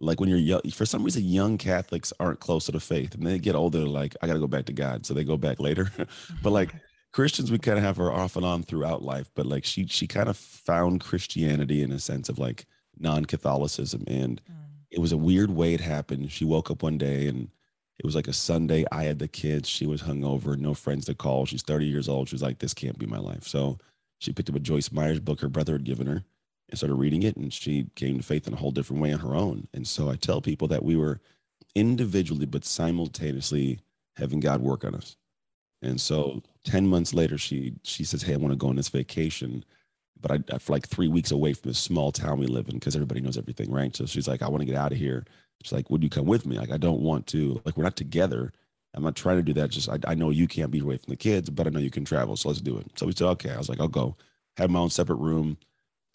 like 0.00 0.20
when 0.20 0.28
you're 0.28 0.38
young, 0.38 0.60
for 0.72 0.86
some 0.86 1.04
reason, 1.04 1.24
young 1.24 1.58
Catholics 1.58 2.12
aren't 2.20 2.40
close 2.40 2.66
to 2.66 2.72
the 2.72 2.80
faith, 2.80 3.14
and 3.14 3.26
they 3.26 3.38
get 3.38 3.54
older, 3.54 3.80
like 3.80 4.16
I 4.22 4.26
got 4.26 4.34
to 4.34 4.40
go 4.40 4.46
back 4.46 4.66
to 4.66 4.72
God, 4.72 5.06
so 5.06 5.14
they 5.14 5.24
go 5.24 5.36
back 5.36 5.60
later. 5.60 5.90
but 6.42 6.50
like 6.50 6.74
Christians, 7.12 7.50
we 7.50 7.58
kind 7.58 7.78
of 7.78 7.84
have 7.84 7.96
her 7.96 8.12
off 8.12 8.36
and 8.36 8.44
on 8.44 8.62
throughout 8.62 9.02
life. 9.02 9.30
But 9.34 9.46
like 9.46 9.64
she, 9.64 9.86
she 9.86 10.06
kind 10.06 10.28
of 10.28 10.36
found 10.36 11.00
Christianity 11.00 11.82
in 11.82 11.92
a 11.92 11.98
sense 11.98 12.28
of 12.28 12.38
like 12.38 12.66
non-Catholicism, 12.98 14.04
and 14.06 14.40
mm. 14.44 14.54
it 14.90 15.00
was 15.00 15.12
a 15.12 15.16
weird 15.16 15.50
way 15.50 15.74
it 15.74 15.80
happened. 15.80 16.30
She 16.30 16.44
woke 16.44 16.70
up 16.70 16.82
one 16.82 16.98
day 16.98 17.26
and 17.26 17.50
it 17.98 18.06
was 18.06 18.14
like 18.14 18.28
a 18.28 18.32
Sunday. 18.32 18.84
I 18.92 19.04
had 19.04 19.18
the 19.18 19.26
kids. 19.26 19.68
She 19.68 19.86
was 19.86 20.02
hungover, 20.02 20.56
no 20.56 20.74
friends 20.74 21.06
to 21.06 21.14
call. 21.14 21.46
She's 21.46 21.62
30 21.62 21.86
years 21.86 22.08
old. 22.08 22.28
She 22.28 22.34
was 22.36 22.42
like, 22.42 22.60
"This 22.60 22.74
can't 22.74 22.98
be 22.98 23.06
my 23.06 23.18
life." 23.18 23.44
So 23.44 23.78
she 24.18 24.32
picked 24.32 24.50
up 24.50 24.56
a 24.56 24.60
Joyce 24.60 24.92
Meyers 24.92 25.20
book 25.20 25.40
her 25.40 25.48
brother 25.48 25.72
had 25.74 25.84
given 25.84 26.06
her 26.06 26.24
and 26.68 26.78
started 26.78 26.94
reading 26.96 27.22
it 27.22 27.36
and 27.36 27.52
she 27.52 27.86
came 27.94 28.18
to 28.18 28.22
faith 28.22 28.46
in 28.46 28.54
a 28.54 28.58
whole 28.58 28.70
different 28.70 29.02
way 29.02 29.12
on 29.12 29.20
her 29.20 29.34
own. 29.34 29.68
And 29.72 29.86
so 29.86 30.10
i 30.10 30.16
tell 30.16 30.40
people 30.40 30.68
that 30.68 30.84
we 30.84 30.96
were 30.96 31.20
individually 31.74 32.46
but 32.46 32.64
simultaneously 32.64 33.80
having 34.16 34.40
god 34.40 34.60
work 34.60 34.84
on 34.84 34.94
us. 34.94 35.16
And 35.82 36.00
so 36.00 36.42
10 36.64 36.86
months 36.86 37.14
later 37.14 37.38
she 37.38 37.74
she 37.84 38.04
says 38.04 38.22
hey 38.22 38.34
i 38.34 38.36
want 38.36 38.52
to 38.52 38.56
go 38.56 38.68
on 38.68 38.76
this 38.76 38.88
vacation 38.88 39.64
but 40.20 40.32
I, 40.32 40.54
I 40.54 40.58
for 40.58 40.72
like 40.72 40.88
three 40.88 41.08
weeks 41.08 41.30
away 41.30 41.52
from 41.52 41.70
this 41.70 41.78
small 41.78 42.10
town 42.12 42.40
we 42.40 42.46
live 42.46 42.68
in 42.68 42.74
because 42.74 42.96
everybody 42.96 43.20
knows 43.20 43.38
everything 43.38 43.70
right? 43.70 43.94
So 43.94 44.06
she's 44.06 44.28
like 44.28 44.42
i 44.42 44.48
want 44.48 44.60
to 44.62 44.66
get 44.66 44.76
out 44.76 44.92
of 44.92 44.98
here. 44.98 45.24
She's 45.62 45.72
like 45.72 45.90
would 45.90 46.02
you 46.02 46.10
come 46.10 46.26
with 46.26 46.46
me? 46.46 46.58
Like 46.58 46.72
i 46.72 46.76
don't 46.78 47.00
want 47.00 47.26
to. 47.28 47.60
Like 47.64 47.76
we're 47.76 47.84
not 47.84 47.96
together 47.96 48.52
i'm 48.98 49.04
not 49.04 49.16
trying 49.16 49.36
to 49.36 49.42
do 49.42 49.54
that 49.54 49.70
just 49.70 49.88
i, 49.88 49.98
I 50.06 50.14
know 50.14 50.30
you 50.30 50.46
can't 50.46 50.70
be 50.70 50.80
away 50.80 50.98
from 50.98 51.10
the 51.10 51.16
kids 51.16 51.48
but 51.48 51.66
i 51.66 51.70
know 51.70 51.80
you 51.80 51.90
can 51.90 52.04
travel 52.04 52.36
so 52.36 52.48
let's 52.48 52.60
do 52.60 52.76
it 52.76 52.86
so 52.96 53.06
we 53.06 53.12
said 53.12 53.28
okay 53.28 53.52
i 53.52 53.56
was 53.56 53.68
like 53.68 53.80
i'll 53.80 53.88
go 53.88 54.16
had 54.58 54.70
my 54.70 54.80
own 54.80 54.90
separate 54.90 55.16
room 55.16 55.56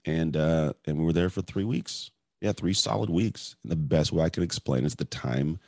and 0.05 0.35
uh, 0.35 0.73
and 0.85 0.97
we 0.97 1.05
were 1.05 1.13
there 1.13 1.29
for 1.29 1.41
three 1.41 1.63
weeks. 1.63 2.11
Yeah, 2.41 2.51
three 2.51 2.73
solid 2.73 3.09
weeks. 3.09 3.55
And 3.63 3.71
the 3.71 3.77
best 3.77 4.11
way 4.11 4.23
I 4.23 4.29
can 4.29 4.43
explain 4.43 4.83
is 4.83 4.95
the 4.95 5.05
time 5.05 5.59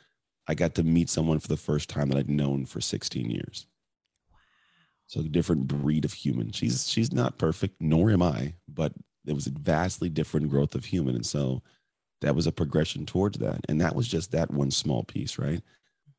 I 0.46 0.54
got 0.54 0.74
to 0.74 0.82
meet 0.82 1.08
someone 1.08 1.40
for 1.40 1.48
the 1.48 1.56
first 1.56 1.88
time 1.88 2.08
that 2.10 2.18
I'd 2.18 2.28
known 2.28 2.66
for 2.66 2.80
16 2.82 3.30
years. 3.30 3.66
Wow. 4.30 4.38
So 5.06 5.20
a 5.20 5.24
different 5.24 5.66
breed 5.66 6.04
of 6.04 6.12
human. 6.12 6.52
She's 6.52 6.88
she's 6.88 7.12
not 7.12 7.38
perfect, 7.38 7.80
nor 7.80 8.10
am 8.10 8.22
I, 8.22 8.54
but 8.68 8.92
it 9.26 9.32
was 9.32 9.46
a 9.46 9.50
vastly 9.50 10.08
different 10.08 10.50
growth 10.50 10.74
of 10.74 10.84
human. 10.84 11.14
And 11.14 11.26
so 11.26 11.62
that 12.20 12.36
was 12.36 12.46
a 12.46 12.52
progression 12.52 13.06
towards 13.06 13.38
that. 13.38 13.60
And 13.68 13.80
that 13.80 13.96
was 13.96 14.06
just 14.06 14.32
that 14.32 14.50
one 14.50 14.70
small 14.70 15.02
piece, 15.02 15.38
right? 15.38 15.62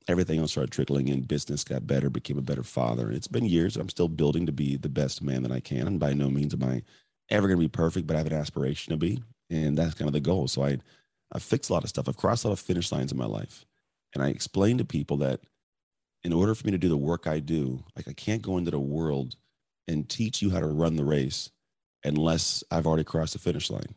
Everything 0.08 0.40
else 0.40 0.52
started 0.52 0.72
trickling 0.72 1.10
in. 1.10 1.22
Business 1.22 1.64
got 1.64 1.86
better, 1.86 2.10
became 2.10 2.38
a 2.38 2.42
better 2.42 2.64
father. 2.64 3.08
And 3.08 3.16
it's 3.16 3.28
been 3.28 3.46
years. 3.46 3.76
I'm 3.76 3.90
still 3.90 4.08
building 4.08 4.46
to 4.46 4.52
be 4.52 4.78
the 4.78 4.90
best 4.90 5.22
man 5.22 5.44
that 5.44 5.52
I 5.52 5.60
can. 5.60 5.86
And 5.86 6.00
by 6.00 6.14
no 6.14 6.30
means 6.30 6.54
am 6.54 6.64
I 6.64 6.84
ever 7.30 7.48
going 7.48 7.60
to 7.60 7.64
be 7.64 7.68
perfect, 7.68 8.08
but 8.08 8.16
I 8.16 8.20
have 8.20 8.28
an 8.28 8.34
aspiration 8.34 8.92
to 8.92 8.98
be. 8.98 9.22
And 9.50 9.78
that's 9.78 9.96
kind 9.96 10.08
of 10.08 10.14
the 10.14 10.20
goal. 10.20 10.48
So 10.48 10.64
I, 10.64 10.78
I 11.34 11.40
fixed 11.40 11.70
a 11.70 11.74
lot 11.74 11.84
of 11.84 11.90
stuff. 11.90 12.08
I've 12.08 12.18
crossed 12.18 12.46
a 12.46 12.48
lot 12.48 12.54
of 12.54 12.60
finish 12.60 12.92
lines 12.92 13.12
in 13.12 13.18
my 13.18 13.26
life. 13.26 13.66
And 14.14 14.24
I 14.24 14.30
explain 14.30 14.78
to 14.78 14.86
people 14.86 15.18
that 15.18 15.42
in 16.24 16.34
order 16.34 16.56
for 16.56 16.66
me 16.66 16.72
to 16.72 16.78
do 16.78 16.90
the 16.90 16.98
work 16.98 17.28
I 17.28 17.40
do, 17.40 17.84
like 17.96 18.08
I 18.08 18.14
can't 18.14 18.42
go 18.42 18.58
into 18.58 18.72
the 18.72 18.80
world 18.80 19.36
and 19.88 20.10
teach 20.10 20.42
you 20.42 20.50
how 20.50 20.60
to 20.60 20.68
run 20.68 20.96
the 20.96 21.06
race 21.06 21.50
unless 22.04 22.64
I've 22.72 22.88
already 22.88 23.04
crossed 23.04 23.34
the 23.34 23.40
finish 23.40 23.70
line. 23.70 23.96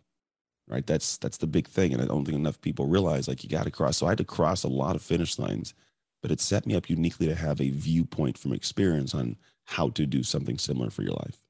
Right. 0.68 0.86
That's 0.86 1.18
that's 1.18 1.38
the 1.38 1.48
big 1.48 1.66
thing. 1.66 1.92
And 1.92 2.00
I 2.00 2.06
don't 2.06 2.24
think 2.24 2.36
enough 2.36 2.60
people 2.60 2.86
realize 2.86 3.26
like 3.26 3.42
you 3.42 3.50
got 3.50 3.64
to 3.64 3.72
cross. 3.72 3.96
So 3.96 4.06
I 4.06 4.10
had 4.10 4.18
to 4.18 4.24
cross 4.24 4.62
a 4.62 4.68
lot 4.68 4.94
of 4.94 5.02
finish 5.02 5.36
lines, 5.36 5.74
but 6.22 6.30
it 6.30 6.40
set 6.40 6.66
me 6.66 6.74
up 6.74 6.90
uniquely 6.90 7.26
to 7.26 7.34
have 7.34 7.60
a 7.60 7.70
viewpoint 7.70 8.38
from 8.38 8.52
experience 8.52 9.14
on 9.14 9.36
how 9.64 9.88
to 9.90 10.06
do 10.06 10.22
something 10.22 10.58
similar 10.58 10.90
for 10.90 11.02
your 11.02 11.14
life. 11.14 11.44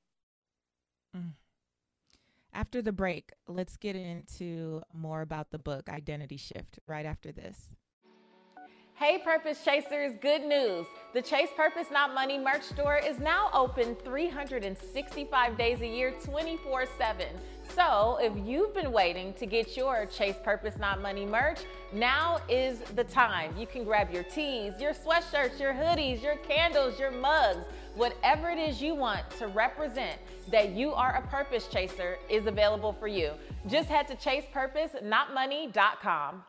Mm. 1.16 1.32
After 2.52 2.82
the 2.82 2.92
break, 2.92 3.30
let's 3.48 3.76
get 3.76 3.96
into 3.96 4.82
more 4.92 5.22
about 5.22 5.50
the 5.50 5.58
book 5.58 5.88
Identity 5.88 6.36
Shift 6.36 6.78
right 6.86 7.06
after 7.06 7.32
this. 7.32 7.74
Hey, 8.94 9.16
Purpose 9.24 9.64
Chasers, 9.64 10.14
good 10.20 10.42
news. 10.42 10.84
The 11.14 11.22
Chase 11.22 11.48
Purpose 11.56 11.86
Not 11.90 12.12
Money 12.12 12.38
merch 12.38 12.64
store 12.64 12.98
is 12.98 13.18
now 13.18 13.48
open 13.54 13.96
365 14.04 15.56
days 15.56 15.80
a 15.80 15.86
year, 15.86 16.12
24 16.22 16.84
7. 16.98 17.26
So, 17.74 18.18
if 18.20 18.32
you've 18.46 18.74
been 18.74 18.90
waiting 18.90 19.32
to 19.34 19.46
get 19.46 19.76
your 19.76 20.06
Chase 20.06 20.34
Purpose 20.42 20.76
Not 20.78 21.00
Money 21.00 21.24
merch, 21.24 21.60
now 21.92 22.40
is 22.48 22.80
the 22.96 23.04
time. 23.04 23.56
You 23.56 23.64
can 23.66 23.84
grab 23.84 24.12
your 24.12 24.24
tees, 24.24 24.72
your 24.80 24.92
sweatshirts, 24.92 25.60
your 25.60 25.72
hoodies, 25.72 26.20
your 26.22 26.34
candles, 26.36 26.98
your 26.98 27.12
mugs, 27.12 27.66
whatever 27.94 28.50
it 28.50 28.58
is 28.58 28.82
you 28.82 28.94
want 28.94 29.30
to 29.38 29.46
represent 29.48 30.18
that 30.50 30.70
you 30.70 30.92
are 30.92 31.16
a 31.16 31.22
purpose 31.28 31.66
chaser 31.68 32.18
is 32.28 32.46
available 32.46 32.92
for 32.92 33.08
you. 33.08 33.32
Just 33.68 33.88
head 33.88 34.08
to 34.08 34.16
chasepurposenotmoney.com. 34.16 36.44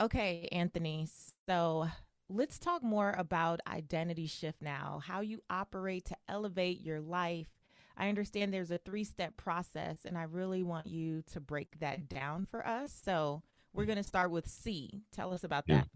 Okay, 0.00 0.48
Anthony. 0.52 1.08
So 1.48 1.88
let's 2.28 2.58
talk 2.58 2.82
more 2.82 3.14
about 3.16 3.60
identity 3.66 4.26
shift 4.26 4.60
now, 4.62 5.00
how 5.04 5.20
you 5.20 5.42
operate 5.50 6.06
to 6.06 6.16
elevate 6.28 6.80
your 6.80 7.00
life. 7.00 7.48
I 7.96 8.08
understand 8.08 8.52
there's 8.52 8.70
a 8.70 8.78
three 8.78 9.04
step 9.04 9.36
process, 9.36 10.04
and 10.04 10.18
I 10.18 10.24
really 10.24 10.62
want 10.62 10.86
you 10.86 11.22
to 11.32 11.40
break 11.40 11.78
that 11.80 12.08
down 12.08 12.46
for 12.50 12.66
us. 12.66 12.98
So 13.04 13.42
we're 13.72 13.84
going 13.86 13.98
to 13.98 14.04
start 14.04 14.30
with 14.30 14.46
See. 14.46 15.02
Tell 15.12 15.32
us 15.32 15.44
about 15.44 15.64
yeah. 15.66 15.78
that. 15.78 15.88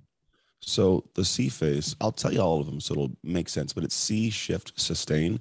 So 0.60 1.04
the 1.14 1.24
See 1.24 1.48
phase, 1.48 1.94
I'll 2.00 2.12
tell 2.12 2.32
you 2.32 2.40
all 2.40 2.60
of 2.60 2.66
them 2.66 2.80
so 2.80 2.92
it'll 2.92 3.16
make 3.22 3.48
sense, 3.48 3.72
but 3.72 3.84
it's 3.84 3.94
See, 3.94 4.30
shift, 4.30 4.78
sustain. 4.78 5.40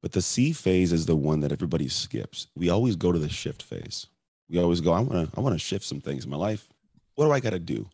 But 0.00 0.12
the 0.12 0.22
See 0.22 0.52
phase 0.52 0.92
is 0.92 1.06
the 1.06 1.16
one 1.16 1.40
that 1.40 1.52
everybody 1.52 1.88
skips. 1.88 2.46
We 2.54 2.68
always 2.68 2.94
go 2.96 3.10
to 3.10 3.18
the 3.18 3.28
shift 3.28 3.62
phase. 3.62 4.06
We 4.48 4.58
always 4.58 4.80
go, 4.80 4.92
I 4.92 5.00
want 5.00 5.30
to, 5.30 5.36
I 5.36 5.40
want 5.40 5.54
to 5.54 5.58
shift 5.58 5.84
some 5.84 6.00
things 6.00 6.24
in 6.24 6.30
my 6.30 6.36
life. 6.36 6.68
What 7.14 7.24
do 7.26 7.32
I 7.32 7.40
got 7.40 7.50
to 7.50 7.58
do? 7.58 7.88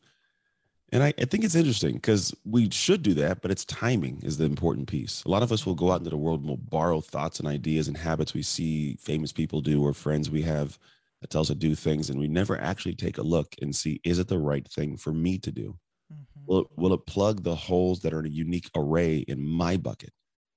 And 0.92 1.02
I, 1.04 1.14
I 1.18 1.24
think 1.24 1.44
it's 1.44 1.54
interesting 1.54 1.94
because 1.94 2.34
we 2.44 2.68
should 2.70 3.02
do 3.02 3.14
that, 3.14 3.42
but 3.42 3.50
it's 3.50 3.64
timing 3.64 4.20
is 4.22 4.38
the 4.38 4.44
important 4.44 4.88
piece. 4.88 5.22
A 5.24 5.28
lot 5.28 5.42
of 5.42 5.52
us 5.52 5.64
will 5.64 5.76
go 5.76 5.92
out 5.92 6.00
into 6.00 6.10
the 6.10 6.16
world 6.16 6.40
and 6.40 6.48
we'll 6.48 6.56
borrow 6.56 7.00
thoughts 7.00 7.38
and 7.38 7.48
ideas 7.48 7.86
and 7.86 7.96
habits 7.96 8.34
we 8.34 8.42
see 8.42 8.96
famous 8.96 9.32
people 9.32 9.60
do 9.60 9.84
or 9.84 9.92
friends 9.92 10.30
we 10.30 10.42
have 10.42 10.78
that 11.20 11.30
tells 11.30 11.50
us 11.50 11.54
to 11.54 11.60
do 11.60 11.74
things, 11.74 12.10
and 12.10 12.18
we 12.18 12.28
never 12.28 12.58
actually 12.60 12.94
take 12.94 13.18
a 13.18 13.22
look 13.22 13.54
and 13.60 13.74
see 13.76 14.00
is 14.04 14.18
it 14.18 14.28
the 14.28 14.38
right 14.38 14.66
thing 14.66 14.96
for 14.96 15.12
me 15.12 15.38
to 15.38 15.52
do? 15.52 15.76
Mm-hmm. 16.12 16.46
Will 16.46 16.60
it, 16.62 16.66
will 16.76 16.94
it 16.94 17.06
plug 17.06 17.42
the 17.42 17.54
holes 17.54 18.00
that 18.00 18.12
are 18.12 18.20
in 18.20 18.26
a 18.26 18.30
unique 18.30 18.70
array 18.74 19.18
in 19.18 19.46
my 19.46 19.76
bucket? 19.76 20.12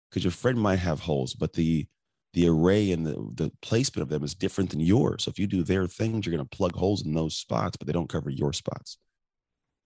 Because 0.10 0.24
your 0.24 0.32
friend 0.32 0.60
might 0.60 0.80
have 0.80 1.00
holes, 1.00 1.34
but 1.34 1.54
the 1.54 1.86
the 2.34 2.48
array 2.48 2.92
and 2.92 3.06
the, 3.06 3.14
the 3.36 3.52
placement 3.62 4.02
of 4.02 4.10
them 4.10 4.24
is 4.24 4.34
different 4.34 4.72
than 4.72 4.80
yours. 4.80 5.26
So 5.26 5.30
if 5.30 5.38
you 5.38 5.46
do 5.46 5.62
their 5.62 5.86
things, 5.86 6.26
you're 6.26 6.36
going 6.36 6.48
to 6.48 6.58
plug 6.58 6.76
holes 6.76 7.06
in 7.06 7.14
those 7.14 7.36
spots, 7.38 7.78
but 7.78 7.86
they 7.86 7.94
don't 7.94 8.10
cover 8.10 8.32
your 8.32 8.54
spots. 8.54 8.98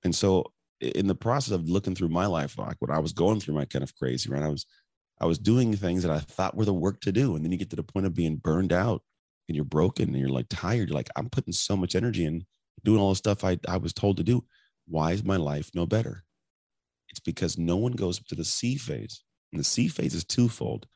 And 0.08 0.16
so 0.16 0.54
in 0.80 1.08
the 1.08 1.16
process 1.16 1.54
of 1.54 1.68
looking 1.68 1.94
through 1.94 2.08
my 2.08 2.28
life, 2.28 2.58
like 2.58 2.78
when 2.80 2.96
I 2.96 3.00
was 3.00 3.12
going 3.12 3.42
through 3.42 3.56
my 3.56 3.66
kind 3.66 3.84
of 3.84 3.94
crazy, 3.94 4.30
right? 4.30 4.42
I 4.42 4.48
was 4.48 4.66
I 5.20 5.26
was 5.26 5.38
doing 5.38 5.76
things 5.76 6.02
that 6.04 6.12
I 6.14 6.20
thought 6.20 6.56
were 6.56 6.64
the 6.64 6.74
work 6.74 7.02
to 7.02 7.12
do. 7.12 7.36
And 7.36 7.44
then 7.44 7.52
you 7.52 7.58
get 7.58 7.70
to 7.72 7.76
the 7.76 7.84
point 7.84 8.06
of 8.06 8.14
being 8.14 8.38
burned 8.38 8.72
out 8.72 9.02
and 9.50 9.56
you're 9.58 9.66
broken 9.66 10.08
and 10.08 10.18
you're 10.18 10.30
like 10.30 10.46
tired. 10.50 10.88
You're 10.88 10.96
like, 10.96 11.10
I'm 11.18 11.30
putting 11.30 11.52
so 11.52 11.76
much 11.76 11.94
energy 11.94 12.24
in 12.24 12.46
doing 12.86 13.02
all 13.02 13.10
the 13.10 13.18
stuff 13.18 13.44
I, 13.44 13.60
I 13.68 13.76
was 13.78 13.92
told 13.92 14.16
to 14.18 14.24
do. 14.24 14.46
Why 14.88 15.12
is 15.12 15.26
my 15.26 15.36
life 15.36 15.72
no 15.76 15.86
better? 15.86 16.24
It's 17.10 17.20
because 17.20 17.58
no 17.58 17.76
one 17.76 17.94
goes 17.94 18.20
to 18.20 18.36
the 18.36 18.46
See 18.46 18.78
phase. 18.78 19.26
And 19.52 19.60
the 19.60 19.66
See 19.66 19.90
phase 19.90 20.14
is 20.14 20.24
twofold. 20.24 20.88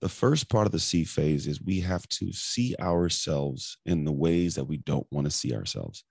The 0.00 0.08
first 0.08 0.48
part 0.48 0.66
of 0.66 0.72
the 0.72 0.80
See 0.80 1.04
phase 1.04 1.46
is 1.46 1.62
we 1.62 1.82
have 1.82 2.08
to 2.08 2.32
see 2.32 2.74
ourselves 2.80 3.78
in 3.86 4.04
the 4.04 4.12
ways 4.12 4.56
that 4.56 4.64
we 4.64 4.78
don't 4.78 5.06
want 5.12 5.26
to 5.26 5.30
see 5.30 5.54
ourselves. 5.54 6.02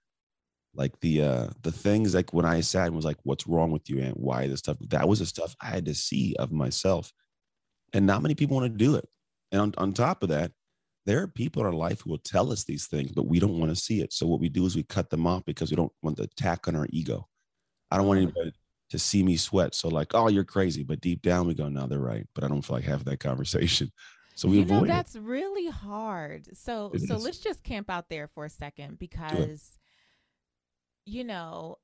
Like 0.76 1.00
the 1.00 1.22
uh 1.22 1.48
the 1.62 1.72
things 1.72 2.14
like 2.14 2.34
when 2.34 2.46
I 2.46 2.62
sat 2.62 2.88
and 2.88 2.96
was 2.96 3.06
like, 3.06 3.18
what's 3.24 3.48
wrong 3.48 3.72
with 3.72 3.90
you 3.90 4.00
and 4.00 4.14
why 4.16 4.48
this 4.48 4.60
stuff? 4.60 4.78
That 4.90 5.08
was 5.08 5.20
the 5.20 5.26
stuff 5.26 5.56
I 5.62 5.68
had 5.68 5.86
to 5.86 5.96
see 5.96 6.36
of 6.38 6.52
myself. 6.52 7.12
And 7.94 8.06
not 8.06 8.22
many 8.22 8.36
people 8.36 8.58
want 8.58 8.72
to 8.72 8.78
do 8.78 8.96
it. 8.96 9.08
And 9.52 9.62
on, 9.62 9.74
on 9.78 9.94
top 9.94 10.24
of 10.24 10.30
that, 10.30 10.52
there 11.06 11.22
are 11.22 11.28
people 11.28 11.62
in 11.62 11.68
our 11.68 11.74
life 11.74 12.02
who 12.02 12.10
will 12.10 12.18
tell 12.18 12.52
us 12.52 12.64
these 12.64 12.88
things, 12.88 13.12
but 13.12 13.28
we 13.28 13.40
don't 13.40 13.60
want 13.60 13.70
to 13.72 13.76
see 13.76 14.02
it. 14.02 14.12
So 14.12 14.26
what 14.26 14.40
we 14.40 14.50
do 14.50 14.66
is 14.66 14.76
we 14.76 14.84
cut 14.84 15.10
them 15.10 15.28
off 15.28 15.46
because 15.46 15.70
we 15.70 15.78
don't 15.78 15.92
want 16.02 16.18
the 16.18 16.24
attack 16.24 16.68
on 16.68 16.76
our 16.76 16.88
ego. 16.90 17.28
I 17.92 17.98
don't 17.98 18.08
want 18.08 18.22
anybody 18.22 18.52
to 18.90 19.00
see 19.00 19.24
me 19.24 19.38
sweat. 19.38 19.76
So 19.76 19.88
like, 19.88 20.14
oh, 20.14 20.28
you're 20.30 20.44
crazy. 20.44 20.84
But 20.84 21.02
deep 21.02 21.22
down 21.22 21.48
we 21.48 21.54
go, 21.54 21.70
no, 21.70 21.88
they're 21.88 22.00
right. 22.00 22.28
But 22.34 22.44
I 22.44 22.48
don't 22.48 22.64
feel 22.64 22.76
like 22.76 22.86
having 22.86 23.06
that 23.06 23.20
conversation. 23.20 23.92
So 24.38 24.50
we 24.50 24.58
you 24.58 24.64
avoid 24.64 24.82
know, 24.82 24.88
that's 24.88 25.16
it. 25.16 25.22
really 25.22 25.70
hard. 25.70 26.58
So 26.58 26.92
it 26.94 27.04
so 27.04 27.16
is. 27.16 27.24
let's 27.24 27.38
just 27.38 27.64
camp 27.64 27.90
out 27.90 28.10
there 28.10 28.28
for 28.28 28.44
a 28.44 28.50
second 28.50 29.00
because 29.00 29.80
you 31.06 31.24
know, 31.24 31.78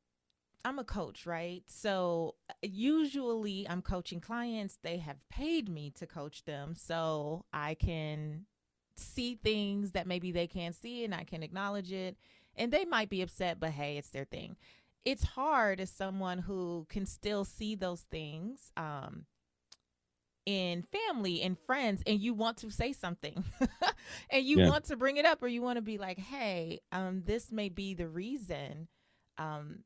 I'm 0.65 0.79
a 0.79 0.84
coach, 0.84 1.25
right? 1.25 1.63
So 1.67 2.36
uh, 2.49 2.53
usually 2.62 3.67
I'm 3.69 3.81
coaching 3.81 4.19
clients, 4.21 4.77
they 4.84 4.97
have 4.97 5.17
paid 5.29 5.69
me 5.69 5.91
to 5.91 6.05
coach 6.07 6.43
them 6.45 6.75
so 6.75 7.45
I 7.53 7.75
can 7.75 8.45
see 8.95 9.36
things 9.36 9.91
that 9.93 10.07
maybe 10.07 10.31
they 10.31 10.47
can't 10.47 10.75
see 10.75 11.03
and 11.05 11.15
I 11.15 11.23
can 11.23 11.43
acknowledge 11.43 11.91
it. 11.91 12.17
And 12.55 12.71
they 12.71 12.86
might 12.86 13.10
be 13.10 13.21
upset, 13.21 13.60
but 13.60 13.71
hey, 13.71 13.97
it's 13.97 14.10
their 14.10 14.25
thing. 14.25 14.57
it's 15.05 15.23
hard 15.23 15.79
as 15.79 15.89
someone 15.89 16.39
who 16.39 16.86
can 16.89 17.05
still 17.05 17.43
see 17.45 17.75
those 17.75 18.01
things 18.01 18.71
um, 18.77 19.25
in 20.45 20.84
family 20.84 21.41
and 21.41 21.57
friends 21.60 22.01
and 22.07 22.19
you 22.19 22.34
want 22.34 22.57
to 22.57 22.71
say 22.71 22.91
something 22.93 23.43
and 24.29 24.43
you 24.45 24.60
yeah. 24.60 24.69
want 24.69 24.86
to 24.86 24.95
bring 24.95 25.17
it 25.17 25.25
up 25.25 25.41
or 25.43 25.47
you 25.47 25.62
want 25.62 25.77
to 25.77 25.81
be 25.84 25.97
like 25.99 26.17
hey 26.17 26.79
um 26.91 27.21
this 27.25 27.51
may 27.51 27.69
be 27.69 27.93
the 27.93 28.07
reason 28.07 28.88
um 29.41 29.80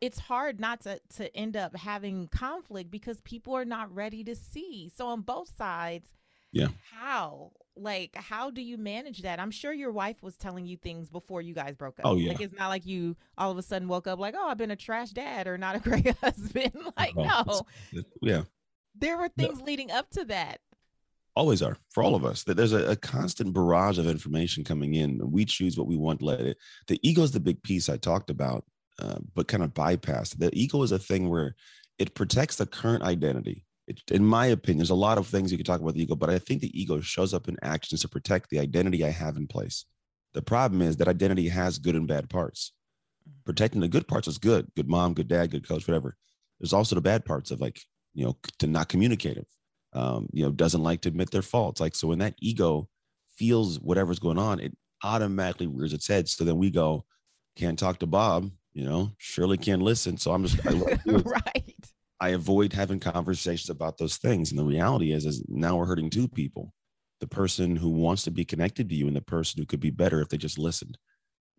it's 0.00 0.18
hard 0.18 0.60
not 0.60 0.80
to 0.80 1.00
to 1.16 1.34
end 1.36 1.56
up 1.56 1.76
having 1.76 2.28
conflict 2.28 2.90
because 2.90 3.20
people 3.22 3.54
are 3.54 3.64
not 3.64 3.92
ready 3.94 4.24
to 4.24 4.34
see 4.34 4.90
so 4.94 5.06
on 5.08 5.20
both 5.22 5.54
sides 5.56 6.08
yeah 6.52 6.68
how 6.92 7.52
like 7.76 8.16
how 8.16 8.50
do 8.50 8.62
you 8.62 8.78
manage 8.78 9.22
that 9.22 9.38
i'm 9.38 9.50
sure 9.50 9.72
your 9.72 9.92
wife 9.92 10.22
was 10.22 10.36
telling 10.36 10.66
you 10.66 10.76
things 10.76 11.08
before 11.08 11.42
you 11.42 11.54
guys 11.54 11.74
broke 11.74 11.98
up 12.00 12.06
oh 12.06 12.16
yeah 12.16 12.30
like 12.30 12.40
it's 12.40 12.56
not 12.56 12.68
like 12.68 12.86
you 12.86 13.16
all 13.36 13.50
of 13.50 13.58
a 13.58 13.62
sudden 13.62 13.86
woke 13.86 14.06
up 14.06 14.18
like 14.18 14.34
oh 14.36 14.48
i've 14.48 14.58
been 14.58 14.70
a 14.70 14.76
trash 14.76 15.10
dad 15.10 15.46
or 15.46 15.58
not 15.58 15.76
a 15.76 15.78
great 15.88 16.16
husband 16.18 16.72
like 16.96 17.14
oh, 17.16 17.22
no 17.46 17.62
yeah 18.22 18.42
there 19.00 19.18
were 19.18 19.28
things 19.28 19.58
no. 19.58 19.64
leading 19.64 19.90
up 19.90 20.10
to 20.10 20.24
that. 20.26 20.60
Always 21.36 21.62
are 21.62 21.76
for 21.90 22.02
all 22.02 22.14
of 22.14 22.24
us. 22.24 22.42
That 22.44 22.56
there's 22.56 22.72
a, 22.72 22.90
a, 22.90 22.96
constant 22.96 23.52
barrage 23.52 23.98
of 23.98 24.08
information 24.08 24.64
coming 24.64 24.94
in. 24.94 25.20
We 25.30 25.44
choose 25.44 25.78
what 25.78 25.86
we 25.86 25.96
want 25.96 26.20
let 26.20 26.40
it. 26.40 26.58
The 26.88 26.98
ego 27.08 27.22
is 27.22 27.30
the 27.30 27.38
big 27.38 27.62
piece 27.62 27.88
I 27.88 27.96
talked 27.96 28.30
about, 28.30 28.64
uh, 29.00 29.18
but 29.34 29.48
kind 29.48 29.62
of 29.62 29.74
bypassed. 29.74 30.38
The 30.38 30.50
ego 30.52 30.82
is 30.82 30.92
a 30.92 30.98
thing 30.98 31.28
where 31.28 31.54
it 31.98 32.14
protects 32.14 32.56
the 32.56 32.66
current 32.66 33.02
identity. 33.02 33.64
It, 33.86 34.02
in 34.10 34.24
my 34.24 34.46
opinion, 34.46 34.78
there's 34.78 34.90
a 34.90 34.94
lot 34.94 35.18
of 35.18 35.26
things 35.26 35.50
you 35.50 35.58
could 35.58 35.66
talk 35.66 35.80
about 35.80 35.94
the 35.94 36.02
ego, 36.02 36.14
but 36.14 36.30
I 36.30 36.38
think 36.38 36.60
the 36.60 36.80
ego 36.80 37.00
shows 37.00 37.32
up 37.32 37.48
in 37.48 37.56
actions 37.62 38.02
to 38.02 38.08
protect 38.08 38.50
the 38.50 38.58
identity 38.58 39.04
I 39.04 39.10
have 39.10 39.36
in 39.36 39.46
place. 39.46 39.86
The 40.34 40.42
problem 40.42 40.82
is 40.82 40.98
that 40.98 41.08
identity 41.08 41.48
has 41.48 41.78
good 41.78 41.94
and 41.94 42.06
bad 42.06 42.28
parts. 42.28 42.72
Mm-hmm. 43.28 43.38
Protecting 43.46 43.80
the 43.80 43.88
good 43.88 44.06
parts 44.06 44.28
is 44.28 44.38
good. 44.38 44.70
Good 44.76 44.88
mom, 44.88 45.14
good 45.14 45.28
dad, 45.28 45.50
good 45.50 45.66
coach, 45.66 45.88
whatever. 45.88 46.16
There's 46.60 46.72
also 46.72 46.94
the 46.94 47.00
bad 47.00 47.24
parts 47.24 47.50
of 47.50 47.60
like 47.60 47.80
you 48.18 48.24
know, 48.24 48.36
to 48.58 48.66
not 48.66 48.88
communicative, 48.88 49.46
um, 49.92 50.28
you 50.32 50.44
know, 50.44 50.50
doesn't 50.50 50.82
like 50.82 51.00
to 51.02 51.08
admit 51.08 51.30
their 51.30 51.40
faults. 51.40 51.80
Like, 51.80 51.94
so 51.94 52.08
when 52.08 52.18
that 52.18 52.34
ego 52.40 52.88
feels 53.36 53.78
whatever's 53.78 54.18
going 54.18 54.38
on, 54.38 54.58
it 54.58 54.76
automatically 55.04 55.68
rears 55.68 55.92
its 55.92 56.08
head. 56.08 56.28
So 56.28 56.42
then 56.42 56.58
we 56.58 56.70
go, 56.70 57.04
can't 57.56 57.78
talk 57.78 58.00
to 58.00 58.06
Bob, 58.06 58.50
you 58.78 58.84
know, 58.84 59.10
Shirley 59.18 59.58
can't 59.58 59.82
listen. 59.82 60.16
So 60.16 60.30
I'm 60.30 60.46
just, 60.46 60.64
I 60.64 60.70
right. 61.06 61.74
I 62.20 62.28
avoid 62.28 62.72
having 62.72 63.00
conversations 63.00 63.70
about 63.70 63.98
those 63.98 64.18
things. 64.18 64.50
And 64.50 64.58
the 64.58 64.64
reality 64.64 65.10
is, 65.10 65.26
is 65.26 65.44
now 65.48 65.76
we're 65.76 65.86
hurting 65.86 66.10
two 66.10 66.28
people, 66.28 66.72
the 67.18 67.26
person 67.26 67.74
who 67.74 67.90
wants 67.90 68.22
to 68.22 68.30
be 68.30 68.44
connected 68.44 68.88
to 68.88 68.94
you 68.94 69.08
and 69.08 69.16
the 69.16 69.20
person 69.20 69.60
who 69.60 69.66
could 69.66 69.80
be 69.80 69.90
better 69.90 70.20
if 70.20 70.28
they 70.28 70.36
just 70.36 70.60
listened. 70.60 70.96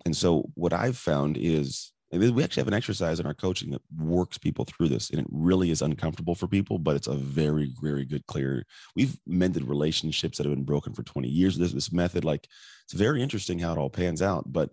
And 0.05 0.15
so 0.15 0.49
what 0.53 0.71
I've 0.71 0.97
found 0.97 1.36
is 1.36 1.91
we 2.13 2.41
actually 2.41 2.62
have 2.62 2.69
an 2.69 2.73
exercise 2.73 3.19
in 3.19 3.25
our 3.25 3.34
coaching 3.34 3.71
that 3.71 3.82
works 3.97 4.38
people 4.38 4.63
through 4.63 4.88
this 4.88 5.10
and 5.10 5.19
it 5.19 5.27
really 5.29 5.69
is 5.69 5.84
uncomfortable 5.84 6.34
for 6.34 6.47
people 6.47 6.79
but 6.79 6.95
it's 6.95 7.05
a 7.05 7.13
very 7.13 7.71
very 7.84 8.03
good 8.03 8.25
clear 8.25 8.65
we've 8.95 9.15
mended 9.27 9.63
relationships 9.63 10.36
that 10.36 10.47
have 10.47 10.55
been 10.55 10.63
broken 10.63 10.91
for 10.91 11.03
20 11.03 11.27
years 11.27 11.55
this 11.55 11.71
this 11.71 11.93
method 11.93 12.25
like 12.25 12.47
it's 12.84 12.93
very 12.93 13.21
interesting 13.21 13.60
how 13.60 13.73
it 13.73 13.77
all 13.77 13.91
pans 13.91 14.23
out 14.23 14.51
but 14.51 14.71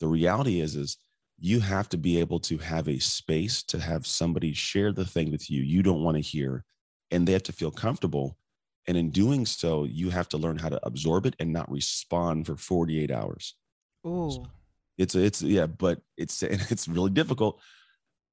the 0.00 0.08
reality 0.08 0.60
is 0.60 0.76
is 0.76 0.96
you 1.40 1.60
have 1.60 1.88
to 1.88 1.96
be 1.96 2.18
able 2.18 2.40
to 2.40 2.58
have 2.58 2.88
a 2.88 2.98
space 2.98 3.62
to 3.62 3.78
have 3.78 4.06
somebody 4.06 4.52
share 4.52 4.92
the 4.92 5.04
thing 5.04 5.30
with 5.30 5.50
you 5.50 5.62
you 5.62 5.82
don't 5.82 6.02
want 6.02 6.16
to 6.16 6.20
hear 6.20 6.64
and 7.10 7.26
they 7.26 7.32
have 7.32 7.42
to 7.42 7.52
feel 7.52 7.70
comfortable 7.70 8.36
and 8.86 8.96
in 8.96 9.10
doing 9.10 9.46
so 9.46 9.84
you 9.84 10.10
have 10.10 10.28
to 10.28 10.38
learn 10.38 10.58
how 10.58 10.68
to 10.68 10.80
absorb 10.84 11.26
it 11.26 11.36
and 11.38 11.52
not 11.52 11.70
respond 11.70 12.46
for 12.46 12.56
48 12.56 13.10
hours 13.10 13.54
Ooh. 14.06 14.46
It's 14.96 15.14
it's 15.14 15.42
yeah, 15.42 15.66
but 15.66 16.00
it's 16.16 16.42
it's 16.42 16.88
really 16.88 17.10
difficult. 17.10 17.60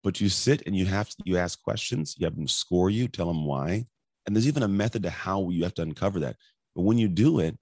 But 0.03 0.21
you 0.21 0.29
sit 0.29 0.63
and 0.65 0.75
you 0.75 0.85
have 0.85 1.09
to, 1.09 1.15
you 1.23 1.37
ask 1.37 1.61
questions. 1.63 2.15
You 2.17 2.25
have 2.25 2.35
them 2.35 2.47
score 2.47 2.89
you, 2.89 3.07
tell 3.07 3.27
them 3.27 3.45
why, 3.45 3.85
and 4.25 4.35
there's 4.35 4.47
even 4.47 4.63
a 4.63 4.67
method 4.67 5.03
to 5.03 5.09
how 5.09 5.49
you 5.49 5.63
have 5.63 5.73
to 5.75 5.81
uncover 5.81 6.19
that. 6.21 6.35
But 6.75 6.83
when 6.83 6.97
you 6.97 7.07
do 7.07 7.39
it, 7.39 7.57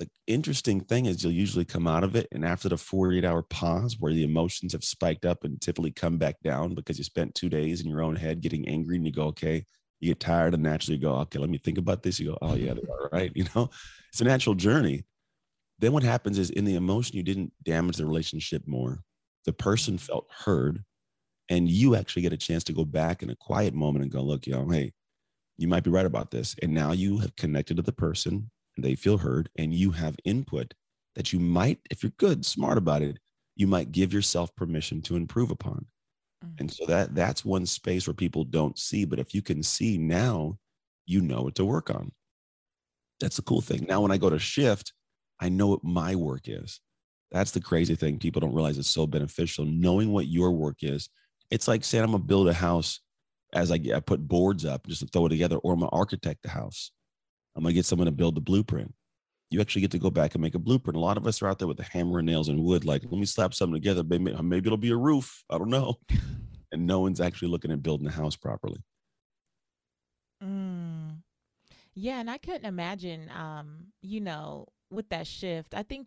the 0.00 0.08
interesting 0.26 0.80
thing 0.80 1.04
is 1.04 1.22
you'll 1.22 1.32
usually 1.32 1.66
come 1.66 1.86
out 1.86 2.04
of 2.04 2.16
it, 2.16 2.26
and 2.32 2.44
after 2.44 2.70
the 2.70 2.78
48 2.78 3.22
hour 3.22 3.42
pause 3.42 3.96
where 4.00 4.14
the 4.14 4.24
emotions 4.24 4.72
have 4.72 4.82
spiked 4.82 5.26
up 5.26 5.44
and 5.44 5.60
typically 5.60 5.92
come 5.92 6.16
back 6.16 6.36
down 6.42 6.74
because 6.74 6.96
you 6.96 7.04
spent 7.04 7.34
two 7.34 7.50
days 7.50 7.82
in 7.82 7.88
your 7.88 8.02
own 8.02 8.16
head 8.16 8.40
getting 8.40 8.66
angry, 8.66 8.96
and 8.96 9.04
you 9.04 9.12
go, 9.12 9.24
okay, 9.24 9.64
you 10.00 10.08
get 10.08 10.20
tired 10.20 10.54
and 10.54 10.62
naturally 10.62 10.98
go, 10.98 11.16
okay, 11.16 11.38
let 11.38 11.50
me 11.50 11.58
think 11.58 11.76
about 11.76 12.02
this. 12.02 12.18
You 12.18 12.30
go, 12.30 12.38
oh 12.40 12.54
yeah, 12.54 12.72
all 12.72 13.08
right. 13.12 13.30
You 13.36 13.44
know, 13.54 13.68
it's 14.10 14.22
a 14.22 14.24
natural 14.24 14.54
journey. 14.54 15.04
Then 15.78 15.92
what 15.92 16.02
happens 16.02 16.38
is 16.38 16.48
in 16.48 16.64
the 16.64 16.76
emotion, 16.76 17.16
you 17.16 17.22
didn't 17.22 17.52
damage 17.62 17.98
the 17.98 18.06
relationship 18.06 18.62
more. 18.66 19.00
The 19.44 19.52
person 19.52 19.94
mm-hmm. 19.94 20.04
felt 20.06 20.28
heard, 20.44 20.82
and 21.50 21.68
you 21.68 21.94
actually 21.94 22.22
get 22.22 22.32
a 22.32 22.38
chance 22.38 22.64
to 22.64 22.72
go 22.72 22.86
back 22.86 23.22
in 23.22 23.28
a 23.28 23.36
quiet 23.36 23.74
moment 23.74 24.02
and 24.02 24.12
go, 24.12 24.22
look, 24.22 24.46
you 24.46 24.54
know, 24.54 24.66
hey, 24.66 24.92
you 25.58 25.68
might 25.68 25.84
be 25.84 25.90
right 25.90 26.06
about 26.06 26.30
this. 26.30 26.56
And 26.62 26.72
now 26.72 26.92
you 26.92 27.18
have 27.18 27.36
connected 27.36 27.76
to 27.76 27.82
the 27.82 27.92
person 27.92 28.50
they 28.80 28.94
feel 28.94 29.18
heard, 29.18 29.48
and 29.56 29.74
you 29.74 29.92
have 29.92 30.16
input 30.24 30.74
that 31.16 31.32
you 31.32 31.40
might, 31.40 31.78
if 31.90 32.02
you're 32.02 32.12
good, 32.18 32.44
smart 32.44 32.78
about 32.78 33.02
it, 33.02 33.18
you 33.56 33.66
might 33.66 33.92
give 33.92 34.12
yourself 34.12 34.54
permission 34.54 35.02
to 35.02 35.16
improve 35.16 35.50
upon. 35.50 35.86
Mm-hmm. 36.44 36.54
And 36.60 36.72
so 36.72 36.86
that 36.86 37.14
that's 37.14 37.44
one 37.44 37.66
space 37.66 38.06
where 38.06 38.14
people 38.14 38.44
don't 38.44 38.78
see. 38.78 39.04
But 39.04 39.18
if 39.18 39.34
you 39.34 39.42
can 39.42 39.62
see 39.62 39.98
now, 39.98 40.58
you 41.06 41.20
know 41.20 41.42
what 41.42 41.56
to 41.56 41.64
work 41.64 41.90
on. 41.90 42.12
That's 43.18 43.36
the 43.36 43.42
cool 43.42 43.60
thing. 43.60 43.84
Now, 43.88 44.00
when 44.00 44.12
I 44.12 44.16
go 44.16 44.30
to 44.30 44.38
shift, 44.38 44.92
I 45.40 45.48
know 45.48 45.66
what 45.66 45.84
my 45.84 46.14
work 46.14 46.42
is. 46.46 46.80
That's 47.30 47.50
the 47.50 47.60
crazy 47.60 47.94
thing. 47.94 48.18
People 48.18 48.40
don't 48.40 48.54
realize 48.54 48.78
it's 48.78 48.88
so 48.88 49.06
beneficial. 49.06 49.64
Knowing 49.64 50.12
what 50.12 50.26
your 50.26 50.52
work 50.52 50.78
is, 50.82 51.08
it's 51.50 51.68
like 51.68 51.84
saying 51.84 52.04
I'm 52.04 52.12
gonna 52.12 52.24
build 52.24 52.48
a 52.48 52.54
house 52.54 53.00
as 53.52 53.70
I, 53.70 53.80
I 53.94 54.00
put 54.00 54.26
boards 54.26 54.64
up 54.64 54.86
just 54.86 55.00
to 55.00 55.06
throw 55.08 55.26
it 55.26 55.30
together, 55.30 55.56
or 55.56 55.72
I'm 55.72 55.80
gonna 55.80 55.90
architect 55.92 56.42
the 56.42 56.50
house. 56.50 56.92
I'm 57.56 57.62
gonna 57.62 57.74
get 57.74 57.86
someone 57.86 58.06
to 58.06 58.12
build 58.12 58.34
the 58.34 58.40
blueprint. 58.40 58.94
You 59.50 59.60
actually 59.60 59.82
get 59.82 59.90
to 59.92 59.98
go 59.98 60.10
back 60.10 60.34
and 60.34 60.42
make 60.42 60.54
a 60.54 60.60
blueprint. 60.60 60.96
A 60.96 61.00
lot 61.00 61.16
of 61.16 61.26
us 61.26 61.42
are 61.42 61.48
out 61.48 61.58
there 61.58 61.66
with 61.66 61.80
a 61.80 61.84
hammer 61.84 62.18
and 62.20 62.26
nails 62.26 62.48
and 62.48 62.62
wood, 62.62 62.84
like, 62.84 63.02
let 63.02 63.18
me 63.18 63.26
slap 63.26 63.52
something 63.52 63.74
together. 63.74 64.04
Maybe, 64.04 64.32
maybe 64.42 64.68
it'll 64.68 64.78
be 64.78 64.92
a 64.92 64.96
roof. 64.96 65.44
I 65.50 65.58
don't 65.58 65.70
know. 65.70 65.98
And 66.72 66.86
no 66.86 67.00
one's 67.00 67.20
actually 67.20 67.48
looking 67.48 67.72
at 67.72 67.82
building 67.82 68.06
a 68.06 68.12
house 68.12 68.36
properly. 68.36 68.80
Mm. 70.40 71.16
Yeah, 71.94 72.20
and 72.20 72.30
I 72.30 72.38
couldn't 72.38 72.64
imagine, 72.64 73.28
um, 73.36 73.86
you 74.02 74.20
know, 74.20 74.68
with 74.90 75.08
that 75.08 75.26
shift, 75.26 75.74
I 75.74 75.82
think 75.82 76.06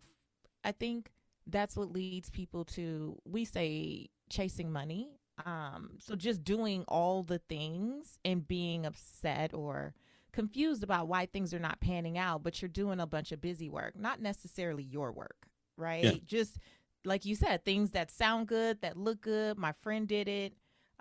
I 0.63 0.71
think 0.71 1.11
that's 1.47 1.75
what 1.75 1.91
leads 1.91 2.29
people 2.29 2.63
to 2.65 3.17
we 3.25 3.45
say 3.45 4.09
chasing 4.29 4.71
money. 4.71 5.09
Um, 5.45 5.97
so 5.99 6.15
just 6.15 6.43
doing 6.43 6.85
all 6.87 7.23
the 7.23 7.39
things 7.49 8.19
and 8.23 8.47
being 8.47 8.85
upset 8.85 9.53
or 9.53 9.93
confused 10.33 10.83
about 10.83 11.07
why 11.07 11.25
things 11.25 11.53
are 11.53 11.59
not 11.59 11.79
panning 11.79 12.17
out, 12.17 12.43
but 12.43 12.61
you're 12.61 12.69
doing 12.69 12.99
a 12.99 13.07
bunch 13.07 13.31
of 13.31 13.39
busy 13.39 13.69
work, 13.69 13.97
not 13.97 14.21
necessarily 14.21 14.83
your 14.83 15.11
work, 15.11 15.47
right? 15.77 16.03
Yeah. 16.03 16.11
Just 16.25 16.57
like 17.05 17.25
you 17.25 17.35
said, 17.35 17.63
things 17.63 17.91
that 17.91 18.11
sound 18.11 18.47
good, 18.47 18.81
that 18.81 18.97
look 18.97 19.21
good. 19.21 19.57
My 19.57 19.71
friend 19.71 20.07
did 20.07 20.27
it. 20.27 20.53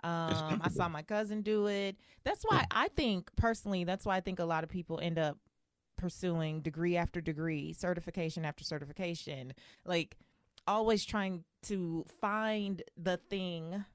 Um, 0.03 0.61
I 0.61 0.69
saw 0.69 0.89
my 0.89 1.01
cousin 1.01 1.41
do 1.41 1.67
it. 1.67 1.95
That's 2.25 2.43
why 2.43 2.65
I 2.71 2.89
think 2.89 3.29
personally, 3.37 3.85
that's 3.85 4.05
why 4.05 4.17
I 4.17 4.19
think 4.19 4.39
a 4.39 4.45
lot 4.45 4.63
of 4.63 4.69
people 4.69 4.99
end 5.01 5.17
up 5.17 5.37
pursuing 5.97 6.61
degree 6.61 6.97
after 6.97 7.21
degree, 7.21 7.71
certification 7.71 8.43
after 8.43 8.65
certification, 8.65 9.53
like 9.85 10.17
always 10.67 11.05
trying 11.05 11.45
to 11.63 12.05
find 12.19 12.83
the 12.97 13.17
thing 13.29 13.85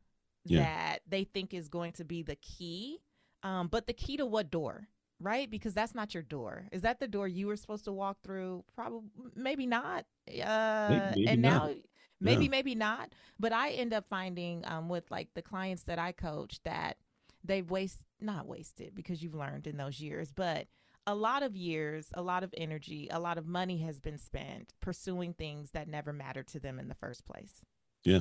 yeah. 0.46 0.62
that 0.62 1.01
they 1.07 1.24
think 1.24 1.53
is 1.53 1.68
going 1.68 1.92
to 1.92 2.05
be 2.05 2.22
the 2.22 2.37
key. 2.37 3.01
Um, 3.42 3.68
but 3.68 3.87
the 3.87 3.92
key 3.92 4.16
to 4.16 4.24
what 4.24 4.51
door? 4.51 4.88
Right? 5.20 5.50
Because 5.50 5.74
that's 5.74 5.94
not 5.94 6.14
your 6.14 6.22
door. 6.22 6.66
Is 6.70 6.83
that 6.83 7.00
the 7.00 7.09
door 7.09 7.26
you 7.26 7.48
were 7.48 7.57
supposed 7.57 7.85
to 7.87 7.92
walk 7.92 8.18
through? 8.22 8.64
Probably, 8.74 9.09
maybe 9.35 9.66
not. 9.66 10.04
Uh, 10.28 10.88
maybe, 10.90 11.04
maybe 11.16 11.28
and 11.28 11.42
not. 11.42 11.68
now, 11.68 11.74
maybe, 12.20 12.44
yeah. 12.44 12.50
maybe 12.50 12.74
not. 12.74 13.12
But 13.40 13.52
I 13.52 13.70
end 13.70 13.92
up 13.92 14.04
finding 14.09 14.64
um, 14.66 14.88
with 14.88 15.11
like 15.11 15.28
the 15.35 15.42
clients 15.42 15.83
that 15.85 15.98
I 15.98 16.12
coach 16.12 16.61
that 16.64 16.98
they've 17.44 17.68
waste 17.68 17.98
not 18.20 18.46
wasted 18.46 18.94
because 18.94 19.22
you've 19.22 19.35
learned 19.35 19.66
in 19.66 19.76
those 19.76 20.01
years, 20.01 20.32
but 20.32 20.66
a 21.07 21.14
lot 21.14 21.43
of 21.43 21.57
years, 21.57 22.09
a 22.14 22.22
lot 22.22 22.45
of 22.45 22.53
energy, 22.57 23.09
a 23.11 23.18
lot 23.18 23.38
of 23.38 23.47
money 23.47 23.78
has 23.78 23.99
been 23.99 24.18
spent 24.18 24.74
pursuing 24.80 25.32
things 25.32 25.70
that 25.70 25.88
never 25.88 26.12
mattered 26.12 26.47
to 26.49 26.61
them 26.61 26.78
in 26.78 26.88
the 26.88 26.95
first 26.95 27.24
place. 27.24 27.64
Yeah. 28.05 28.20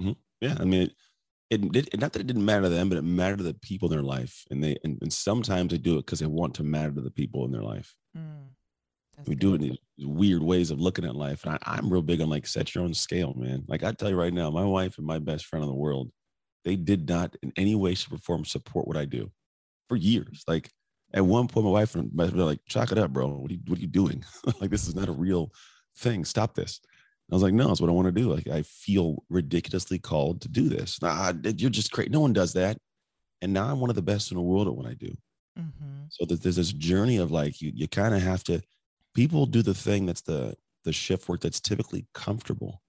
Mm-hmm. 0.00 0.12
Yeah. 0.40 0.56
I 0.58 0.64
mean, 0.64 0.90
it, 1.50 1.76
it, 1.76 1.88
it, 1.92 2.00
not 2.00 2.12
that 2.12 2.20
it 2.20 2.26
didn't 2.26 2.44
matter 2.44 2.62
to 2.62 2.68
them, 2.68 2.88
but 2.88 2.98
it 2.98 3.04
mattered 3.04 3.38
to 3.38 3.44
the 3.44 3.54
people 3.54 3.88
in 3.88 3.96
their 3.96 4.02
life. 4.02 4.44
And 4.50 4.62
they, 4.62 4.76
and, 4.84 4.98
and 5.00 5.12
sometimes 5.12 5.70
they 5.70 5.78
do 5.78 5.94
it 5.94 6.06
because 6.06 6.20
they 6.20 6.26
want 6.26 6.54
to 6.54 6.62
matter 6.62 6.92
to 6.92 7.00
the 7.00 7.10
people 7.10 7.44
in 7.44 7.52
their 7.52 7.62
life. 7.62 7.94
Mm, 8.16 8.48
we 9.26 9.34
good. 9.34 9.40
do 9.40 9.52
it 9.52 9.54
in 9.56 9.60
these 9.96 10.06
weird 10.06 10.42
ways 10.42 10.70
of 10.70 10.80
looking 10.80 11.04
at 11.04 11.14
life. 11.14 11.44
And 11.44 11.54
I, 11.54 11.58
I'm 11.66 11.92
real 11.92 12.02
big 12.02 12.20
on 12.20 12.30
like 12.30 12.46
set 12.46 12.74
your 12.74 12.84
own 12.84 12.94
scale, 12.94 13.34
man. 13.34 13.64
Like 13.68 13.82
I 13.82 13.92
tell 13.92 14.10
you 14.10 14.16
right 14.16 14.32
now, 14.32 14.50
my 14.50 14.64
wife 14.64 14.98
and 14.98 15.06
my 15.06 15.18
best 15.18 15.46
friend 15.46 15.62
in 15.62 15.68
the 15.68 15.76
world, 15.76 16.10
they 16.64 16.76
did 16.76 17.08
not 17.08 17.36
in 17.42 17.52
any 17.56 17.74
way, 17.74 17.94
shape, 17.94 18.14
or 18.14 18.18
form 18.18 18.44
support 18.44 18.88
what 18.88 18.96
I 18.96 19.04
do 19.04 19.30
for 19.88 19.96
years. 19.96 20.44
Like 20.48 20.70
at 21.12 21.26
one 21.26 21.46
point, 21.46 21.66
my 21.66 21.72
wife 21.72 21.94
and 21.94 22.10
my 22.14 22.26
were 22.26 22.44
like, 22.44 22.60
"Chalk 22.66 22.90
it 22.90 22.98
up, 22.98 23.12
bro. 23.12 23.28
What 23.28 23.50
are 23.50 23.54
you 23.54 23.60
What 23.66 23.78
are 23.78 23.82
you 23.82 23.86
doing? 23.86 24.24
like 24.60 24.70
this 24.70 24.88
is 24.88 24.94
not 24.94 25.08
a 25.08 25.12
real 25.12 25.52
thing. 25.96 26.24
Stop 26.24 26.54
this." 26.54 26.80
I 27.30 27.34
was 27.34 27.42
like, 27.42 27.54
no, 27.54 27.68
that's 27.68 27.80
what 27.80 27.90
I 27.90 27.94
want 27.94 28.06
to 28.06 28.12
do. 28.12 28.32
Like, 28.32 28.48
I 28.48 28.62
feel 28.62 29.24
ridiculously 29.30 29.98
called 29.98 30.42
to 30.42 30.48
do 30.48 30.68
this. 30.68 31.00
Nah, 31.00 31.32
you're 31.56 31.70
just 31.70 31.90
great. 31.90 32.10
No 32.10 32.20
one 32.20 32.32
does 32.32 32.52
that. 32.52 32.76
And 33.40 33.52
now 33.52 33.70
I'm 33.70 33.80
one 33.80 33.90
of 33.90 33.96
the 33.96 34.02
best 34.02 34.30
in 34.30 34.36
the 34.36 34.42
world 34.42 34.68
at 34.68 34.74
what 34.74 34.86
I 34.86 34.94
do. 34.94 35.12
Mm-hmm. 35.58 36.04
So 36.10 36.26
there's 36.26 36.56
this 36.56 36.72
journey 36.72 37.16
of 37.16 37.30
like, 37.30 37.60
you, 37.60 37.72
you 37.74 37.88
kind 37.88 38.14
of 38.14 38.22
have 38.22 38.44
to, 38.44 38.60
people 39.14 39.46
do 39.46 39.62
the 39.62 39.74
thing 39.74 40.06
that's 40.06 40.22
the, 40.22 40.54
the 40.84 40.92
shift 40.92 41.28
work 41.28 41.40
that's 41.40 41.60
typically 41.60 42.06
comfortable. 42.12 42.82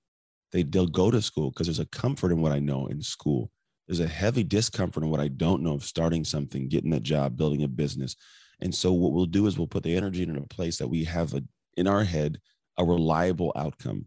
They, 0.52 0.64
they'll 0.64 0.86
go 0.88 1.12
to 1.12 1.22
school 1.22 1.52
because 1.52 1.68
there's 1.68 1.80
a 1.80 1.86
comfort 1.86 2.32
in 2.32 2.42
what 2.42 2.52
I 2.52 2.60
know 2.60 2.88
in 2.88 3.02
school. 3.02 3.52
There's 3.88 4.00
a 4.00 4.08
heavy 4.08 4.44
discomfort 4.44 5.04
in 5.04 5.10
what 5.10 5.20
I 5.20 5.28
don't 5.30 5.62
know 5.62 5.74
of 5.74 5.84
starting 5.84 6.26
something, 6.26 6.68
getting 6.68 6.94
a 6.94 7.00
job, 7.00 7.38
building 7.38 7.64
a 7.64 7.68
business. 7.68 8.16
And 8.60 8.74
so 8.74 8.92
what 8.92 9.14
we'll 9.14 9.26
do 9.26 9.48
is 9.48 9.58
we'll 9.58 9.68
put 9.68 9.84
the 9.84 9.96
energy 9.96 10.24
in 10.24 10.36
a 10.36 10.42
place 10.42 10.78
that 10.78 10.88
we 10.88 11.04
have 11.06 11.34
a, 11.34 11.44
in 11.78 11.88
our 11.88 12.04
head 12.04 12.40
a 12.78 12.84
reliable 12.84 13.54
outcome. 13.56 14.06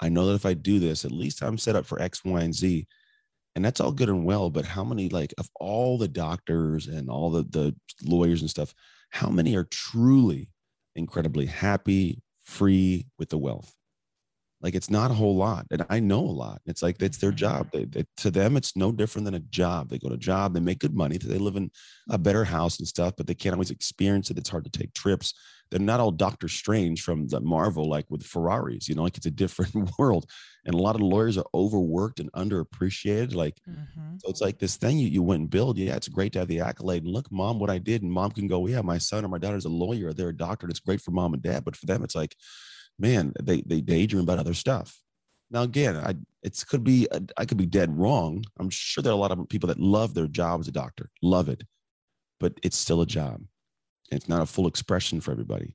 I 0.00 0.08
know 0.08 0.26
that 0.26 0.34
if 0.34 0.46
I 0.46 0.54
do 0.54 0.78
this, 0.78 1.04
at 1.04 1.12
least 1.12 1.42
I'm 1.42 1.58
set 1.58 1.76
up 1.76 1.86
for 1.86 2.00
X, 2.00 2.24
Y, 2.24 2.40
and 2.40 2.54
Z. 2.54 2.86
And 3.54 3.64
that's 3.64 3.80
all 3.80 3.92
good 3.92 4.10
and 4.10 4.24
well. 4.24 4.50
But 4.50 4.66
how 4.66 4.84
many, 4.84 5.08
like, 5.08 5.32
of 5.38 5.48
all 5.58 5.96
the 5.96 6.08
doctors 6.08 6.86
and 6.86 7.08
all 7.08 7.30
the, 7.30 7.42
the 7.44 7.74
lawyers 8.02 8.42
and 8.42 8.50
stuff, 8.50 8.74
how 9.10 9.30
many 9.30 9.56
are 9.56 9.64
truly 9.64 10.50
incredibly 10.94 11.46
happy, 11.46 12.22
free 12.44 13.06
with 13.18 13.30
the 13.30 13.38
wealth? 13.38 13.74
Like 14.62 14.74
it's 14.74 14.90
not 14.90 15.10
a 15.10 15.14
whole 15.14 15.36
lot, 15.36 15.66
and 15.70 15.84
I 15.90 16.00
know 16.00 16.20
a 16.20 16.20
lot. 16.20 16.62
It's 16.64 16.82
like 16.82 17.00
it's 17.02 17.18
their 17.18 17.30
mm-hmm. 17.30 17.36
job. 17.36 17.70
They, 17.72 17.84
they, 17.84 18.04
to 18.18 18.30
them, 18.30 18.56
it's 18.56 18.74
no 18.74 18.90
different 18.90 19.26
than 19.26 19.34
a 19.34 19.40
job. 19.40 19.90
They 19.90 19.98
go 19.98 20.08
to 20.08 20.16
job, 20.16 20.54
they 20.54 20.60
make 20.60 20.78
good 20.78 20.96
money, 20.96 21.18
they 21.18 21.38
live 21.38 21.56
in 21.56 21.70
a 22.08 22.18
better 22.18 22.44
house 22.44 22.78
and 22.78 22.88
stuff, 22.88 23.14
but 23.16 23.26
they 23.26 23.34
can't 23.34 23.52
always 23.52 23.70
experience 23.70 24.30
it. 24.30 24.38
It's 24.38 24.48
hard 24.48 24.64
to 24.64 24.70
take 24.70 24.94
trips. 24.94 25.34
They're 25.70 25.80
not 25.80 26.00
all 26.00 26.12
Doctor 26.12 26.48
Strange 26.48 27.02
from 27.02 27.26
the 27.28 27.40
Marvel, 27.40 27.88
like 27.88 28.06
with 28.10 28.22
Ferraris. 28.22 28.88
You 28.88 28.94
know, 28.94 29.02
like 29.02 29.16
it's 29.16 29.26
a 29.26 29.30
different 29.30 29.90
world. 29.98 30.30
And 30.64 30.74
a 30.74 30.78
lot 30.78 30.94
of 30.94 31.00
lawyers 31.00 31.38
are 31.38 31.46
overworked 31.54 32.20
and 32.20 32.32
underappreciated. 32.32 33.34
Like, 33.34 33.56
mm-hmm. 33.68 34.16
so 34.18 34.30
it's 34.30 34.40
like 34.40 34.58
this 34.58 34.76
thing 34.76 34.98
you, 34.98 35.08
you 35.08 35.22
went 35.22 35.40
and 35.40 35.50
build. 35.50 35.78
Yeah, 35.78 35.96
it's 35.96 36.08
great 36.08 36.32
to 36.32 36.40
have 36.40 36.48
the 36.48 36.60
accolade. 36.60 37.04
And 37.04 37.12
look, 37.12 37.30
mom, 37.30 37.58
what 37.58 37.70
I 37.70 37.78
did. 37.78 38.02
And 38.02 38.12
mom 38.12 38.30
can 38.32 38.46
go, 38.46 38.66
yeah, 38.66 38.80
my 38.82 38.98
son 38.98 39.24
or 39.24 39.28
my 39.28 39.38
daughter's 39.38 39.64
a 39.64 39.70
lawyer. 39.70 40.12
They're 40.12 40.28
a 40.30 40.36
doctor. 40.36 40.66
And 40.66 40.70
it's 40.70 40.80
great 40.80 41.00
for 41.00 41.10
mom 41.10 41.34
and 41.34 41.42
dad. 41.42 41.64
But 41.64 41.76
for 41.76 41.86
them, 41.86 42.02
it's 42.02 42.14
like, 42.14 42.36
man, 42.98 43.32
they 43.42 43.62
they 43.62 43.80
daydream 43.80 44.22
about 44.22 44.38
other 44.38 44.54
stuff. 44.54 45.00
Now 45.50 45.62
again, 45.62 45.96
I 45.96 46.14
it 46.42 46.62
could 46.68 46.84
be 46.84 47.06
I 47.36 47.44
could 47.44 47.58
be 47.58 47.66
dead 47.66 47.96
wrong. 47.96 48.44
I'm 48.58 48.70
sure 48.70 49.02
there 49.02 49.12
are 49.12 49.16
a 49.16 49.18
lot 49.18 49.32
of 49.32 49.48
people 49.48 49.68
that 49.68 49.78
love 49.78 50.14
their 50.14 50.26
job 50.26 50.60
as 50.60 50.68
a 50.68 50.72
doctor, 50.72 51.10
love 51.22 51.48
it, 51.48 51.64
but 52.40 52.54
it's 52.62 52.76
still 52.76 53.00
a 53.00 53.06
job. 53.06 53.42
It's 54.10 54.28
not 54.28 54.42
a 54.42 54.46
full 54.46 54.66
expression 54.66 55.20
for 55.20 55.32
everybody. 55.32 55.74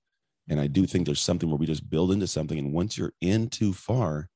And 0.50 0.60
I 0.60 0.68
do 0.68 0.86
think 0.86 1.06
there's 1.06 1.22
something 1.22 1.50
where 1.50 1.58
we 1.58 1.66
just 1.66 1.90
build 1.90 2.12
into 2.12 2.28
something, 2.28 2.58
and 2.58 2.74
once 2.74 2.98
you're 2.98 3.14
in 3.22 3.50
too 3.50 3.74
far, 3.74 4.30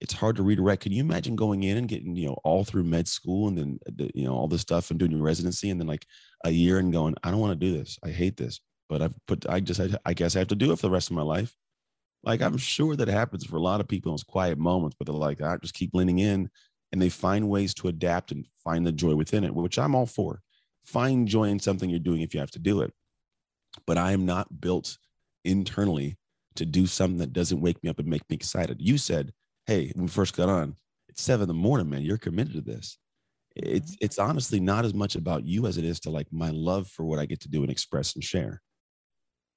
it's 0.00 0.14
hard 0.14 0.36
to 0.36 0.42
redirect. 0.42 0.82
Can 0.82 0.92
you 0.92 1.02
imagine 1.02 1.36
going 1.36 1.62
in 1.62 1.76
and 1.76 1.88
getting 1.88 2.16
you 2.16 2.28
know 2.28 2.38
all 2.44 2.64
through 2.64 2.84
med 2.84 3.06
school 3.06 3.48
and 3.48 3.58
then 3.58 3.78
the, 3.86 4.10
you 4.14 4.24
know 4.24 4.34
all 4.34 4.48
this 4.48 4.62
stuff 4.62 4.90
and 4.90 4.98
doing 4.98 5.12
your 5.12 5.22
residency 5.22 5.70
and 5.70 5.78
then 5.78 5.86
like 5.86 6.06
a 6.44 6.50
year 6.50 6.78
and 6.78 6.92
going, 6.92 7.14
I 7.22 7.30
don't 7.30 7.40
want 7.40 7.58
to 7.58 7.66
do 7.66 7.76
this. 7.76 7.98
I 8.02 8.10
hate 8.10 8.36
this, 8.36 8.60
but 8.88 9.02
I've 9.02 9.14
put 9.26 9.46
I 9.48 9.60
just 9.60 9.80
I, 9.80 9.88
I 10.04 10.14
guess 10.14 10.36
I 10.36 10.38
have 10.38 10.48
to 10.48 10.54
do 10.56 10.72
it 10.72 10.76
for 10.76 10.86
the 10.86 10.90
rest 10.90 11.10
of 11.10 11.16
my 11.16 11.22
life. 11.22 11.54
Like 12.22 12.40
I'm 12.40 12.56
sure 12.56 12.96
that 12.96 13.08
happens 13.08 13.44
for 13.44 13.56
a 13.56 13.62
lot 13.62 13.80
of 13.80 13.88
people 13.88 14.10
in 14.10 14.14
those 14.14 14.24
quiet 14.24 14.58
moments, 14.58 14.96
but 14.98 15.06
they're 15.06 15.14
like, 15.14 15.42
I 15.42 15.56
just 15.58 15.74
keep 15.74 15.90
leaning 15.94 16.18
in 16.18 16.50
and 16.92 17.00
they 17.00 17.08
find 17.08 17.48
ways 17.48 17.74
to 17.74 17.88
adapt 17.88 18.32
and 18.32 18.46
find 18.64 18.86
the 18.86 18.92
joy 18.92 19.14
within 19.14 19.44
it, 19.44 19.54
which 19.54 19.78
I'm 19.78 19.94
all 19.94 20.06
for. 20.06 20.40
Find 20.84 21.28
joy 21.28 21.44
in 21.44 21.60
something 21.60 21.88
you're 21.88 21.98
doing 21.98 22.22
if 22.22 22.34
you 22.34 22.40
have 22.40 22.50
to 22.52 22.58
do 22.58 22.80
it. 22.80 22.92
But 23.86 23.98
I 23.98 24.12
am 24.12 24.26
not 24.26 24.60
built 24.60 24.98
internally 25.44 26.16
to 26.56 26.66
do 26.66 26.86
something 26.86 27.18
that 27.18 27.32
doesn't 27.32 27.60
wake 27.60 27.82
me 27.82 27.90
up 27.90 27.98
and 27.98 28.08
make 28.08 28.28
me 28.28 28.34
excited. 28.34 28.80
You 28.80 28.98
said, 28.98 29.32
Hey, 29.66 29.92
when 29.94 30.06
we 30.06 30.10
first 30.10 30.36
got 30.36 30.48
on, 30.48 30.76
it's 31.08 31.22
seven 31.22 31.44
in 31.44 31.48
the 31.48 31.54
morning, 31.54 31.88
man. 31.88 32.02
You're 32.02 32.18
committed 32.18 32.54
to 32.54 32.60
this. 32.60 32.98
It's 33.56 33.96
it's 34.00 34.18
honestly 34.18 34.60
not 34.60 34.84
as 34.84 34.94
much 34.94 35.16
about 35.16 35.44
you 35.44 35.66
as 35.66 35.76
it 35.76 35.84
is 35.84 36.00
to 36.00 36.10
like 36.10 36.28
my 36.30 36.50
love 36.50 36.88
for 36.88 37.04
what 37.04 37.18
I 37.18 37.26
get 37.26 37.40
to 37.40 37.48
do 37.48 37.62
and 37.62 37.70
express 37.70 38.14
and 38.14 38.22
share. 38.22 38.62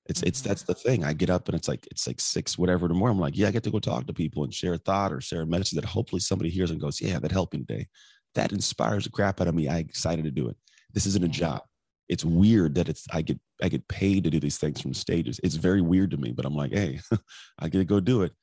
It's 0.08 0.22
it's 0.24 0.42
mm-hmm. 0.42 0.50
that's 0.50 0.64
the 0.64 0.74
thing. 0.74 1.04
I 1.04 1.14
get 1.14 1.30
up 1.30 1.48
and 1.48 1.56
it's 1.56 1.68
like 1.68 1.88
it's 1.92 2.08
like 2.08 2.20
six 2.20 2.58
whatever 2.58 2.88
the 2.88 2.94
morning. 2.94 3.18
I'm 3.18 3.22
like, 3.22 3.38
yeah, 3.38 3.48
I 3.48 3.52
get 3.52 3.64
to 3.64 3.72
go 3.72 3.80
talk 3.80 4.08
to 4.08 4.14
people 4.14 4.44
and 4.44 4.54
share 4.54 4.74
a 4.74 4.78
thought 4.78 5.14
or 5.14 5.22
share 5.22 5.42
a 5.42 5.46
message 5.46 5.72
that 5.74 5.86
hopefully 5.86 6.20
somebody 6.20 6.50
hears 6.50 6.72
and 6.72 6.82
goes, 6.82 7.00
yeah, 7.00 7.20
that 7.20 7.32
helped 7.32 7.54
me 7.54 7.60
today. 7.60 7.88
That 8.36 8.52
inspires 8.52 9.04
the 9.04 9.12
crap 9.12 9.40
out 9.40 9.48
of 9.48 9.56
me. 9.56 9.70
I'm 9.70 9.78
excited 9.78 10.26
to 10.26 10.32
do 10.32 10.50
it. 10.50 10.58
This 10.92 11.06
isn't 11.06 11.24
a 11.24 11.30
job. 11.30 11.62
It's 12.10 12.26
weird 12.26 12.76
that 12.76 12.89
it's 12.89 13.06
I 13.12 13.22
get 13.22 13.39
I 13.62 13.70
get 13.70 13.88
paid 13.88 14.24
to 14.26 14.30
do 14.30 14.39
these 14.39 14.58
things 14.58 14.82
from 14.82 14.93
stages. 14.93 15.39
It's 15.43 15.56
very 15.56 15.82
weird 15.82 16.12
to 16.12 16.18
me, 16.18 16.32
but 16.32 16.45
I'm 16.45 16.56
like, 16.56 16.74
hey, 16.74 16.99
I 17.60 17.70
get 17.70 17.80
to 17.80 17.86
go 17.86 17.99
do 17.99 18.24
it. 18.24 18.34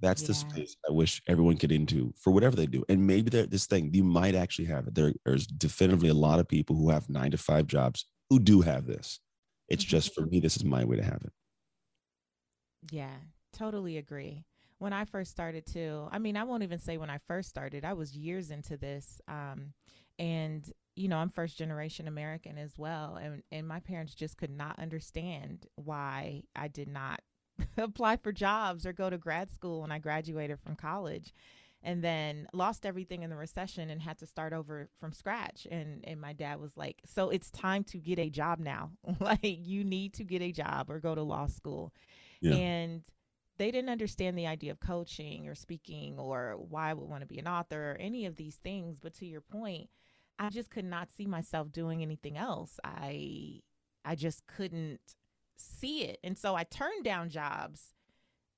That's 0.00 0.22
yeah. 0.22 0.28
the 0.28 0.34
space 0.34 0.76
I 0.88 0.92
wish 0.92 1.20
everyone 1.28 1.58
could 1.58 1.72
into 1.72 2.12
for 2.16 2.30
whatever 2.30 2.56
they 2.56 2.66
do. 2.66 2.84
And 2.88 3.06
maybe 3.06 3.28
this 3.30 3.66
thing 3.66 3.90
you 3.92 4.02
might 4.02 4.34
actually 4.34 4.64
have 4.66 4.86
it. 4.86 4.94
There, 4.94 5.12
there's 5.24 5.46
definitively 5.46 6.08
a 6.08 6.14
lot 6.14 6.40
of 6.40 6.48
people 6.48 6.74
who 6.76 6.88
have 6.90 7.10
nine 7.10 7.30
to 7.32 7.36
five 7.38 7.66
jobs 7.66 8.06
who 8.30 8.38
do 8.38 8.62
have 8.62 8.86
this. 8.86 9.20
It's 9.68 9.84
mm-hmm. 9.84 9.90
just 9.90 10.14
for 10.14 10.22
me, 10.22 10.40
this 10.40 10.56
is 10.56 10.64
my 10.64 10.84
way 10.84 10.96
to 10.96 11.04
have 11.04 11.22
it. 11.22 11.32
Yeah, 12.90 13.14
totally 13.52 13.98
agree. 13.98 14.44
When 14.78 14.94
I 14.94 15.04
first 15.04 15.30
started 15.30 15.66
too, 15.66 16.08
I 16.10 16.18
mean, 16.18 16.38
I 16.38 16.44
won't 16.44 16.62
even 16.62 16.78
say 16.78 16.96
when 16.96 17.10
I 17.10 17.18
first 17.26 17.50
started, 17.50 17.84
I 17.84 17.92
was 17.92 18.16
years 18.16 18.50
into 18.50 18.78
this. 18.78 19.20
Um, 19.28 19.74
and, 20.20 20.70
you 20.94 21.08
know, 21.08 21.16
I'm 21.16 21.30
first 21.30 21.56
generation 21.56 22.06
American 22.06 22.58
as 22.58 22.76
well. 22.76 23.16
And, 23.16 23.42
and 23.50 23.66
my 23.66 23.80
parents 23.80 24.14
just 24.14 24.36
could 24.36 24.50
not 24.50 24.78
understand 24.78 25.66
why 25.76 26.42
I 26.54 26.68
did 26.68 26.88
not 26.88 27.22
apply 27.78 28.18
for 28.18 28.30
jobs 28.30 28.84
or 28.84 28.92
go 28.92 29.08
to 29.08 29.16
grad 29.16 29.50
school 29.50 29.80
when 29.80 29.90
I 29.90 29.98
graduated 29.98 30.60
from 30.60 30.76
college 30.76 31.32
and 31.82 32.04
then 32.04 32.46
lost 32.52 32.84
everything 32.84 33.22
in 33.22 33.30
the 33.30 33.36
recession 33.36 33.88
and 33.88 34.02
had 34.02 34.18
to 34.18 34.26
start 34.26 34.52
over 34.52 34.90
from 34.98 35.12
scratch 35.12 35.66
and 35.70 36.04
and 36.06 36.20
my 36.20 36.34
dad 36.34 36.60
was 36.60 36.76
like 36.76 37.00
so 37.06 37.30
it's 37.30 37.50
time 37.50 37.82
to 37.82 37.96
get 37.98 38.18
a 38.18 38.28
job 38.28 38.58
now 38.58 38.90
like 39.20 39.38
you 39.42 39.82
need 39.82 40.12
to 40.12 40.24
get 40.24 40.42
a 40.42 40.52
job 40.52 40.90
or 40.90 41.00
go 41.00 41.14
to 41.14 41.22
law 41.22 41.46
school 41.46 41.92
yeah. 42.42 42.54
and 42.54 43.02
they 43.56 43.70
didn't 43.70 43.90
understand 43.90 44.36
the 44.36 44.46
idea 44.46 44.70
of 44.70 44.80
coaching 44.80 45.48
or 45.48 45.54
speaking 45.54 46.18
or 46.18 46.56
why 46.68 46.90
I 46.90 46.94
would 46.94 47.08
want 47.08 47.22
to 47.22 47.26
be 47.26 47.38
an 47.38 47.48
author 47.48 47.92
or 47.92 47.96
any 47.98 48.26
of 48.26 48.36
these 48.36 48.56
things 48.56 48.98
but 49.00 49.14
to 49.14 49.26
your 49.26 49.40
point 49.40 49.88
I 50.40 50.50
just 50.50 50.70
could 50.70 50.86
not 50.86 51.12
see 51.12 51.26
myself 51.26 51.70
doing 51.72 52.02
anything 52.02 52.36
else 52.38 52.80
I 52.84 53.60
I 54.04 54.16
just 54.16 54.46
couldn't 54.48 55.00
see 55.56 56.04
it 56.04 56.18
and 56.24 56.38
so 56.38 56.56
I 56.56 56.64
turned 56.64 57.04
down 57.04 57.30
jobs 57.30 57.94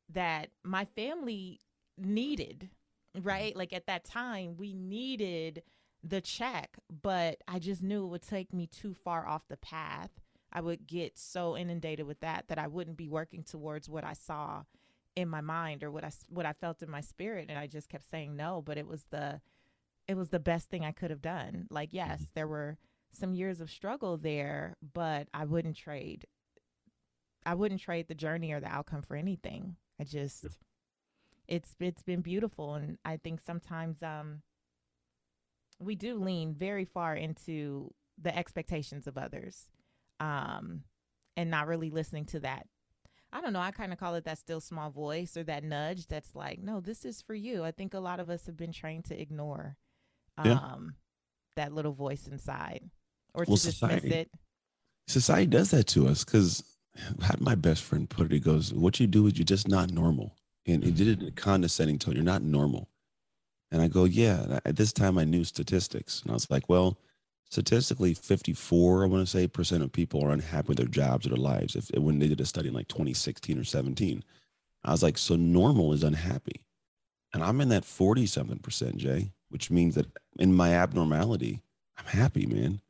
that 0.08 0.50
my 0.64 0.84
family 0.84 1.60
needed 1.98 2.70
Mm-hmm. 3.16 3.28
right? 3.28 3.56
Like 3.56 3.72
at 3.72 3.86
that 3.86 4.04
time, 4.04 4.56
we 4.56 4.72
needed 4.72 5.62
the 6.02 6.20
check, 6.20 6.78
but 7.02 7.38
I 7.46 7.58
just 7.58 7.82
knew 7.82 8.04
it 8.04 8.08
would 8.08 8.22
take 8.22 8.52
me 8.52 8.66
too 8.66 8.94
far 8.94 9.26
off 9.26 9.48
the 9.48 9.56
path. 9.56 10.10
I 10.52 10.60
would 10.60 10.86
get 10.86 11.18
so 11.18 11.56
inundated 11.56 12.06
with 12.06 12.20
that 12.20 12.48
that 12.48 12.58
I 12.58 12.66
wouldn't 12.68 12.96
be 12.96 13.08
working 13.08 13.42
towards 13.42 13.88
what 13.88 14.04
I 14.04 14.14
saw 14.14 14.64
in 15.14 15.28
my 15.28 15.42
mind 15.42 15.82
or 15.84 15.90
what 15.90 16.04
I 16.04 16.10
what 16.28 16.46
I 16.46 16.54
felt 16.54 16.82
in 16.82 16.90
my 16.90 17.02
spirit 17.02 17.46
and 17.50 17.58
I 17.58 17.66
just 17.66 17.88
kept 17.88 18.08
saying 18.10 18.36
no, 18.36 18.62
but 18.64 18.78
it 18.78 18.86
was 18.86 19.04
the 19.10 19.40
it 20.08 20.16
was 20.16 20.30
the 20.30 20.40
best 20.40 20.68
thing 20.68 20.84
I 20.84 20.92
could 20.92 21.10
have 21.10 21.22
done. 21.22 21.66
Like 21.70 21.90
yes, 21.92 22.20
mm-hmm. 22.20 22.30
there 22.34 22.48
were 22.48 22.78
some 23.12 23.34
years 23.34 23.60
of 23.60 23.70
struggle 23.70 24.16
there, 24.16 24.76
but 24.94 25.28
I 25.34 25.44
wouldn't 25.44 25.76
trade 25.76 26.26
I 27.44 27.54
wouldn't 27.54 27.80
trade 27.80 28.08
the 28.08 28.14
journey 28.14 28.52
or 28.52 28.60
the 28.60 28.68
outcome 28.68 29.02
for 29.02 29.16
anything. 29.16 29.76
I 30.00 30.04
just 30.04 30.46
it's 31.48 31.74
it's 31.80 32.02
been 32.02 32.20
beautiful 32.20 32.74
and 32.74 32.98
i 33.04 33.16
think 33.16 33.40
sometimes 33.40 34.02
um 34.02 34.42
we 35.78 35.94
do 35.94 36.14
lean 36.14 36.54
very 36.54 36.84
far 36.84 37.14
into 37.14 37.92
the 38.20 38.36
expectations 38.36 39.06
of 39.06 39.18
others 39.18 39.68
um 40.20 40.82
and 41.36 41.50
not 41.50 41.66
really 41.66 41.90
listening 41.90 42.24
to 42.24 42.40
that 42.40 42.66
i 43.32 43.40
don't 43.40 43.52
know 43.52 43.60
i 43.60 43.70
kind 43.70 43.92
of 43.92 43.98
call 43.98 44.14
it 44.14 44.24
that 44.24 44.38
still 44.38 44.60
small 44.60 44.90
voice 44.90 45.36
or 45.36 45.42
that 45.42 45.64
nudge 45.64 46.06
that's 46.06 46.34
like 46.34 46.60
no 46.60 46.80
this 46.80 47.04
is 47.04 47.20
for 47.20 47.34
you 47.34 47.64
i 47.64 47.70
think 47.70 47.92
a 47.92 48.00
lot 48.00 48.20
of 48.20 48.30
us 48.30 48.46
have 48.46 48.56
been 48.56 48.72
trained 48.72 49.04
to 49.04 49.20
ignore 49.20 49.76
um 50.38 50.46
yeah. 50.46 50.90
that 51.56 51.72
little 51.72 51.92
voice 51.92 52.26
inside 52.26 52.82
or 53.34 53.44
well, 53.46 53.56
to 53.56 53.66
dismiss 53.66 53.74
society, 53.74 54.10
it 54.14 54.30
society 55.08 55.46
does 55.46 55.70
that 55.70 55.86
to 55.88 56.06
us 56.08 56.24
because 56.24 56.62
had 57.22 57.40
my 57.40 57.54
best 57.54 57.82
friend 57.82 58.08
put 58.08 58.26
it 58.26 58.32
he 58.32 58.40
goes 58.40 58.72
what 58.74 59.00
you 59.00 59.06
do 59.06 59.26
is 59.26 59.38
you're 59.38 59.44
just 59.44 59.68
not 59.68 59.90
normal 59.90 60.36
and 60.66 60.84
he 60.84 60.90
did 60.90 61.08
it 61.08 61.20
in 61.20 61.28
a 61.28 61.32
condescending 61.32 61.98
tone. 61.98 62.14
You're 62.14 62.24
not 62.24 62.42
normal. 62.42 62.88
And 63.70 63.80
I 63.80 63.88
go, 63.88 64.04
yeah. 64.04 64.60
At 64.64 64.76
this 64.76 64.92
time, 64.92 65.18
I 65.18 65.24
knew 65.24 65.44
statistics, 65.44 66.22
and 66.22 66.30
I 66.30 66.34
was 66.34 66.50
like, 66.50 66.68
well, 66.68 66.98
statistically, 67.50 68.14
54, 68.14 69.02
I 69.02 69.06
want 69.06 69.26
to 69.26 69.30
say, 69.30 69.48
percent 69.48 69.82
of 69.82 69.92
people 69.92 70.22
are 70.24 70.30
unhappy 70.30 70.68
with 70.68 70.76
their 70.76 70.86
jobs 70.86 71.26
or 71.26 71.30
their 71.30 71.38
lives. 71.38 71.74
If 71.74 71.90
when 71.98 72.18
they 72.18 72.28
did 72.28 72.40
a 72.40 72.46
study 72.46 72.68
in 72.68 72.74
like 72.74 72.88
2016 72.88 73.58
or 73.58 73.64
17, 73.64 74.22
I 74.84 74.90
was 74.90 75.02
like, 75.02 75.16
so 75.16 75.36
normal 75.36 75.92
is 75.92 76.02
unhappy, 76.02 76.60
and 77.32 77.42
I'm 77.42 77.60
in 77.60 77.70
that 77.70 77.84
40 77.84 78.26
something 78.26 78.58
percent, 78.58 78.98
Jay, 78.98 79.30
which 79.52 79.70
means 79.70 79.94
that 79.94 80.06
in 80.38 80.54
my 80.54 80.74
abnormality, 80.74 81.62
I'm 81.98 82.06
happy, 82.06 82.46
man. 82.46 82.80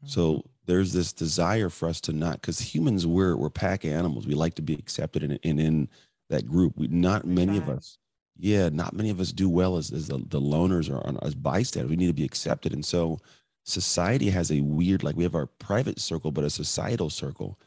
Mm-hmm. 0.00 0.08
So 0.08 0.44
there's 0.66 0.92
this 0.92 1.12
desire 1.12 1.68
for 1.68 1.88
us 1.88 2.00
to 2.02 2.12
not, 2.12 2.40
because 2.40 2.60
humans, 2.60 3.06
we're 3.06 3.36
we're 3.36 3.50
pack 3.50 3.84
animals. 3.84 4.26
We 4.26 4.34
like 4.34 4.54
to 4.54 4.62
be 4.62 4.74
accepted 4.74 5.22
and 5.22 5.32
in, 5.42 5.58
in, 5.58 5.66
in 5.66 5.88
that 6.30 6.46
group. 6.46 6.76
We 6.76 6.88
not 6.88 7.24
many 7.26 7.58
of 7.58 7.68
us 7.68 7.98
yeah, 8.38 8.68
not 8.68 8.94
many 8.94 9.10
of 9.10 9.18
us 9.20 9.32
do 9.32 9.48
well 9.48 9.76
as, 9.76 9.90
as 9.90 10.06
the, 10.06 10.18
the 10.18 10.40
loners 10.40 10.88
or 10.88 11.24
as 11.24 11.34
bystanders. 11.34 11.90
We 11.90 11.96
need 11.96 12.06
to 12.06 12.12
be 12.12 12.24
accepted. 12.24 12.72
And 12.72 12.84
so 12.84 13.18
society 13.64 14.30
has 14.30 14.52
a 14.52 14.60
weird, 14.60 15.02
like 15.02 15.16
we 15.16 15.24
have 15.24 15.34
our 15.34 15.46
private 15.46 15.98
circle, 15.98 16.30
but 16.30 16.44
a 16.44 16.50
societal 16.50 17.10
circle. 17.10 17.58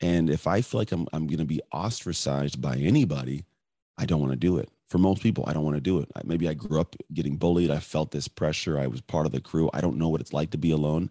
And 0.00 0.30
if 0.30 0.46
I 0.46 0.60
feel 0.60 0.80
like 0.80 0.92
I'm, 0.92 1.08
I'm 1.12 1.26
going 1.26 1.38
to 1.38 1.44
be 1.44 1.60
ostracized 1.72 2.62
by 2.62 2.76
anybody, 2.76 3.44
I 4.00 4.06
don't 4.06 4.20
want 4.20 4.32
to 4.32 4.38
do 4.38 4.56
it. 4.56 4.70
For 4.88 4.96
most 4.96 5.22
people, 5.22 5.44
I 5.46 5.52
don't 5.52 5.62
want 5.62 5.76
to 5.76 5.80
do 5.80 5.98
it. 5.98 6.10
Maybe 6.24 6.48
I 6.48 6.54
grew 6.54 6.80
up 6.80 6.96
getting 7.12 7.36
bullied. 7.36 7.70
I 7.70 7.78
felt 7.78 8.10
this 8.10 8.28
pressure. 8.28 8.78
I 8.78 8.86
was 8.86 9.02
part 9.02 9.26
of 9.26 9.32
the 9.32 9.40
crew. 9.40 9.68
I 9.74 9.82
don't 9.82 9.98
know 9.98 10.08
what 10.08 10.22
it's 10.22 10.32
like 10.32 10.50
to 10.50 10.58
be 10.58 10.70
alone. 10.70 11.10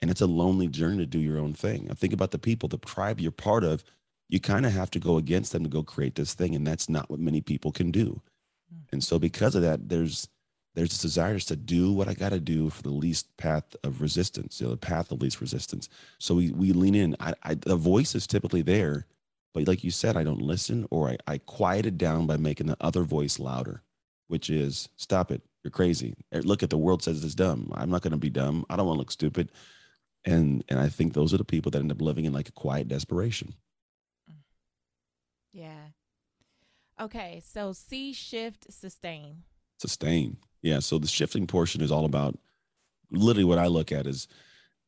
And 0.00 0.10
it's 0.10 0.22
a 0.22 0.26
lonely 0.26 0.66
journey 0.66 0.96
to 0.98 1.06
do 1.06 1.18
your 1.18 1.38
own 1.38 1.52
thing. 1.52 1.88
I 1.90 1.94
think 1.94 2.14
about 2.14 2.30
the 2.30 2.38
people, 2.38 2.68
the 2.68 2.78
tribe 2.78 3.20
you're 3.20 3.30
part 3.30 3.62
of, 3.62 3.84
you 4.30 4.40
kind 4.40 4.64
of 4.64 4.72
have 4.72 4.90
to 4.92 4.98
go 4.98 5.18
against 5.18 5.52
them 5.52 5.64
to 5.64 5.68
go 5.68 5.82
create 5.82 6.14
this 6.14 6.32
thing. 6.32 6.54
And 6.54 6.66
that's 6.66 6.88
not 6.88 7.10
what 7.10 7.20
many 7.20 7.42
people 7.42 7.72
can 7.72 7.90
do. 7.90 8.22
Hmm. 8.72 8.80
And 8.92 9.04
so 9.04 9.18
because 9.18 9.54
of 9.54 9.60
that, 9.62 9.90
there's 9.90 10.26
there's 10.74 10.90
this 10.90 11.02
desire 11.02 11.38
to 11.38 11.56
do 11.56 11.92
what 11.92 12.08
I 12.08 12.14
got 12.14 12.30
to 12.30 12.40
do 12.40 12.70
for 12.70 12.82
the 12.82 12.90
least 12.90 13.36
path 13.36 13.74
of 13.82 14.00
resistance, 14.00 14.60
you 14.60 14.66
know, 14.66 14.70
the 14.70 14.76
path 14.76 15.10
of 15.10 15.20
least 15.20 15.40
resistance. 15.40 15.88
So 16.18 16.36
we 16.36 16.52
we 16.52 16.72
lean 16.72 16.94
in. 16.94 17.16
I, 17.20 17.34
I 17.42 17.54
the 17.54 17.76
voice 17.76 18.14
is 18.14 18.26
typically 18.26 18.62
there, 18.62 19.06
but 19.52 19.66
like 19.66 19.82
you 19.82 19.90
said, 19.90 20.16
I 20.16 20.24
don't 20.24 20.40
listen 20.40 20.86
or 20.90 21.10
I, 21.10 21.18
I 21.26 21.38
quiet 21.38 21.86
it 21.86 21.98
down 21.98 22.26
by 22.26 22.36
making 22.36 22.66
the 22.66 22.76
other 22.80 23.02
voice 23.02 23.38
louder, 23.38 23.82
which 24.28 24.48
is 24.48 24.88
stop 24.96 25.30
it. 25.30 25.42
You're 25.64 25.70
crazy. 25.70 26.14
Eh, 26.32 26.40
look 26.44 26.62
at 26.62 26.70
the 26.70 26.78
world 26.78 27.02
says 27.02 27.24
it's 27.24 27.34
dumb. 27.34 27.70
I'm 27.74 27.90
not 27.90 28.02
going 28.02 28.12
to 28.12 28.16
be 28.16 28.30
dumb. 28.30 28.64
I 28.70 28.76
don't 28.76 28.86
want 28.86 28.96
to 28.96 29.00
look 29.00 29.10
stupid. 29.10 29.50
And 30.24 30.64
and 30.68 30.78
I 30.78 30.88
think 30.88 31.14
those 31.14 31.32
are 31.34 31.38
the 31.38 31.44
people 31.44 31.70
that 31.70 31.78
end 31.78 31.90
up 31.90 32.00
living 32.00 32.26
in 32.26 32.32
like 32.32 32.48
a 32.48 32.52
quiet 32.52 32.88
desperation. 32.88 33.54
Mm. 34.30 34.36
Yeah. 35.52 35.84
Okay, 37.00 37.42
so 37.44 37.72
See 37.72 38.12
shift 38.12 38.72
sustain. 38.72 39.44
Sustain. 39.78 40.36
Yeah. 40.60 40.80
So 40.80 40.98
the 40.98 41.08
shifting 41.08 41.46
portion 41.46 41.80
is 41.80 41.90
all 41.90 42.04
about 42.04 42.38
literally 43.10 43.44
what 43.44 43.58
I 43.58 43.66
look 43.66 43.90
at 43.90 44.06
is 44.06 44.28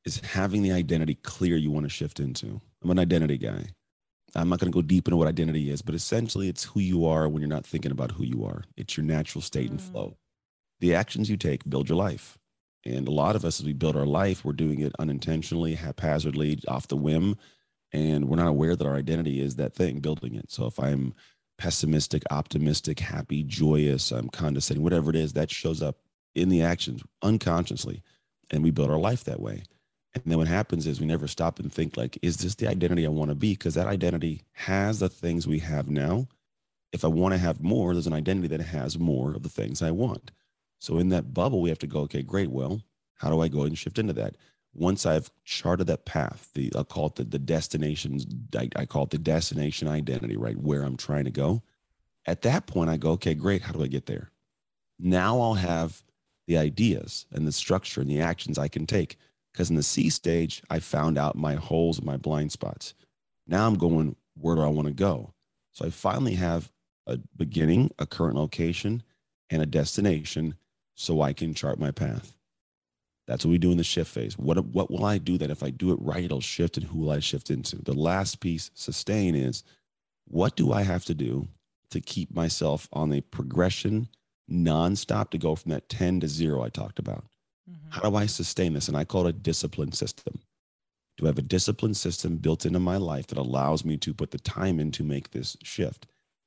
is 0.05 0.21
having 0.21 0.63
the 0.63 0.73
identity 0.73 1.15
clear 1.15 1.57
you 1.57 1.71
want 1.71 1.87
to 1.87 1.91
shift 1.91 2.21
into. 2.21 2.61
I'm 2.83 2.91
an 2.91 2.99
identity 2.99 3.39
guy. 3.39 3.69
I'm 4.35 4.49
not 4.49 4.61
going 4.61 4.73
to 4.73 4.77
go 4.77 4.83
deep 4.83 5.07
into 5.07 5.17
what 5.17 5.29
identity 5.29 5.71
is, 5.71 5.83
but 5.83 5.95
essentially 5.95 6.49
it's 6.49 6.65
who 6.65 6.81
you 6.81 7.07
are 7.07 7.29
when 7.29 7.43
you're 7.43 7.49
not 7.49 7.67
thinking 7.67 7.93
about 7.93 8.13
who 8.13 8.25
you 8.25 8.45
are. 8.45 8.65
It's 8.77 8.97
your 8.97 9.05
natural 9.05 9.43
state 9.43 9.69
mm. 9.69 9.73
and 9.73 9.81
flow. 9.81 10.17
The 10.81 10.95
actions 10.95 11.29
you 11.29 11.37
take 11.37 11.69
build 11.69 11.89
your 11.89 11.99
life. 11.99 12.39
And 12.85 13.07
a 13.07 13.13
lot 13.13 13.37
of 13.37 13.45
us, 13.45 13.61
as 13.61 13.67
we 13.67 13.73
build 13.73 13.97
our 13.97 14.07
life, 14.07 14.45
we're 14.45 14.53
doing 14.53 14.81
it 14.81 14.93
unintentionally, 14.99 15.75
haphazardly, 15.75 16.59
off 16.67 16.89
the 16.89 16.97
whim. 16.97 17.37
And 17.93 18.29
we're 18.29 18.37
not 18.37 18.49
aware 18.49 18.75
that 18.75 18.87
our 18.87 18.97
identity 18.97 19.41
is 19.41 19.57
that 19.57 19.75
thing 19.75 20.01
building 20.01 20.35
it. 20.35 20.51
So 20.51 20.67
if 20.67 20.81
I'm 20.81 21.15
pessimistic, 21.59 22.25
optimistic, 22.31 22.99
happy, 22.99 23.45
joyous, 23.45 24.11
I'm 24.11 24.29
condescending, 24.29 24.83
whatever 24.83 25.11
it 25.11 25.17
is, 25.17 25.35
that 25.35 25.51
shows 25.51 25.81
up 25.83 25.99
in 26.35 26.49
the 26.49 26.63
actions 26.63 27.03
unconsciously. 27.23 28.03
And 28.51 28.65
we 28.65 28.71
build 28.71 28.91
our 28.91 28.99
life 28.99 29.25
that 29.25 29.41
way. 29.41 29.63
And 30.15 30.25
then 30.27 30.39
what 30.39 30.49
happens 30.49 30.87
is 30.87 31.01
we 31.01 31.07
never 31.07 31.27
stop 31.27 31.59
and 31.59 31.73
think 31.73 31.97
like, 31.97 32.19
is 32.21 32.39
this 32.39 32.55
the 32.55 32.69
identity 32.69 33.07
I 33.07 33.11
want 33.11 33.31
to 33.31 33.35
be? 33.35 33.53
Because 33.53 33.75
that 33.75 33.87
identity 33.87 34.43
has 34.53 34.99
the 34.99 35.09
things 35.09 35.47
we 35.47 35.61
have 35.61 35.89
now. 35.89 36.29
If 36.93 37.05
I 37.05 37.09
want 37.09 37.33
to 37.33 37.39
have 37.39 37.63
more, 37.63 37.95
there's 37.95 38.07
an 38.07 38.13
identity 38.13 38.49
that 38.49 38.61
has 38.61 38.99
more 38.99 39.35
of 39.35 39.43
the 39.43 39.49
things 39.49 39.81
I 39.81 39.91
want. 39.91 40.31
So 40.79 40.99
in 40.99 41.09
that 41.09 41.33
bubble, 41.33 41.63
we 41.63 41.71
have 41.71 41.79
to 41.79 41.87
go, 41.87 42.01
okay, 42.01 42.23
great. 42.23 42.51
Well, 42.51 42.83
how 43.17 43.31
do 43.31 43.41
I 43.41 43.49
go 43.49 43.63
and 43.63 43.79
shift 43.79 43.99
into 43.99 44.13
that? 44.15 44.37
Once 44.75 45.07
I've 45.07 45.31
charted 45.45 45.87
that 45.87 46.05
path, 46.05 46.51
the 46.55 46.73
I'll 46.75 46.85
call 46.85 47.07
it 47.07 47.15
the, 47.15 47.25
the 47.25 47.39
destinations, 47.39 48.27
I, 48.55 48.69
I 48.77 48.85
call 48.85 49.05
it 49.05 49.11
the 49.11 49.19
destination 49.19 49.89
identity, 49.89 50.37
right? 50.37 50.59
Where 50.59 50.83
I'm 50.83 50.97
trying 50.97 51.25
to 51.25 51.31
go. 51.31 51.63
At 52.27 52.43
that 52.43 52.67
point, 52.67 52.91
I 52.91 52.97
go, 52.97 53.13
okay, 53.13 53.35
great. 53.35 53.63
How 53.63 53.73
do 53.73 53.83
I 53.83 53.87
get 53.87 54.07
there? 54.07 54.31
Now 54.99 55.41
I'll 55.41 55.55
have 55.55 56.03
the 56.47 56.59
ideas 56.59 57.27
and 57.33 57.47
the 57.47 57.53
structure 57.53 58.01
and 58.01 58.11
the 58.11 58.21
actions 58.21 58.59
I 58.59 58.69
can 58.69 58.87
take. 58.87 59.17
Because 59.53 59.71
in 59.71 59.77
the 59.77 59.83
See 59.83 60.09
stage, 60.09 60.63
I 60.71 60.79
found 60.79 61.19
out 61.19 61.37
my 61.37 61.55
holes 61.55 61.99
and 61.99 62.07
my 62.07 62.17
blind 62.17 62.53
spots. 62.53 62.95
Now 63.47 63.67
I'm 63.67 63.75
going, 63.75 64.17
where 64.35 64.57
do 64.57 64.63
I 64.63 64.69
want 64.69 64.89
to 64.89 64.95
go? 64.95 65.35
So 65.73 65.87
I 65.87 65.91
finally 65.91 66.35
have 66.35 66.71
a 67.07 67.19
beginning, 67.37 67.91
a 67.99 68.07
current 68.07 68.37
location, 68.37 69.03
and 69.51 69.61
a 69.61 69.67
destination 69.67 70.55
so 70.95 71.21
I 71.21 71.33
can 71.33 71.55
chart 71.55 71.79
my 71.79 71.91
path. 71.91 72.35
That's 73.27 73.45
what 73.45 73.51
we 73.51 73.59
do 73.59 73.71
in 73.71 73.79
the 73.79 73.85
shift 73.85 74.11
phase. 74.11 74.37
What, 74.37 74.65
what 74.67 74.91
will 74.91 75.05
I 75.05 75.19
do 75.19 75.39
that 75.39 75.51
if 75.51 75.63
I 75.63 75.71
do 75.71 75.93
it 75.93 75.99
right, 76.01 76.25
it'll 76.25 76.41
shift 76.41 76.77
and 76.77 76.87
who 76.87 77.01
will 77.01 77.11
I 77.11 77.21
shift 77.21 77.51
into? 77.51 77.77
The 77.77 77.95
last 77.95 78.41
piece, 78.41 78.71
sustain, 78.75 79.35
is 79.35 79.63
what 80.27 80.57
do 80.57 80.73
I 80.73 80.83
have 80.83 81.05
to 81.07 81.15
do 81.15 81.49
to 81.91 82.01
keep 82.01 82.35
myself 82.35 82.89
on 82.93 83.13
a 83.13 83.21
progression 83.21 84.09
nonstop 84.51 85.31
to 85.31 85.39
go 85.39 85.55
from 85.55 85.71
that 85.71 85.89
10 85.89 86.21
to 86.21 86.29
zero 86.29 86.63
I 86.63 86.69
talked 86.69 86.99
about? 86.99 87.25
Mm-hmm. 87.71 87.91
How 87.91 88.11
do 88.11 88.17
I 88.17 88.27
sustain 88.27 88.75
this? 88.75 88.89
And 88.89 88.97
I 88.97 89.05
call 89.05 89.27
it 89.27 89.31
a 89.31 89.39
discipline 89.39 89.93
system. 89.93 90.41
Do 91.17 91.27
I 91.27 91.29
have 91.29 91.39
a 91.39 91.43
discipline 91.43 91.95
system 91.95 92.37
built 92.37 92.65
into 92.67 92.79
my 92.79 92.97
life 92.97 93.27
that 93.29 93.39
allows 93.39 93.85
me 93.85 93.97
to 93.99 94.15
put 94.15 94.31
the 94.31 94.39
time 94.39 94.81
in 94.81 94.91
to 94.93 95.05
make 95.05 95.31
this 95.31 95.57
shift? 95.63 96.07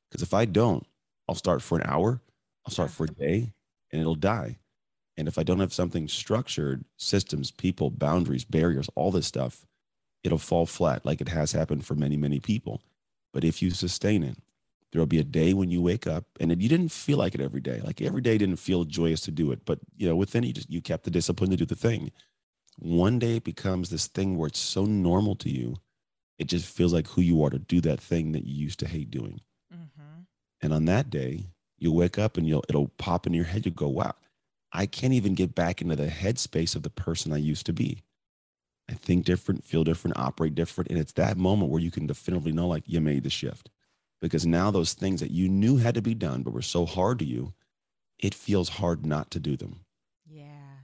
Because 0.10 0.22
if 0.22 0.34
I 0.34 0.46
don't, 0.46 0.86
I'll 1.28 1.36
start 1.36 1.62
for 1.62 1.78
an 1.78 1.88
hour, 1.88 2.22
I'll 2.66 2.74
start 2.74 2.92
for 2.92 3.06
a 3.06 3.08
day, 3.08 3.54
and 3.92 4.02
it'll 4.02 4.16
die. 4.16 4.58
And 5.18 5.28
if 5.28 5.38
I 5.38 5.44
don't 5.44 5.60
have 5.60 5.74
something 5.74 6.08
structured, 6.08 6.84
systems, 6.98 7.52
people, 7.52 7.90
boundaries, 7.90 8.44
barriers, 8.44 8.90
all 8.96 9.12
this 9.12 9.28
stuff, 9.28 9.66
it'll 10.24 10.38
fall 10.38 10.66
flat 10.66 11.06
like 11.06 11.22
it 11.22 11.30
has 11.30 11.54
happened 11.54 11.86
for 11.86 11.96
many, 11.96 12.18
many 12.18 12.40
people. 12.40 12.82
But 13.34 13.44
if 13.44 13.62
you 13.62 13.72
sustain 13.72 14.24
it, 14.24 14.38
there'll 14.92 15.06
be 15.06 15.20
a 15.20 15.24
day 15.24 15.54
when 15.54 15.70
you 15.70 15.82
wake 15.82 16.08
up 16.08 16.26
and 16.40 16.52
it, 16.52 16.62
you 16.62 16.70
didn't 16.70 16.92
feel 16.92 17.18
like 17.18 17.36
it 17.36 17.42
every 17.42 17.62
day. 17.62 17.82
Like 17.84 18.02
every 18.02 18.22
day 18.22 18.38
didn't 18.38 18.58
feel 18.58 18.84
joyous 18.86 19.22
to 19.22 19.32
do 19.32 19.52
it, 19.52 19.66
but 19.66 19.80
you 19.98 20.08
know, 20.08 20.16
within 20.16 20.44
you 20.44 20.54
just 20.54 20.70
you 20.70 20.82
kept 20.82 21.04
the 21.04 21.12
discipline 21.12 21.50
to 21.52 21.58
do 21.58 21.66
the 21.66 21.76
thing. 21.76 22.12
One 22.78 23.20
day 23.20 23.38
it 23.38 23.44
becomes 23.44 23.90
this 23.90 24.08
thing 24.08 24.38
where 24.38 24.48
it's 24.48 24.60
so 24.60 24.86
normal 24.86 25.36
to 25.38 25.50
you, 25.50 25.78
it 26.38 26.48
just 26.48 26.66
feels 26.66 26.94
like 26.94 27.08
who 27.08 27.22
you 27.22 27.44
are 27.44 27.50
to 27.50 27.60
do 27.60 27.82
that 27.82 28.00
thing 28.00 28.34
that 28.34 28.46
you 28.46 28.54
used 28.54 28.80
to 28.80 28.88
hate 28.88 29.10
doing. 29.10 29.42
Mm-hmm. 29.74 30.22
And 30.62 30.74
on 30.74 30.86
that 30.86 31.10
day, 31.10 31.48
you'll 31.78 31.96
wake 31.96 32.20
up 32.20 32.38
and 32.38 32.48
you'll 32.48 32.64
it'll 32.68 32.90
pop 32.98 33.26
in 33.28 33.34
your 33.34 33.46
head. 33.46 33.66
You 33.66 33.72
go, 33.72 33.88
wow, 33.88 34.16
I 34.72 34.86
can't 34.86 35.14
even 35.14 35.36
get 35.36 35.56
back 35.56 35.82
into 35.82 35.96
the 35.96 36.08
headspace 36.08 36.76
of 36.76 36.84
the 36.84 36.90
person 36.90 37.32
I 37.32 37.38
used 37.38 37.66
to 37.68 37.74
be. 37.74 38.04
I 38.90 38.94
think 38.94 39.26
different, 39.26 39.64
feel 39.64 39.84
different, 39.84 40.18
operate 40.18 40.54
different. 40.54 40.90
And 40.90 41.00
it's 41.00 41.14
that 41.14 41.38
moment 41.38 41.72
where 41.72 41.82
you 41.82 41.92
can 41.92 42.08
definitively 42.08 42.52
know 42.52 42.68
like 42.68 42.84
you 42.86 43.02
made 43.02 43.24
the 43.24 43.30
shift. 43.30 43.70
Because 44.26 44.44
now 44.44 44.72
those 44.72 44.94
things 44.94 45.20
that 45.20 45.30
you 45.30 45.48
knew 45.48 45.78
had 45.78 45.94
to 45.94 46.02
be 46.02 46.16
done, 46.16 46.42
but 46.42 46.52
were 46.52 46.64
so 46.64 46.88
hard 46.88 47.20
to 47.20 47.26
you, 47.26 47.54
it 48.18 48.34
feels 48.34 48.70
hard 48.70 49.06
not 49.06 49.30
to 49.30 49.40
do 49.40 49.56
them. 49.56 49.82
Yeah. 50.26 50.80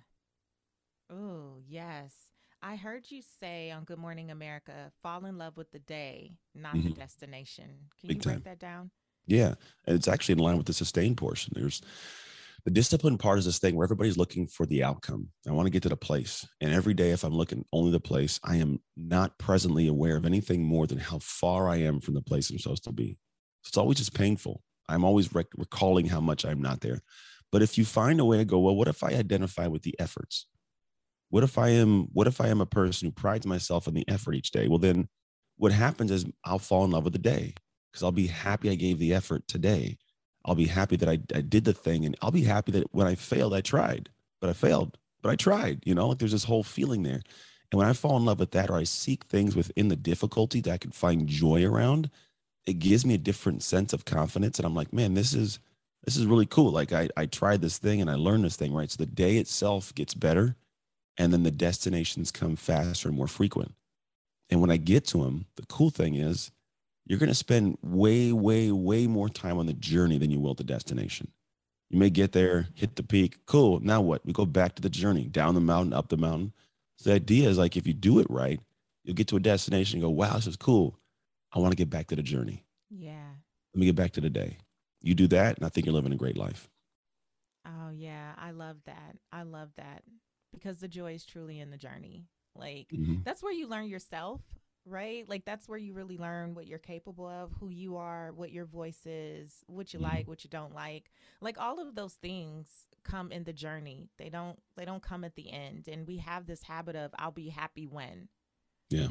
Oh, 1.11 1.55
yes. 1.67 2.13
I 2.61 2.75
heard 2.75 3.09
you 3.09 3.23
say 3.39 3.71
on 3.71 3.83
Good 3.85 3.97
Morning 3.97 4.29
America, 4.29 4.91
fall 5.01 5.25
in 5.25 5.39
love 5.39 5.57
with 5.57 5.71
the 5.71 5.79
day, 5.79 6.33
not 6.53 6.75
mm-hmm. 6.75 6.89
the 6.89 6.93
destination. 6.93 7.65
Can 7.99 8.09
Big 8.09 8.17
you 8.17 8.21
break 8.21 8.35
time. 8.35 8.43
that 8.45 8.59
down? 8.59 8.91
Yeah. 9.25 9.55
And 9.87 9.95
it's 9.95 10.07
actually 10.07 10.33
in 10.33 10.39
line 10.39 10.57
with 10.57 10.67
the 10.67 10.73
sustained 10.73 11.17
portion. 11.17 11.53
There's 11.55 11.81
the 12.63 12.69
discipline 12.69 13.17
part 13.17 13.39
is 13.39 13.45
this 13.45 13.57
thing 13.57 13.75
where 13.75 13.85
everybody's 13.85 14.19
looking 14.19 14.45
for 14.45 14.67
the 14.67 14.83
outcome. 14.83 15.29
I 15.47 15.51
want 15.51 15.65
to 15.65 15.71
get 15.71 15.81
to 15.81 15.89
the 15.89 15.97
place. 15.97 16.47
And 16.61 16.71
every 16.71 16.93
day, 16.93 17.09
if 17.09 17.23
I'm 17.23 17.33
looking 17.33 17.65
only 17.73 17.91
the 17.91 17.99
place, 17.99 18.39
I 18.43 18.57
am 18.57 18.81
not 18.95 19.39
presently 19.39 19.87
aware 19.87 20.15
of 20.15 20.27
anything 20.27 20.63
more 20.63 20.85
than 20.85 20.99
how 20.99 21.17
far 21.17 21.67
I 21.67 21.77
am 21.77 21.99
from 22.01 22.13
the 22.13 22.21
place 22.21 22.51
I'm 22.51 22.59
supposed 22.59 22.83
to 22.83 22.91
be. 22.91 23.17
It's 23.65 23.77
always 23.77 23.97
just 23.97 24.13
painful. 24.13 24.63
I'm 24.89 25.03
always 25.03 25.33
rec- 25.33 25.53
recalling 25.57 26.07
how 26.07 26.21
much 26.21 26.45
I'm 26.45 26.61
not 26.61 26.81
there. 26.81 27.01
But 27.51 27.61
if 27.61 27.77
you 27.77 27.85
find 27.85 28.19
a 28.19 28.25
way 28.25 28.37
to 28.37 28.45
go, 28.45 28.59
well, 28.59 28.75
what 28.75 28.87
if 28.87 29.03
I 29.03 29.09
identify 29.09 29.67
with 29.67 29.83
the 29.83 29.95
efforts? 29.99 30.47
What 31.29 31.43
if 31.43 31.57
I 31.57 31.69
am 31.69 32.07
what 32.13 32.27
if 32.27 32.41
I 32.41 32.47
am 32.47 32.59
a 32.59 32.65
person 32.65 33.07
who 33.07 33.11
prides 33.11 33.45
myself 33.45 33.87
on 33.87 33.93
the 33.93 34.07
effort 34.07 34.33
each 34.33 34.51
day? 34.51 34.67
Well, 34.67 34.79
then 34.79 35.07
what 35.57 35.71
happens 35.71 36.11
is 36.11 36.25
I'll 36.43 36.59
fall 36.59 36.83
in 36.83 36.91
love 36.91 37.05
with 37.05 37.13
the 37.13 37.19
day 37.19 37.53
because 37.91 38.03
I'll 38.03 38.11
be 38.11 38.27
happy 38.27 38.69
I 38.69 38.75
gave 38.75 38.99
the 38.99 39.13
effort 39.13 39.47
today. 39.47 39.97
I'll 40.43 40.55
be 40.55 40.67
happy 40.67 40.95
that 40.97 41.07
I, 41.07 41.19
I 41.33 41.41
did 41.41 41.65
the 41.65 41.73
thing 41.73 42.05
and 42.05 42.17
I'll 42.21 42.31
be 42.31 42.43
happy 42.43 42.71
that 42.73 42.93
when 42.93 43.07
I 43.07 43.15
failed, 43.15 43.53
I 43.53 43.61
tried, 43.61 44.09
but 44.39 44.49
I 44.49 44.53
failed, 44.53 44.97
but 45.21 45.29
I 45.29 45.35
tried, 45.35 45.83
you 45.85 45.93
know, 45.93 46.09
like 46.09 46.17
there's 46.17 46.31
this 46.31 46.45
whole 46.45 46.63
feeling 46.63 47.03
there. 47.03 47.21
And 47.71 47.77
when 47.77 47.87
I 47.87 47.93
fall 47.93 48.17
in 48.17 48.25
love 48.25 48.39
with 48.39 48.51
that 48.51 48.69
or 48.69 48.77
I 48.77 48.83
seek 48.83 49.25
things 49.25 49.55
within 49.55 49.87
the 49.87 49.95
difficulty 49.95 50.59
that 50.61 50.71
I 50.71 50.77
can 50.77 50.91
find 50.91 51.27
joy 51.27 51.63
around, 51.65 52.09
it 52.65 52.79
gives 52.79 53.05
me 53.05 53.13
a 53.13 53.19
different 53.19 53.63
sense 53.63 53.93
of 53.93 54.05
confidence. 54.05 54.59
And 54.59 54.65
I'm 54.65 54.75
like, 54.75 54.93
man, 54.93 55.13
this 55.13 55.33
is, 55.33 55.59
this 56.03 56.15
is 56.15 56.25
really 56.25 56.45
cool. 56.45 56.71
Like 56.71 56.93
I, 56.93 57.09
I 57.17 57.25
tried 57.25 57.61
this 57.61 57.77
thing 57.77 58.01
and 58.01 58.09
I 58.09 58.15
learned 58.15 58.45
this 58.45 58.55
thing, 58.55 58.73
right? 58.73 58.89
So 58.89 58.97
the 58.97 59.05
day 59.05 59.37
itself 59.37 59.93
gets 59.95 60.13
better 60.13 60.55
and 61.17 61.33
then 61.33 61.43
the 61.43 61.51
destinations 61.51 62.31
come 62.31 62.55
faster 62.55 63.07
and 63.07 63.17
more 63.17 63.27
frequent. 63.27 63.73
And 64.49 64.61
when 64.61 64.71
I 64.71 64.77
get 64.77 65.05
to 65.07 65.23
them, 65.23 65.45
the 65.55 65.65
cool 65.67 65.89
thing 65.89 66.15
is 66.15 66.51
you're 67.05 67.19
going 67.19 67.29
to 67.29 67.35
spend 67.35 67.77
way, 67.81 68.31
way, 68.31 68.71
way 68.71 69.07
more 69.07 69.29
time 69.29 69.57
on 69.57 69.65
the 69.65 69.73
journey 69.73 70.17
than 70.17 70.31
you 70.31 70.39
will 70.39 70.53
the 70.53 70.63
destination. 70.63 71.31
You 71.89 71.99
may 71.99 72.09
get 72.09 72.31
there, 72.31 72.69
hit 72.73 72.95
the 72.95 73.03
peak. 73.03 73.39
Cool. 73.45 73.79
Now 73.81 74.01
what? 74.01 74.25
We 74.25 74.33
go 74.33 74.45
back 74.45 74.75
to 74.75 74.81
the 74.81 74.89
journey, 74.89 75.25
down 75.25 75.55
the 75.55 75.61
mountain, 75.61 75.93
up 75.93 76.09
the 76.09 76.17
mountain. 76.17 76.53
So 76.97 77.09
the 77.09 77.15
idea 77.15 77.49
is 77.49 77.57
like 77.57 77.75
if 77.75 77.85
you 77.85 77.93
do 77.93 78.19
it 78.19 78.27
right, 78.29 78.59
you'll 79.03 79.15
get 79.15 79.27
to 79.29 79.35
a 79.35 79.41
destination 79.41 79.97
and 79.97 80.03
go, 80.03 80.09
wow, 80.09 80.35
this 80.35 80.47
is 80.47 80.55
cool. 80.55 80.97
I 81.53 81.59
want 81.59 81.71
to 81.71 81.77
get 81.77 81.89
back 81.89 82.07
to 82.07 82.15
the 82.15 82.23
journey. 82.23 82.65
Yeah. 82.89 83.29
Let 83.73 83.79
me 83.79 83.85
get 83.85 83.95
back 83.95 84.11
to 84.13 84.21
the 84.21 84.29
day. 84.29 84.57
You 85.01 85.15
do 85.15 85.27
that, 85.27 85.57
and 85.57 85.65
I 85.65 85.69
think 85.69 85.85
you're 85.85 85.95
living 85.95 86.13
a 86.13 86.17
great 86.17 86.37
life. 86.37 86.69
Oh 87.65 87.89
yeah, 87.91 88.33
I 88.37 88.51
love 88.51 88.77
that. 88.85 89.17
I 89.31 89.43
love 89.43 89.69
that 89.77 90.03
because 90.51 90.79
the 90.79 90.87
joy 90.87 91.13
is 91.13 91.25
truly 91.25 91.59
in 91.59 91.71
the 91.71 91.77
journey. 91.77 92.25
Like 92.55 92.87
mm-hmm. 92.93 93.17
that's 93.23 93.41
where 93.41 93.53
you 93.53 93.67
learn 93.67 93.87
yourself, 93.87 94.41
right? 94.85 95.27
Like 95.27 95.45
that's 95.45 95.69
where 95.69 95.77
you 95.77 95.93
really 95.93 96.17
learn 96.17 96.53
what 96.53 96.67
you're 96.67 96.79
capable 96.79 97.27
of, 97.27 97.51
who 97.59 97.69
you 97.69 97.97
are, 97.97 98.31
what 98.33 98.51
your 98.51 98.65
voice 98.65 99.05
is, 99.05 99.63
what 99.67 99.93
you 99.93 99.99
mm-hmm. 99.99 100.15
like, 100.15 100.27
what 100.27 100.43
you 100.43 100.49
don't 100.49 100.73
like. 100.73 101.11
Like 101.39 101.59
all 101.59 101.79
of 101.79 101.95
those 101.95 102.13
things 102.13 102.67
come 103.03 103.31
in 103.31 103.43
the 103.43 103.53
journey. 103.53 104.09
They 104.17 104.29
don't 104.29 104.59
they 104.75 104.85
don't 104.85 105.03
come 105.03 105.23
at 105.23 105.35
the 105.35 105.51
end. 105.51 105.87
And 105.87 106.07
we 106.07 106.17
have 106.17 106.47
this 106.47 106.63
habit 106.63 106.95
of 106.95 107.11
I'll 107.17 107.31
be 107.31 107.49
happy 107.49 107.85
when. 107.85 108.27
Yeah. 108.89 109.07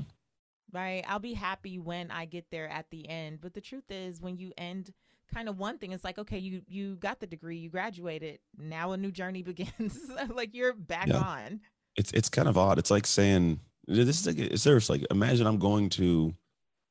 Right? 0.73 1.05
I'll 1.07 1.19
be 1.19 1.35
happy 1.35 1.79
when 1.79 2.11
I 2.11 2.27
get 2.27 2.51
there 2.51 2.69
at 2.69 2.91
the 2.91 3.09
end. 3.09 3.41
But 3.41 3.55
the 3.55 3.61
truth 3.61 3.91
is 3.91 4.21
when 4.21 4.37
you 4.37 4.53
end 4.57 4.93
kind 5.33 5.49
of 5.49 5.59
one 5.59 5.79
thing 5.79 5.93
it's 5.93 6.05
like 6.05 6.19
okay 6.19 6.39
you 6.39 6.63
you 6.67 6.97
got 6.97 7.21
the 7.21 7.27
degree 7.27 7.57
you 7.57 7.71
graduated 7.71 8.39
now 8.59 8.93
a 8.93 8.97
new 8.97 9.11
journey 9.11 9.43
begins 9.45 9.99
like 10.35 10.55
you're 10.55 10.73
back 10.73 11.07
yeah. 11.07 11.19
on 11.19 11.61
it's 11.97 12.13
it's 12.13 12.29
kind 12.29 12.49
of 12.49 12.59
odd 12.59 12.79
it's 12.79 12.91
like 12.91 13.07
saying 13.07 13.61
this 13.87 14.21
is 14.21 14.27
like 14.27 14.39
it's 14.39 14.63
serious 14.63 14.91
like 14.91 15.05
imagine 15.11 15.47
i'm 15.47 15.59
going 15.59 15.89
to 15.89 16.35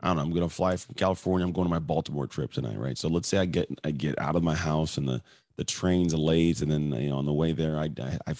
i 0.01 0.07
don't 0.07 0.17
know 0.17 0.23
i'm 0.23 0.31
going 0.31 0.47
to 0.47 0.53
fly 0.53 0.75
from 0.77 0.95
california 0.95 1.45
i'm 1.45 1.51
going 1.53 1.67
to 1.67 1.71
my 1.71 1.79
baltimore 1.79 2.27
trip 2.27 2.51
tonight 2.51 2.77
right 2.77 2.97
so 2.97 3.07
let's 3.07 3.27
say 3.27 3.37
i 3.37 3.45
get 3.45 3.69
i 3.83 3.91
get 3.91 4.17
out 4.19 4.35
of 4.35 4.43
my 4.43 4.55
house 4.55 4.97
and 4.97 5.07
the 5.07 5.21
the 5.59 5.65
train's 5.65 6.13
late, 6.13 6.61
and 6.61 6.71
then 6.71 6.93
you 6.93 7.09
know 7.09 7.17
on 7.17 7.25
the 7.25 7.33
way 7.33 7.51
there, 7.51 7.77
I 7.77 7.89
I, 8.01 8.17
I, 8.27 8.33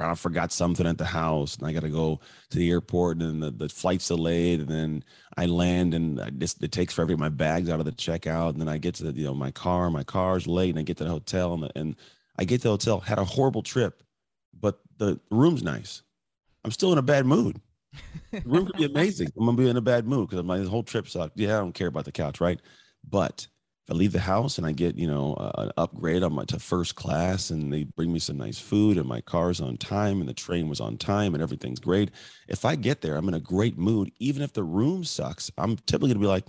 I 0.00 0.14
forgot 0.16 0.50
something 0.50 0.84
at 0.84 0.98
the 0.98 1.04
house, 1.04 1.54
and 1.54 1.64
I 1.64 1.72
got 1.72 1.84
to 1.84 1.88
go 1.88 2.18
to 2.50 2.58
the 2.58 2.72
airport, 2.72 3.18
and 3.18 3.40
the, 3.40 3.52
the 3.52 3.68
flight's 3.68 4.08
delayed, 4.08 4.58
and 4.58 4.68
then 4.68 5.04
I 5.36 5.46
land, 5.46 5.94
and 5.94 6.20
I 6.20 6.30
just 6.30 6.60
it 6.64 6.72
takes 6.72 6.92
forever 6.92 7.12
to 7.12 7.14
get 7.14 7.20
my 7.20 7.28
bags 7.28 7.70
out 7.70 7.78
of 7.78 7.86
the 7.86 7.92
checkout, 7.92 8.50
and 8.50 8.60
then 8.60 8.68
I 8.68 8.78
get 8.78 8.96
to 8.96 9.04
the, 9.04 9.12
you 9.12 9.26
know 9.26 9.34
my 9.34 9.52
car, 9.52 9.88
my 9.90 10.02
car's 10.02 10.48
late, 10.48 10.70
and 10.70 10.80
I 10.80 10.82
get 10.82 10.96
to 10.96 11.04
the 11.04 11.10
hotel, 11.10 11.54
and, 11.54 11.62
the, 11.62 11.78
and 11.78 11.94
I 12.36 12.42
get 12.42 12.62
to 12.62 12.64
the 12.64 12.70
hotel, 12.70 12.98
had 12.98 13.20
a 13.20 13.24
horrible 13.24 13.62
trip, 13.62 14.02
but 14.60 14.80
the 14.98 15.20
room's 15.30 15.62
nice. 15.62 16.02
I'm 16.64 16.72
still 16.72 16.90
in 16.90 16.98
a 16.98 17.02
bad 17.02 17.26
mood. 17.26 17.60
The 18.32 18.42
room 18.44 18.66
could 18.66 18.76
be 18.76 18.84
amazing. 18.92 19.28
I'm 19.38 19.46
gonna 19.46 19.56
be 19.56 19.68
in 19.68 19.76
a 19.76 19.80
bad 19.80 20.08
mood 20.08 20.30
because 20.30 20.44
my 20.44 20.64
whole 20.64 20.82
trip 20.82 21.08
sucked. 21.08 21.38
Yeah, 21.38 21.58
I 21.58 21.60
don't 21.60 21.74
care 21.74 21.86
about 21.86 22.06
the 22.06 22.12
couch, 22.12 22.40
right? 22.40 22.58
But 23.08 23.46
if 23.86 23.94
I 23.94 23.96
leave 23.96 24.10
the 24.10 24.18
house 24.18 24.58
and 24.58 24.66
I 24.66 24.72
get, 24.72 24.98
you 24.98 25.06
know, 25.06 25.36
an 25.58 25.70
upgrade 25.76 26.24
on 26.24 26.32
my 26.32 26.44
to 26.46 26.58
first 26.58 26.96
class 26.96 27.50
and 27.50 27.72
they 27.72 27.84
bring 27.84 28.12
me 28.12 28.18
some 28.18 28.36
nice 28.36 28.58
food 28.58 28.98
and 28.98 29.06
my 29.06 29.20
car's 29.20 29.60
on 29.60 29.76
time 29.76 30.18
and 30.18 30.28
the 30.28 30.34
train 30.34 30.68
was 30.68 30.80
on 30.80 30.96
time 30.96 31.34
and 31.34 31.42
everything's 31.42 31.78
great. 31.78 32.10
If 32.48 32.64
I 32.64 32.74
get 32.74 33.00
there, 33.00 33.14
I'm 33.14 33.28
in 33.28 33.34
a 33.34 33.40
great 33.40 33.78
mood. 33.78 34.10
Even 34.18 34.42
if 34.42 34.52
the 34.52 34.64
room 34.64 35.04
sucks, 35.04 35.52
I'm 35.56 35.76
typically 35.76 36.08
gonna 36.08 36.18
be 36.18 36.26
like, 36.26 36.46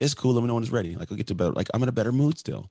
it's 0.00 0.14
cool. 0.14 0.32
Let 0.32 0.40
me 0.40 0.46
know 0.46 0.54
when 0.54 0.62
it's 0.62 0.72
ready. 0.72 0.96
Like 0.96 1.10
I'll 1.10 1.18
get 1.18 1.26
to 1.26 1.34
better, 1.34 1.52
like 1.52 1.68
I'm 1.74 1.82
in 1.82 1.90
a 1.90 1.92
better 1.92 2.12
mood 2.12 2.38
still. 2.38 2.70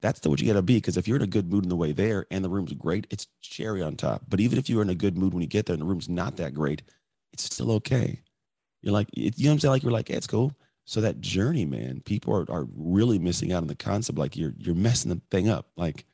That's 0.00 0.18
the 0.18 0.28
what 0.28 0.40
you 0.40 0.48
gotta 0.48 0.60
be. 0.60 0.80
Cause 0.80 0.96
if 0.96 1.06
you're 1.06 1.16
in 1.16 1.22
a 1.22 1.28
good 1.28 1.48
mood 1.48 1.62
in 1.62 1.68
the 1.68 1.76
way 1.76 1.92
there 1.92 2.26
and 2.32 2.44
the 2.44 2.48
room's 2.48 2.72
great, 2.72 3.06
it's 3.10 3.28
cherry 3.42 3.80
on 3.80 3.94
top. 3.94 4.22
But 4.28 4.40
even 4.40 4.58
if 4.58 4.68
you're 4.68 4.82
in 4.82 4.90
a 4.90 4.94
good 4.96 5.16
mood 5.16 5.32
when 5.32 5.42
you 5.42 5.48
get 5.48 5.66
there 5.66 5.74
and 5.74 5.82
the 5.82 5.86
room's 5.86 6.08
not 6.08 6.36
that 6.38 6.52
great, 6.52 6.82
it's 7.32 7.44
still 7.44 7.70
okay. 7.74 8.22
You're 8.82 8.92
like, 8.92 9.08
you 9.12 9.30
know 9.30 9.50
what 9.50 9.52
I'm 9.52 9.60
saying? 9.60 9.70
Like 9.70 9.82
you're 9.84 9.92
like, 9.92 10.08
hey, 10.08 10.14
it's 10.14 10.26
cool 10.26 10.52
so 10.86 11.00
that 11.00 11.20
journey, 11.20 11.64
man, 11.64 12.00
people 12.04 12.34
are, 12.34 12.50
are 12.50 12.66
really 12.74 13.18
missing 13.18 13.52
out 13.52 13.62
on 13.62 13.66
the 13.66 13.74
concept. 13.74 14.18
Like 14.18 14.36
you're 14.36 14.54
you're 14.56 14.74
messing 14.74 15.10
the 15.10 15.20
thing 15.30 15.48
up. 15.48 15.66
Like 15.76 16.06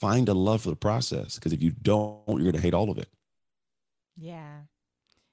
find 0.00 0.28
a 0.28 0.34
love 0.34 0.62
for 0.62 0.70
the 0.70 0.76
process. 0.76 1.34
Because 1.34 1.52
if 1.52 1.62
you 1.62 1.72
don't, 1.72 2.22
you're 2.28 2.50
gonna 2.50 2.62
hate 2.62 2.72
all 2.72 2.90
of 2.90 2.96
it. 2.96 3.08
Yeah. 4.16 4.60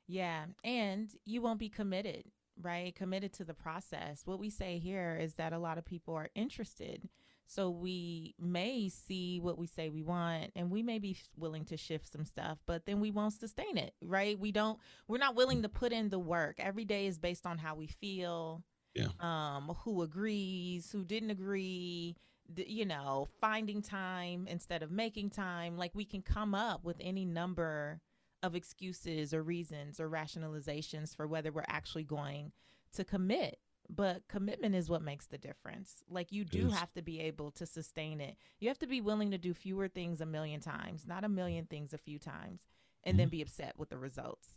Yeah. 0.07 0.45
And 0.63 1.09
you 1.25 1.41
won't 1.41 1.59
be 1.59 1.69
committed, 1.69 2.23
right? 2.59 2.95
Committed 2.95 3.33
to 3.33 3.45
the 3.45 3.53
process. 3.53 4.23
What 4.25 4.39
we 4.39 4.49
say 4.49 4.79
here 4.79 5.17
is 5.21 5.35
that 5.35 5.53
a 5.53 5.59
lot 5.59 5.77
of 5.77 5.85
people 5.85 6.15
are 6.15 6.29
interested. 6.33 7.07
So 7.45 7.69
we 7.69 8.33
may 8.39 8.89
see 8.89 9.39
what 9.39 9.57
we 9.57 9.67
say 9.67 9.89
we 9.89 10.01
want 10.01 10.51
and 10.55 10.69
we 10.71 10.83
may 10.83 10.99
be 10.99 11.17
willing 11.37 11.65
to 11.65 11.77
shift 11.77 12.11
some 12.11 12.25
stuff, 12.25 12.57
but 12.65 12.85
then 12.85 12.99
we 12.99 13.11
won't 13.11 13.33
sustain 13.33 13.77
it, 13.77 13.93
right? 14.01 14.37
We 14.37 14.51
don't, 14.51 14.79
we're 15.07 15.17
not 15.17 15.35
willing 15.35 15.61
to 15.61 15.69
put 15.69 15.93
in 15.93 16.09
the 16.09 16.19
work. 16.19 16.55
Every 16.57 16.83
day 16.83 17.05
is 17.05 17.19
based 17.19 17.45
on 17.45 17.57
how 17.57 17.75
we 17.75 17.87
feel, 17.87 18.63
yeah. 18.97 19.07
um, 19.19 19.75
who 19.83 20.01
agrees, 20.01 20.91
who 20.91 21.03
didn't 21.03 21.29
agree, 21.31 22.15
you 22.55 22.85
know, 22.85 23.27
finding 23.39 23.81
time 23.81 24.47
instead 24.49 24.83
of 24.83 24.91
making 24.91 25.29
time. 25.29 25.77
Like 25.77 25.91
we 25.93 26.05
can 26.05 26.21
come 26.21 26.55
up 26.55 26.83
with 26.83 26.97
any 26.99 27.25
number 27.25 28.01
of 28.43 28.55
excuses 28.55 29.33
or 29.33 29.43
reasons 29.43 29.99
or 29.99 30.09
rationalizations 30.09 31.15
for 31.15 31.27
whether 31.27 31.51
we're 31.51 31.63
actually 31.67 32.03
going 32.03 32.51
to 32.93 33.03
commit. 33.03 33.59
But 33.89 34.27
commitment 34.27 34.75
is 34.75 34.89
what 34.89 35.01
makes 35.01 35.27
the 35.27 35.37
difference. 35.37 36.03
Like 36.09 36.31
you 36.31 36.43
do 36.43 36.69
have 36.69 36.93
to 36.93 37.01
be 37.01 37.21
able 37.21 37.51
to 37.51 37.65
sustain 37.65 38.19
it. 38.19 38.35
You 38.59 38.67
have 38.67 38.79
to 38.79 38.87
be 38.87 38.99
willing 38.99 39.31
to 39.31 39.37
do 39.37 39.53
fewer 39.53 39.87
things 39.87 40.19
a 40.19 40.25
million 40.25 40.59
times, 40.59 41.07
not 41.07 41.23
a 41.23 41.29
million 41.29 41.65
things 41.65 41.93
a 41.93 41.97
few 41.97 42.19
times, 42.19 42.59
and 43.03 43.13
mm-hmm. 43.13 43.19
then 43.19 43.29
be 43.29 43.41
upset 43.41 43.75
with 43.77 43.89
the 43.89 43.97
results. 43.97 44.49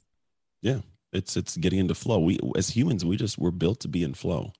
Yeah. 0.63 0.81
It's 1.13 1.37
it's 1.37 1.57
getting 1.57 1.81
into 1.81 1.95
flow. 1.95 2.19
We 2.21 2.39
as 2.57 2.71
humans, 2.71 3.05
we 3.05 3.17
just 3.17 3.39
we're 3.39 3.51
built 3.51 3.81
to 3.81 3.89
be 3.89 4.03
in 4.03 4.15
flow. 4.15 4.53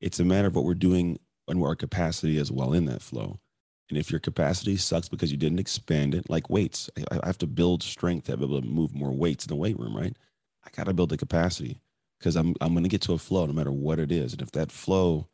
It's 0.00 0.18
a 0.18 0.24
matter 0.24 0.48
of 0.48 0.56
what 0.56 0.64
we're 0.64 0.74
doing 0.74 1.18
and 1.48 1.60
where 1.60 1.70
our 1.70 1.76
capacity 1.76 2.36
is 2.36 2.50
while 2.50 2.72
in 2.72 2.86
that 2.86 3.02
flow. 3.02 3.40
And 3.88 3.98
if 3.98 4.10
your 4.10 4.20
capacity 4.20 4.76
sucks 4.76 5.08
because 5.08 5.30
you 5.30 5.36
didn't 5.36 5.58
expand 5.58 6.14
it, 6.14 6.30
like 6.30 6.48
weights, 6.48 6.88
I, 7.10 7.18
I 7.22 7.26
have 7.26 7.38
to 7.38 7.46
build 7.46 7.82
strength 7.82 8.26
to 8.26 8.36
be 8.36 8.44
able 8.44 8.60
to 8.60 8.66
move 8.66 8.94
more 8.94 9.12
weights 9.12 9.44
in 9.44 9.50
the 9.50 9.56
weight 9.56 9.78
room, 9.78 9.96
right? 9.96 10.16
I 10.64 10.70
got 10.74 10.84
to 10.84 10.94
build 10.94 11.10
the 11.10 11.16
capacity 11.16 11.80
because 12.18 12.36
I'm 12.36 12.54
I'm 12.60 12.72
going 12.72 12.84
to 12.84 12.88
get 12.88 13.02
to 13.02 13.12
a 13.12 13.18
flow 13.18 13.46
no 13.46 13.52
matter 13.52 13.72
what 13.72 13.98
it 13.98 14.10
is. 14.10 14.32
And 14.32 14.42
if 14.42 14.50
that 14.52 14.72
flow 14.72 15.28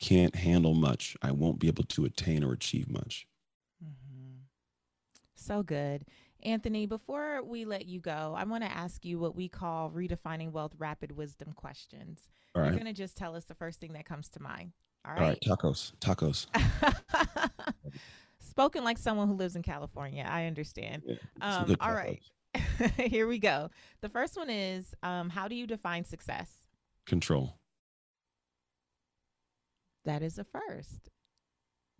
can't 0.00 0.34
handle 0.36 0.74
much, 0.74 1.16
I 1.22 1.32
won't 1.32 1.58
be 1.58 1.68
able 1.68 1.84
to 1.84 2.04
attain 2.04 2.44
or 2.44 2.52
achieve 2.52 2.90
much. 2.90 3.26
Mm-hmm. 3.82 4.42
So 5.34 5.62
good. 5.62 6.04
Anthony, 6.44 6.86
before 6.86 7.42
we 7.42 7.64
let 7.64 7.86
you 7.86 8.00
go, 8.00 8.34
I 8.36 8.44
want 8.44 8.64
to 8.64 8.70
ask 8.70 9.04
you 9.04 9.18
what 9.18 9.34
we 9.34 9.48
call 9.48 9.90
redefining 9.90 10.52
wealth 10.52 10.74
rapid 10.78 11.12
wisdom 11.12 11.52
questions. 11.52 12.28
All 12.54 12.62
right. 12.62 12.68
You're 12.68 12.78
going 12.78 12.92
to 12.92 12.92
just 12.92 13.16
tell 13.16 13.34
us 13.34 13.44
the 13.44 13.54
first 13.54 13.80
thing 13.80 13.94
that 13.94 14.04
comes 14.04 14.28
to 14.30 14.42
mind. 14.42 14.72
All 15.06 15.12
right. 15.12 15.20
All 15.20 15.28
right. 15.28 15.38
Tacos. 15.40 15.92
Tacos. 16.00 16.46
Spoken 18.38 18.84
like 18.84 18.98
someone 18.98 19.28
who 19.28 19.34
lives 19.34 19.56
in 19.56 19.62
California. 19.62 20.26
I 20.28 20.44
understand. 20.44 21.02
Yeah, 21.06 21.16
um, 21.40 21.76
all 21.80 21.94
right. 21.94 22.20
Here 22.98 23.26
we 23.26 23.38
go. 23.38 23.70
The 24.02 24.08
first 24.08 24.36
one 24.36 24.50
is 24.50 24.94
um, 25.02 25.30
how 25.30 25.48
do 25.48 25.54
you 25.54 25.66
define 25.66 26.04
success? 26.04 26.50
Control. 27.06 27.58
That 30.04 30.22
is 30.22 30.38
a 30.38 30.44
first 30.44 31.10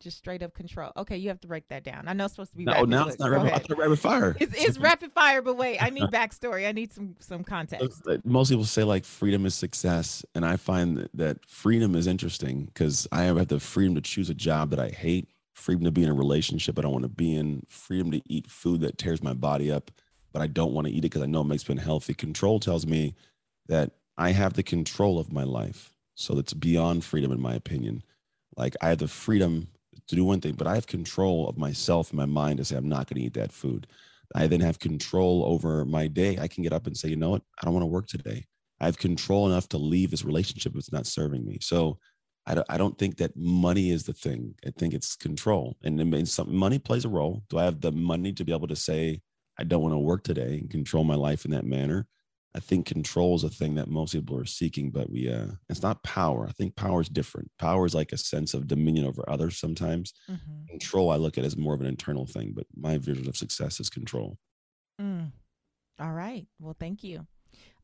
just 0.05 0.19
straight 0.19 0.43
up 0.43 0.55
control. 0.55 0.93
Okay, 0.97 1.17
you 1.17 1.29
have 1.31 1.41
to 1.41 1.49
break 1.49 1.67
that 1.69 1.83
down. 1.83 2.07
I 2.07 2.13
know 2.13 2.27
it's 2.27 2.35
supposed 2.35 2.53
to 2.53 2.57
be. 2.57 2.65
No, 2.65 2.73
rapid, 2.73 2.89
now 2.91 3.09
it's 3.09 3.19
not 3.19 3.31
rapid, 3.31 3.77
rapid 3.77 3.99
fire. 3.99 4.37
It's, 4.39 4.55
it's 4.55 4.79
rapid 4.91 5.13
fire, 5.13 5.43
but 5.43 5.57
wait, 5.57 5.83
I 5.83 5.91
need 5.91 6.05
backstory. 6.05 6.69
I 6.69 6.73
need 6.73 6.93
some 6.93 7.17
some 7.19 7.43
context. 7.43 8.03
Uh, 8.07 8.13
uh, 8.13 8.19
most 8.25 8.51
people 8.51 8.65
say 8.65 8.85
like 8.85 9.05
freedom 9.05 9.47
is 9.47 9.55
success, 9.55 10.25
and 10.35 10.45
I 10.45 10.57
find 10.57 11.09
that 11.15 11.45
freedom 11.47 11.97
is 11.97 12.07
interesting 12.07 12.67
because 12.67 13.09
I 13.11 13.23
have 13.23 13.49
the 13.49 13.59
freedom 13.59 13.95
to 13.97 14.01
choose 14.01 14.31
a 14.31 14.35
job 14.35 14.71
that 14.71 14.79
I 14.79 14.91
hate, 14.91 15.29
freedom 15.55 15.85
to 15.85 15.91
be 15.91 16.05
in 16.05 16.11
a 16.11 16.15
relationship 16.15 16.79
I 16.79 16.83
don't 16.83 16.93
want 16.93 17.05
to 17.05 17.09
be 17.09 17.35
in, 17.35 17.65
freedom 17.69 18.13
to 18.13 18.21
eat 18.29 18.47
food 18.47 18.83
that 18.83 18.99
tears 18.99 19.23
my 19.23 19.33
body 19.33 19.73
up, 19.73 19.91
but 20.33 20.43
I 20.43 20.47
don't 20.47 20.73
want 20.73 20.87
to 20.87 20.93
eat 20.93 20.99
it 20.99 21.11
because 21.11 21.23
I 21.23 21.27
know 21.27 21.41
it 21.41 21.49
makes 21.49 21.69
me 21.69 21.73
unhealthy. 21.73 22.13
Control 22.15 22.61
tells 22.61 22.87
me 22.87 23.15
that 23.67 23.93
I 24.19 24.31
have 24.33 24.53
the 24.53 24.63
control 24.63 25.19
of 25.19 25.33
my 25.33 25.45
life, 25.45 25.95
so 26.15 26.39
it's 26.39 26.53
beyond 26.53 27.05
freedom, 27.05 27.33
in 27.33 27.41
my 27.41 27.55
opinion. 27.55 28.03
Like 28.57 28.75
I 28.81 28.91
have 28.91 28.99
the 28.99 29.09
freedom 29.09 29.69
to 30.09 30.17
do 30.17 30.25
one 30.25 30.41
thing, 30.41 30.55
but 30.55 30.67
I 30.67 30.75
have 30.75 30.87
control 30.87 31.49
of 31.49 31.57
myself 31.57 32.11
and 32.11 32.19
my 32.19 32.27
mind 32.27 32.59
to 32.59 32.65
say, 32.65 32.77
I'm 32.77 32.89
not 32.89 33.09
going 33.09 33.21
to 33.21 33.27
eat 33.27 33.35
that 33.35 33.53
food. 33.53 33.87
I 34.35 34.47
then 34.47 34.61
have 34.61 34.79
control 34.79 35.45
over 35.47 35.85
my 35.85 36.07
day. 36.07 36.39
I 36.39 36.49
can 36.49 36.63
get 36.63 36.73
up 36.73 36.87
and 36.87 36.97
say, 36.97 37.09
you 37.09 37.17
know 37.17 37.31
what? 37.31 37.43
I 37.61 37.65
don't 37.65 37.75
want 37.75 37.83
to 37.83 37.89
work 37.89 38.07
today. 38.07 38.47
I 38.81 38.87
have 38.87 38.99
control 38.99 39.47
enough 39.47 39.69
to 39.71 39.79
leave 39.79 40.11
this 40.11 40.25
relationship 40.25 40.73
if 40.73 40.79
it's 40.79 40.93
not 40.93 41.07
serving 41.07 41.47
me. 41.47 41.59
So 41.61 41.99
I 42.47 42.55
don't, 42.55 42.67
I 42.69 42.77
don't 42.77 42.99
think 42.99 43.17
that 43.19 43.37
money 43.37 43.91
is 43.91 44.05
the 44.05 44.13
thing. 44.13 44.55
I 44.67 44.71
think 44.71 44.93
it's 44.93 45.17
control. 45.17 45.77
And 45.83 45.97
means 46.11 46.33
some 46.33 46.55
money 46.55 46.79
plays 46.79 47.05
a 47.05 47.09
role. 47.09 47.43
Do 47.49 47.59
I 47.59 47.65
have 47.65 47.81
the 47.81 47.93
money 47.93 48.33
to 48.33 48.45
be 48.45 48.53
able 48.53 48.69
to 48.69 48.77
say, 48.77 49.23
I 49.59 49.65
don't 49.65 49.83
want 49.83 49.95
to 49.95 49.99
work 49.99 50.25
today 50.25 50.59
and 50.59 50.71
control 50.71 51.05
my 51.05 51.15
life 51.15 51.45
in 51.45 51.53
that 51.53 51.65
manner? 51.65 52.07
I 52.57 52.61
think 52.61 52.87
control 52.87 53.35
is 53.35 53.43
a 53.43 53.49
thing 53.49 53.75
that 53.75 53.89
most 53.89 54.13
people 54.13 54.39
are 54.39 54.45
seeking, 54.45 54.91
but 54.91 55.11
we 55.11 55.29
uh 55.29 55.49
it's 55.69 55.83
not 55.83 56.03
power. 56.05 56.47
I 56.49 56.53
think 56.53 56.77
power 56.77 57.01
is 57.01 57.09
different. 57.09 57.51
Power 57.59 57.85
is 57.85 57.95
like 57.95 58.13
a 58.13 58.17
sense 58.17 58.55
of 58.55 58.69
dominion 58.69 59.07
over 59.07 59.29
others 59.29 59.59
sometimes. 59.59 60.15
Mm-hmm. 60.31 60.67
Control 60.69 61.11
I 61.11 61.17
look 61.17 61.37
at 61.37 61.45
as 61.45 61.57
more 61.57 61.75
of 61.75 61.81
an 61.81 61.87
internal 61.87 62.27
thing, 62.27 62.53
but 62.55 62.67
my 62.77 62.99
vision 62.99 63.29
of 63.29 63.37
success 63.37 63.81
is 63.81 63.91
control. 63.91 64.39
Mm. 65.01 65.33
All 66.01 66.13
right. 66.13 66.47
Well, 66.61 66.77
thank 66.79 67.03
you. 67.03 67.27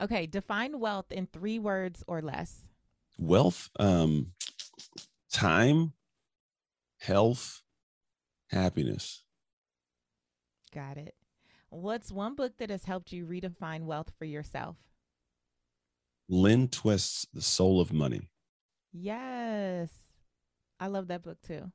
Okay, 0.01 0.27
define 0.27 0.79
wealth 0.79 1.11
in 1.11 1.27
3 1.27 1.59
words 1.59 2.05
or 2.07 2.23
less. 2.23 2.68
Wealth 3.18 3.71
um 3.81 4.33
time, 5.33 5.95
health, 7.01 7.62
happiness. 8.51 9.25
Got 10.73 10.97
it. 10.97 11.14
What's 11.71 12.11
one 12.11 12.35
book 12.35 12.59
that 12.59 12.71
has 12.71 12.85
helped 12.85 13.12
you 13.12 13.25
redefine 13.25 13.83
wealth 13.83 14.11
for 14.18 14.25
yourself? 14.25 14.77
Lynn 16.29 16.66
Twist's 16.66 17.27
The 17.33 17.43
Soul 17.43 17.81
of 17.81 17.93
Money. 17.93 18.29
Yes. 18.93 19.91
I 20.81 20.89
love 20.89 21.09
that 21.09 21.23
book 21.23 21.39
too. 21.43 21.71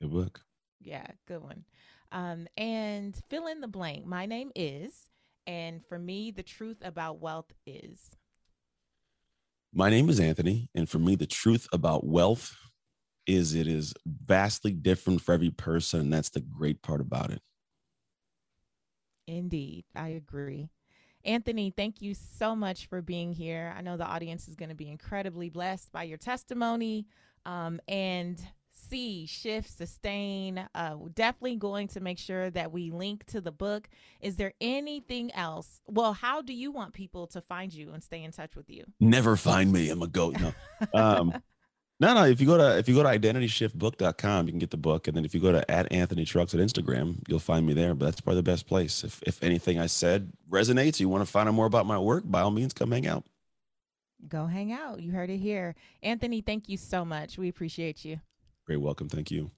Good 0.00 0.10
book. 0.10 0.40
Yeah, 0.80 1.06
good 1.28 1.42
one. 1.42 1.64
Um, 2.10 2.48
and 2.56 3.16
fill 3.28 3.46
in 3.46 3.60
the 3.60 3.68
blank. 3.68 4.04
My 4.04 4.26
name 4.26 4.50
is, 4.56 5.10
and 5.46 5.84
for 5.88 5.98
me, 5.98 6.32
the 6.32 6.42
truth 6.42 6.78
about 6.82 7.20
wealth 7.20 7.52
is. 7.66 8.16
My 9.72 9.90
name 9.90 10.08
is 10.08 10.18
Anthony, 10.18 10.70
and 10.74 10.88
for 10.88 10.98
me, 10.98 11.14
the 11.14 11.26
truth 11.26 11.68
about 11.72 12.04
wealth 12.04 12.56
is 13.26 13.54
it 13.54 13.68
is 13.68 13.94
vastly 14.06 14.72
different 14.72 15.20
for 15.20 15.32
every 15.32 15.50
person, 15.50 16.00
and 16.00 16.12
that's 16.12 16.30
the 16.30 16.40
great 16.40 16.82
part 16.82 17.00
about 17.00 17.30
it. 17.30 17.42
Indeed, 19.26 19.84
I 19.94 20.08
agree. 20.08 20.70
Anthony, 21.24 21.72
thank 21.76 22.00
you 22.00 22.14
so 22.14 22.54
much 22.54 22.86
for 22.86 23.02
being 23.02 23.32
here. 23.32 23.74
I 23.76 23.82
know 23.82 23.96
the 23.96 24.06
audience 24.06 24.46
is 24.46 24.54
going 24.54 24.68
to 24.68 24.76
be 24.76 24.88
incredibly 24.88 25.50
blessed 25.50 25.90
by 25.90 26.04
your 26.04 26.18
testimony. 26.18 27.06
Um, 27.44 27.80
and 27.88 28.40
see, 28.70 29.26
shift, 29.26 29.76
sustain. 29.76 30.68
Uh, 30.74 30.96
definitely 31.14 31.56
going 31.56 31.88
to 31.88 32.00
make 32.00 32.18
sure 32.18 32.50
that 32.50 32.72
we 32.72 32.90
link 32.90 33.24
to 33.26 33.40
the 33.40 33.50
book. 33.50 33.88
Is 34.20 34.36
there 34.36 34.52
anything 34.60 35.32
else? 35.34 35.80
Well, 35.86 36.12
how 36.12 36.42
do 36.42 36.52
you 36.52 36.70
want 36.70 36.92
people 36.92 37.26
to 37.28 37.40
find 37.40 37.72
you 37.72 37.92
and 37.92 38.02
stay 38.02 38.22
in 38.22 38.30
touch 38.30 38.54
with 38.54 38.70
you? 38.70 38.84
Never 39.00 39.36
find 39.36 39.72
me. 39.72 39.90
I'm 39.90 40.02
a 40.02 40.06
goat. 40.06 40.36
No. 40.40 40.52
Um, 40.94 41.32
no, 41.98 42.14
no. 42.14 42.24
If 42.24 42.40
you 42.40 42.46
go 42.46 42.58
to 42.58 42.78
if 42.78 42.88
you 42.88 42.94
go 42.94 43.02
to 43.02 43.08
identityshiftbook.com, 43.08 44.46
you 44.46 44.52
can 44.52 44.58
get 44.58 44.70
the 44.70 44.76
book. 44.76 45.08
And 45.08 45.16
then 45.16 45.24
if 45.24 45.34
you 45.34 45.40
go 45.40 45.52
to 45.52 45.70
at 45.70 45.90
Anthony 45.90 46.24
Trucks 46.24 46.54
at 46.54 46.60
Instagram, 46.60 47.22
you'll 47.26 47.38
find 47.38 47.66
me 47.66 47.72
there. 47.72 47.94
But 47.94 48.06
that's 48.06 48.20
probably 48.20 48.40
the 48.40 48.50
best 48.50 48.66
place. 48.66 49.02
If 49.02 49.22
if 49.22 49.42
anything 49.42 49.78
I 49.78 49.86
said 49.86 50.32
resonates, 50.50 51.00
you 51.00 51.08
want 51.08 51.24
to 51.24 51.30
find 51.30 51.48
out 51.48 51.54
more 51.54 51.66
about 51.66 51.86
my 51.86 51.98
work, 51.98 52.24
by 52.26 52.42
all 52.42 52.50
means, 52.50 52.74
come 52.74 52.90
hang 52.90 53.06
out. 53.06 53.24
Go 54.28 54.46
hang 54.46 54.72
out. 54.72 55.00
You 55.00 55.12
heard 55.12 55.30
it 55.30 55.38
here. 55.38 55.74
Anthony, 56.02 56.40
thank 56.40 56.68
you 56.68 56.76
so 56.76 57.04
much. 57.04 57.38
We 57.38 57.48
appreciate 57.48 58.04
you. 58.04 58.20
Great 58.66 58.80
welcome. 58.80 59.08
Thank 59.08 59.30
you. 59.30 59.50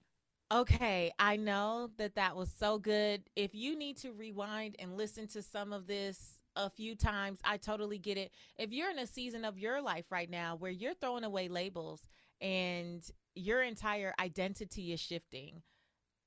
Okay, 0.51 1.13
I 1.19 1.37
know 1.37 1.91
that 1.99 2.15
that 2.15 2.35
was 2.35 2.51
so 2.59 2.79
good. 2.79 3.23
If 3.37 3.55
you 3.55 3.77
need 3.77 3.99
to 3.99 4.13
rewind 4.13 4.77
and 4.79 4.97
listen 4.97 5.27
to 5.29 5.43
some 5.43 5.73
of 5.75 5.87
this 5.87 6.39
a 6.57 6.71
few 6.71 6.97
times, 6.97 7.39
I 7.45 7.59
totally 7.59 7.99
get 7.99 8.17
it. 8.17 8.33
If 8.59 8.73
you're 8.73 8.91
in 8.91 8.99
a 8.99 9.07
season 9.07 9.45
of 9.45 9.59
your 9.59 9.83
life 9.83 10.07
right 10.11 10.31
now 10.31 10.57
where 10.57 10.71
you're 10.71 10.95
throwing 10.95 11.25
away 11.25 11.49
labels 11.49 12.03
and 12.41 13.05
your 13.35 13.63
entire 13.63 14.15
identity 14.19 14.93
is 14.93 15.01
shifting, 15.01 15.63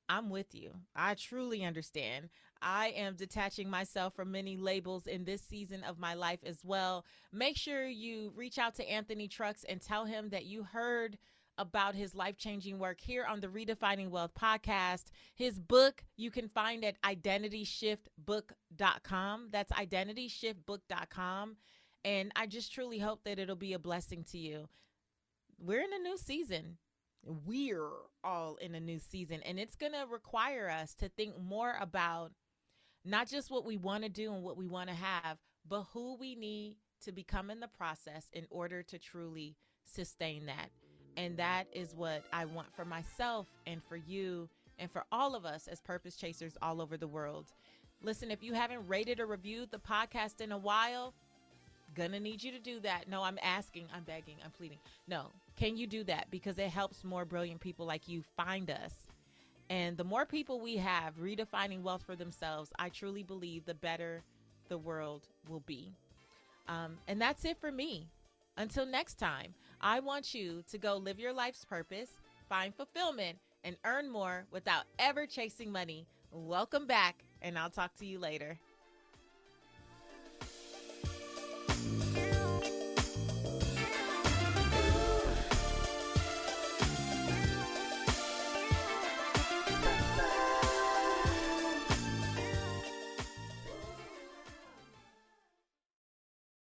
I'm 0.09 0.29
with 0.29 0.53
you. 0.53 0.73
I 0.95 1.15
truly 1.15 1.63
understand. 1.63 2.29
I 2.61 2.89
am 2.89 3.15
detaching 3.15 3.69
myself 3.69 4.13
from 4.13 4.31
many 4.31 4.57
labels 4.57 5.07
in 5.07 5.23
this 5.23 5.41
season 5.41 5.83
of 5.83 5.99
my 5.99 6.15
life 6.15 6.39
as 6.45 6.59
well. 6.63 7.05
Make 7.31 7.55
sure 7.57 7.87
you 7.87 8.33
reach 8.35 8.57
out 8.57 8.75
to 8.75 8.89
Anthony 8.89 9.29
Trucks 9.29 9.63
and 9.67 9.81
tell 9.81 10.05
him 10.05 10.29
that 10.29 10.45
you 10.45 10.63
heard 10.63 11.17
about 11.57 11.95
his 11.95 12.15
life 12.15 12.37
changing 12.37 12.79
work 12.79 12.99
here 12.99 13.25
on 13.25 13.39
the 13.39 13.47
Redefining 13.47 14.09
Wealth 14.09 14.31
podcast. 14.39 15.05
His 15.35 15.57
book 15.59 16.03
you 16.17 16.29
can 16.31 16.49
find 16.49 16.83
at 16.83 17.01
identityshiftbook.com. 17.03 19.47
That's 19.51 19.71
identityshiftbook.com. 19.71 21.55
And 22.03 22.31
I 22.35 22.47
just 22.47 22.73
truly 22.73 22.97
hope 22.99 23.23
that 23.25 23.39
it'll 23.39 23.55
be 23.55 23.73
a 23.73 23.79
blessing 23.79 24.23
to 24.31 24.37
you. 24.37 24.67
We're 25.63 25.81
in 25.81 25.93
a 25.93 25.99
new 25.99 26.17
season. 26.17 26.77
We're 27.45 27.87
all 28.23 28.55
in 28.55 28.73
a 28.73 28.79
new 28.79 28.97
season, 28.97 29.41
and 29.45 29.59
it's 29.59 29.75
going 29.75 29.91
to 29.91 30.05
require 30.11 30.69
us 30.69 30.95
to 30.95 31.09
think 31.09 31.39
more 31.39 31.75
about 31.79 32.31
not 33.05 33.27
just 33.27 33.51
what 33.51 33.63
we 33.63 33.77
want 33.77 34.03
to 34.03 34.09
do 34.09 34.33
and 34.33 34.43
what 34.43 34.57
we 34.57 34.67
want 34.67 34.89
to 34.89 34.95
have, 34.95 35.37
but 35.69 35.85
who 35.93 36.17
we 36.17 36.33
need 36.33 36.77
to 37.03 37.11
become 37.11 37.51
in 37.51 37.59
the 37.59 37.67
process 37.67 38.25
in 38.33 38.47
order 38.49 38.81
to 38.81 38.97
truly 38.97 39.55
sustain 39.83 40.47
that. 40.47 40.69
And 41.15 41.37
that 41.37 41.65
is 41.73 41.93
what 41.93 42.23
I 42.33 42.45
want 42.45 42.73
for 42.75 42.85
myself 42.85 43.47
and 43.67 43.83
for 43.83 43.97
you 43.97 44.49
and 44.79 44.89
for 44.89 45.03
all 45.11 45.35
of 45.35 45.45
us 45.45 45.67
as 45.67 45.79
purpose 45.79 46.15
chasers 46.15 46.57
all 46.61 46.81
over 46.81 46.97
the 46.97 47.07
world. 47.07 47.53
Listen, 48.01 48.31
if 48.31 48.41
you 48.41 48.53
haven't 48.53 48.87
rated 48.87 49.19
or 49.19 49.27
reviewed 49.27 49.69
the 49.69 49.77
podcast 49.77 50.41
in 50.41 50.51
a 50.51 50.57
while, 50.57 51.13
gonna 51.95 52.19
need 52.19 52.41
you 52.41 52.51
to 52.51 52.59
do 52.59 52.79
that. 52.79 53.07
No, 53.07 53.21
I'm 53.21 53.37
asking, 53.43 53.85
I'm 53.93 54.03
begging, 54.03 54.37
I'm 54.43 54.51
pleading. 54.51 54.79
No, 55.07 55.27
can 55.55 55.77
you 55.77 55.87
do 55.87 56.03
that? 56.05 56.27
Because 56.31 56.57
it 56.57 56.69
helps 56.69 57.03
more 57.03 57.25
brilliant 57.25 57.61
people 57.61 57.85
like 57.85 58.07
you 58.07 58.23
find 58.35 58.69
us. 58.69 58.93
And 59.69 59.95
the 59.95 60.03
more 60.03 60.25
people 60.25 60.59
we 60.59 60.77
have 60.77 61.15
redefining 61.17 61.81
wealth 61.81 62.03
for 62.03 62.15
themselves, 62.15 62.71
I 62.77 62.89
truly 62.89 63.23
believe 63.23 63.65
the 63.65 63.73
better 63.73 64.23
the 64.67 64.77
world 64.77 65.27
will 65.47 65.61
be. 65.61 65.93
Um, 66.67 66.97
and 67.07 67.21
that's 67.21 67.45
it 67.45 67.57
for 67.57 67.71
me. 67.71 68.07
Until 68.57 68.85
next 68.85 69.15
time, 69.15 69.53
I 69.79 69.99
want 69.99 70.33
you 70.33 70.63
to 70.71 70.77
go 70.77 70.97
live 70.97 71.19
your 71.19 71.33
life's 71.33 71.65
purpose, 71.65 72.09
find 72.49 72.75
fulfillment, 72.75 73.37
and 73.63 73.77
earn 73.85 74.09
more 74.09 74.45
without 74.51 74.83
ever 74.99 75.25
chasing 75.25 75.71
money. 75.71 76.05
Welcome 76.31 76.85
back, 76.85 77.23
and 77.41 77.57
I'll 77.57 77.69
talk 77.69 77.95
to 77.97 78.05
you 78.05 78.19
later. 78.19 78.57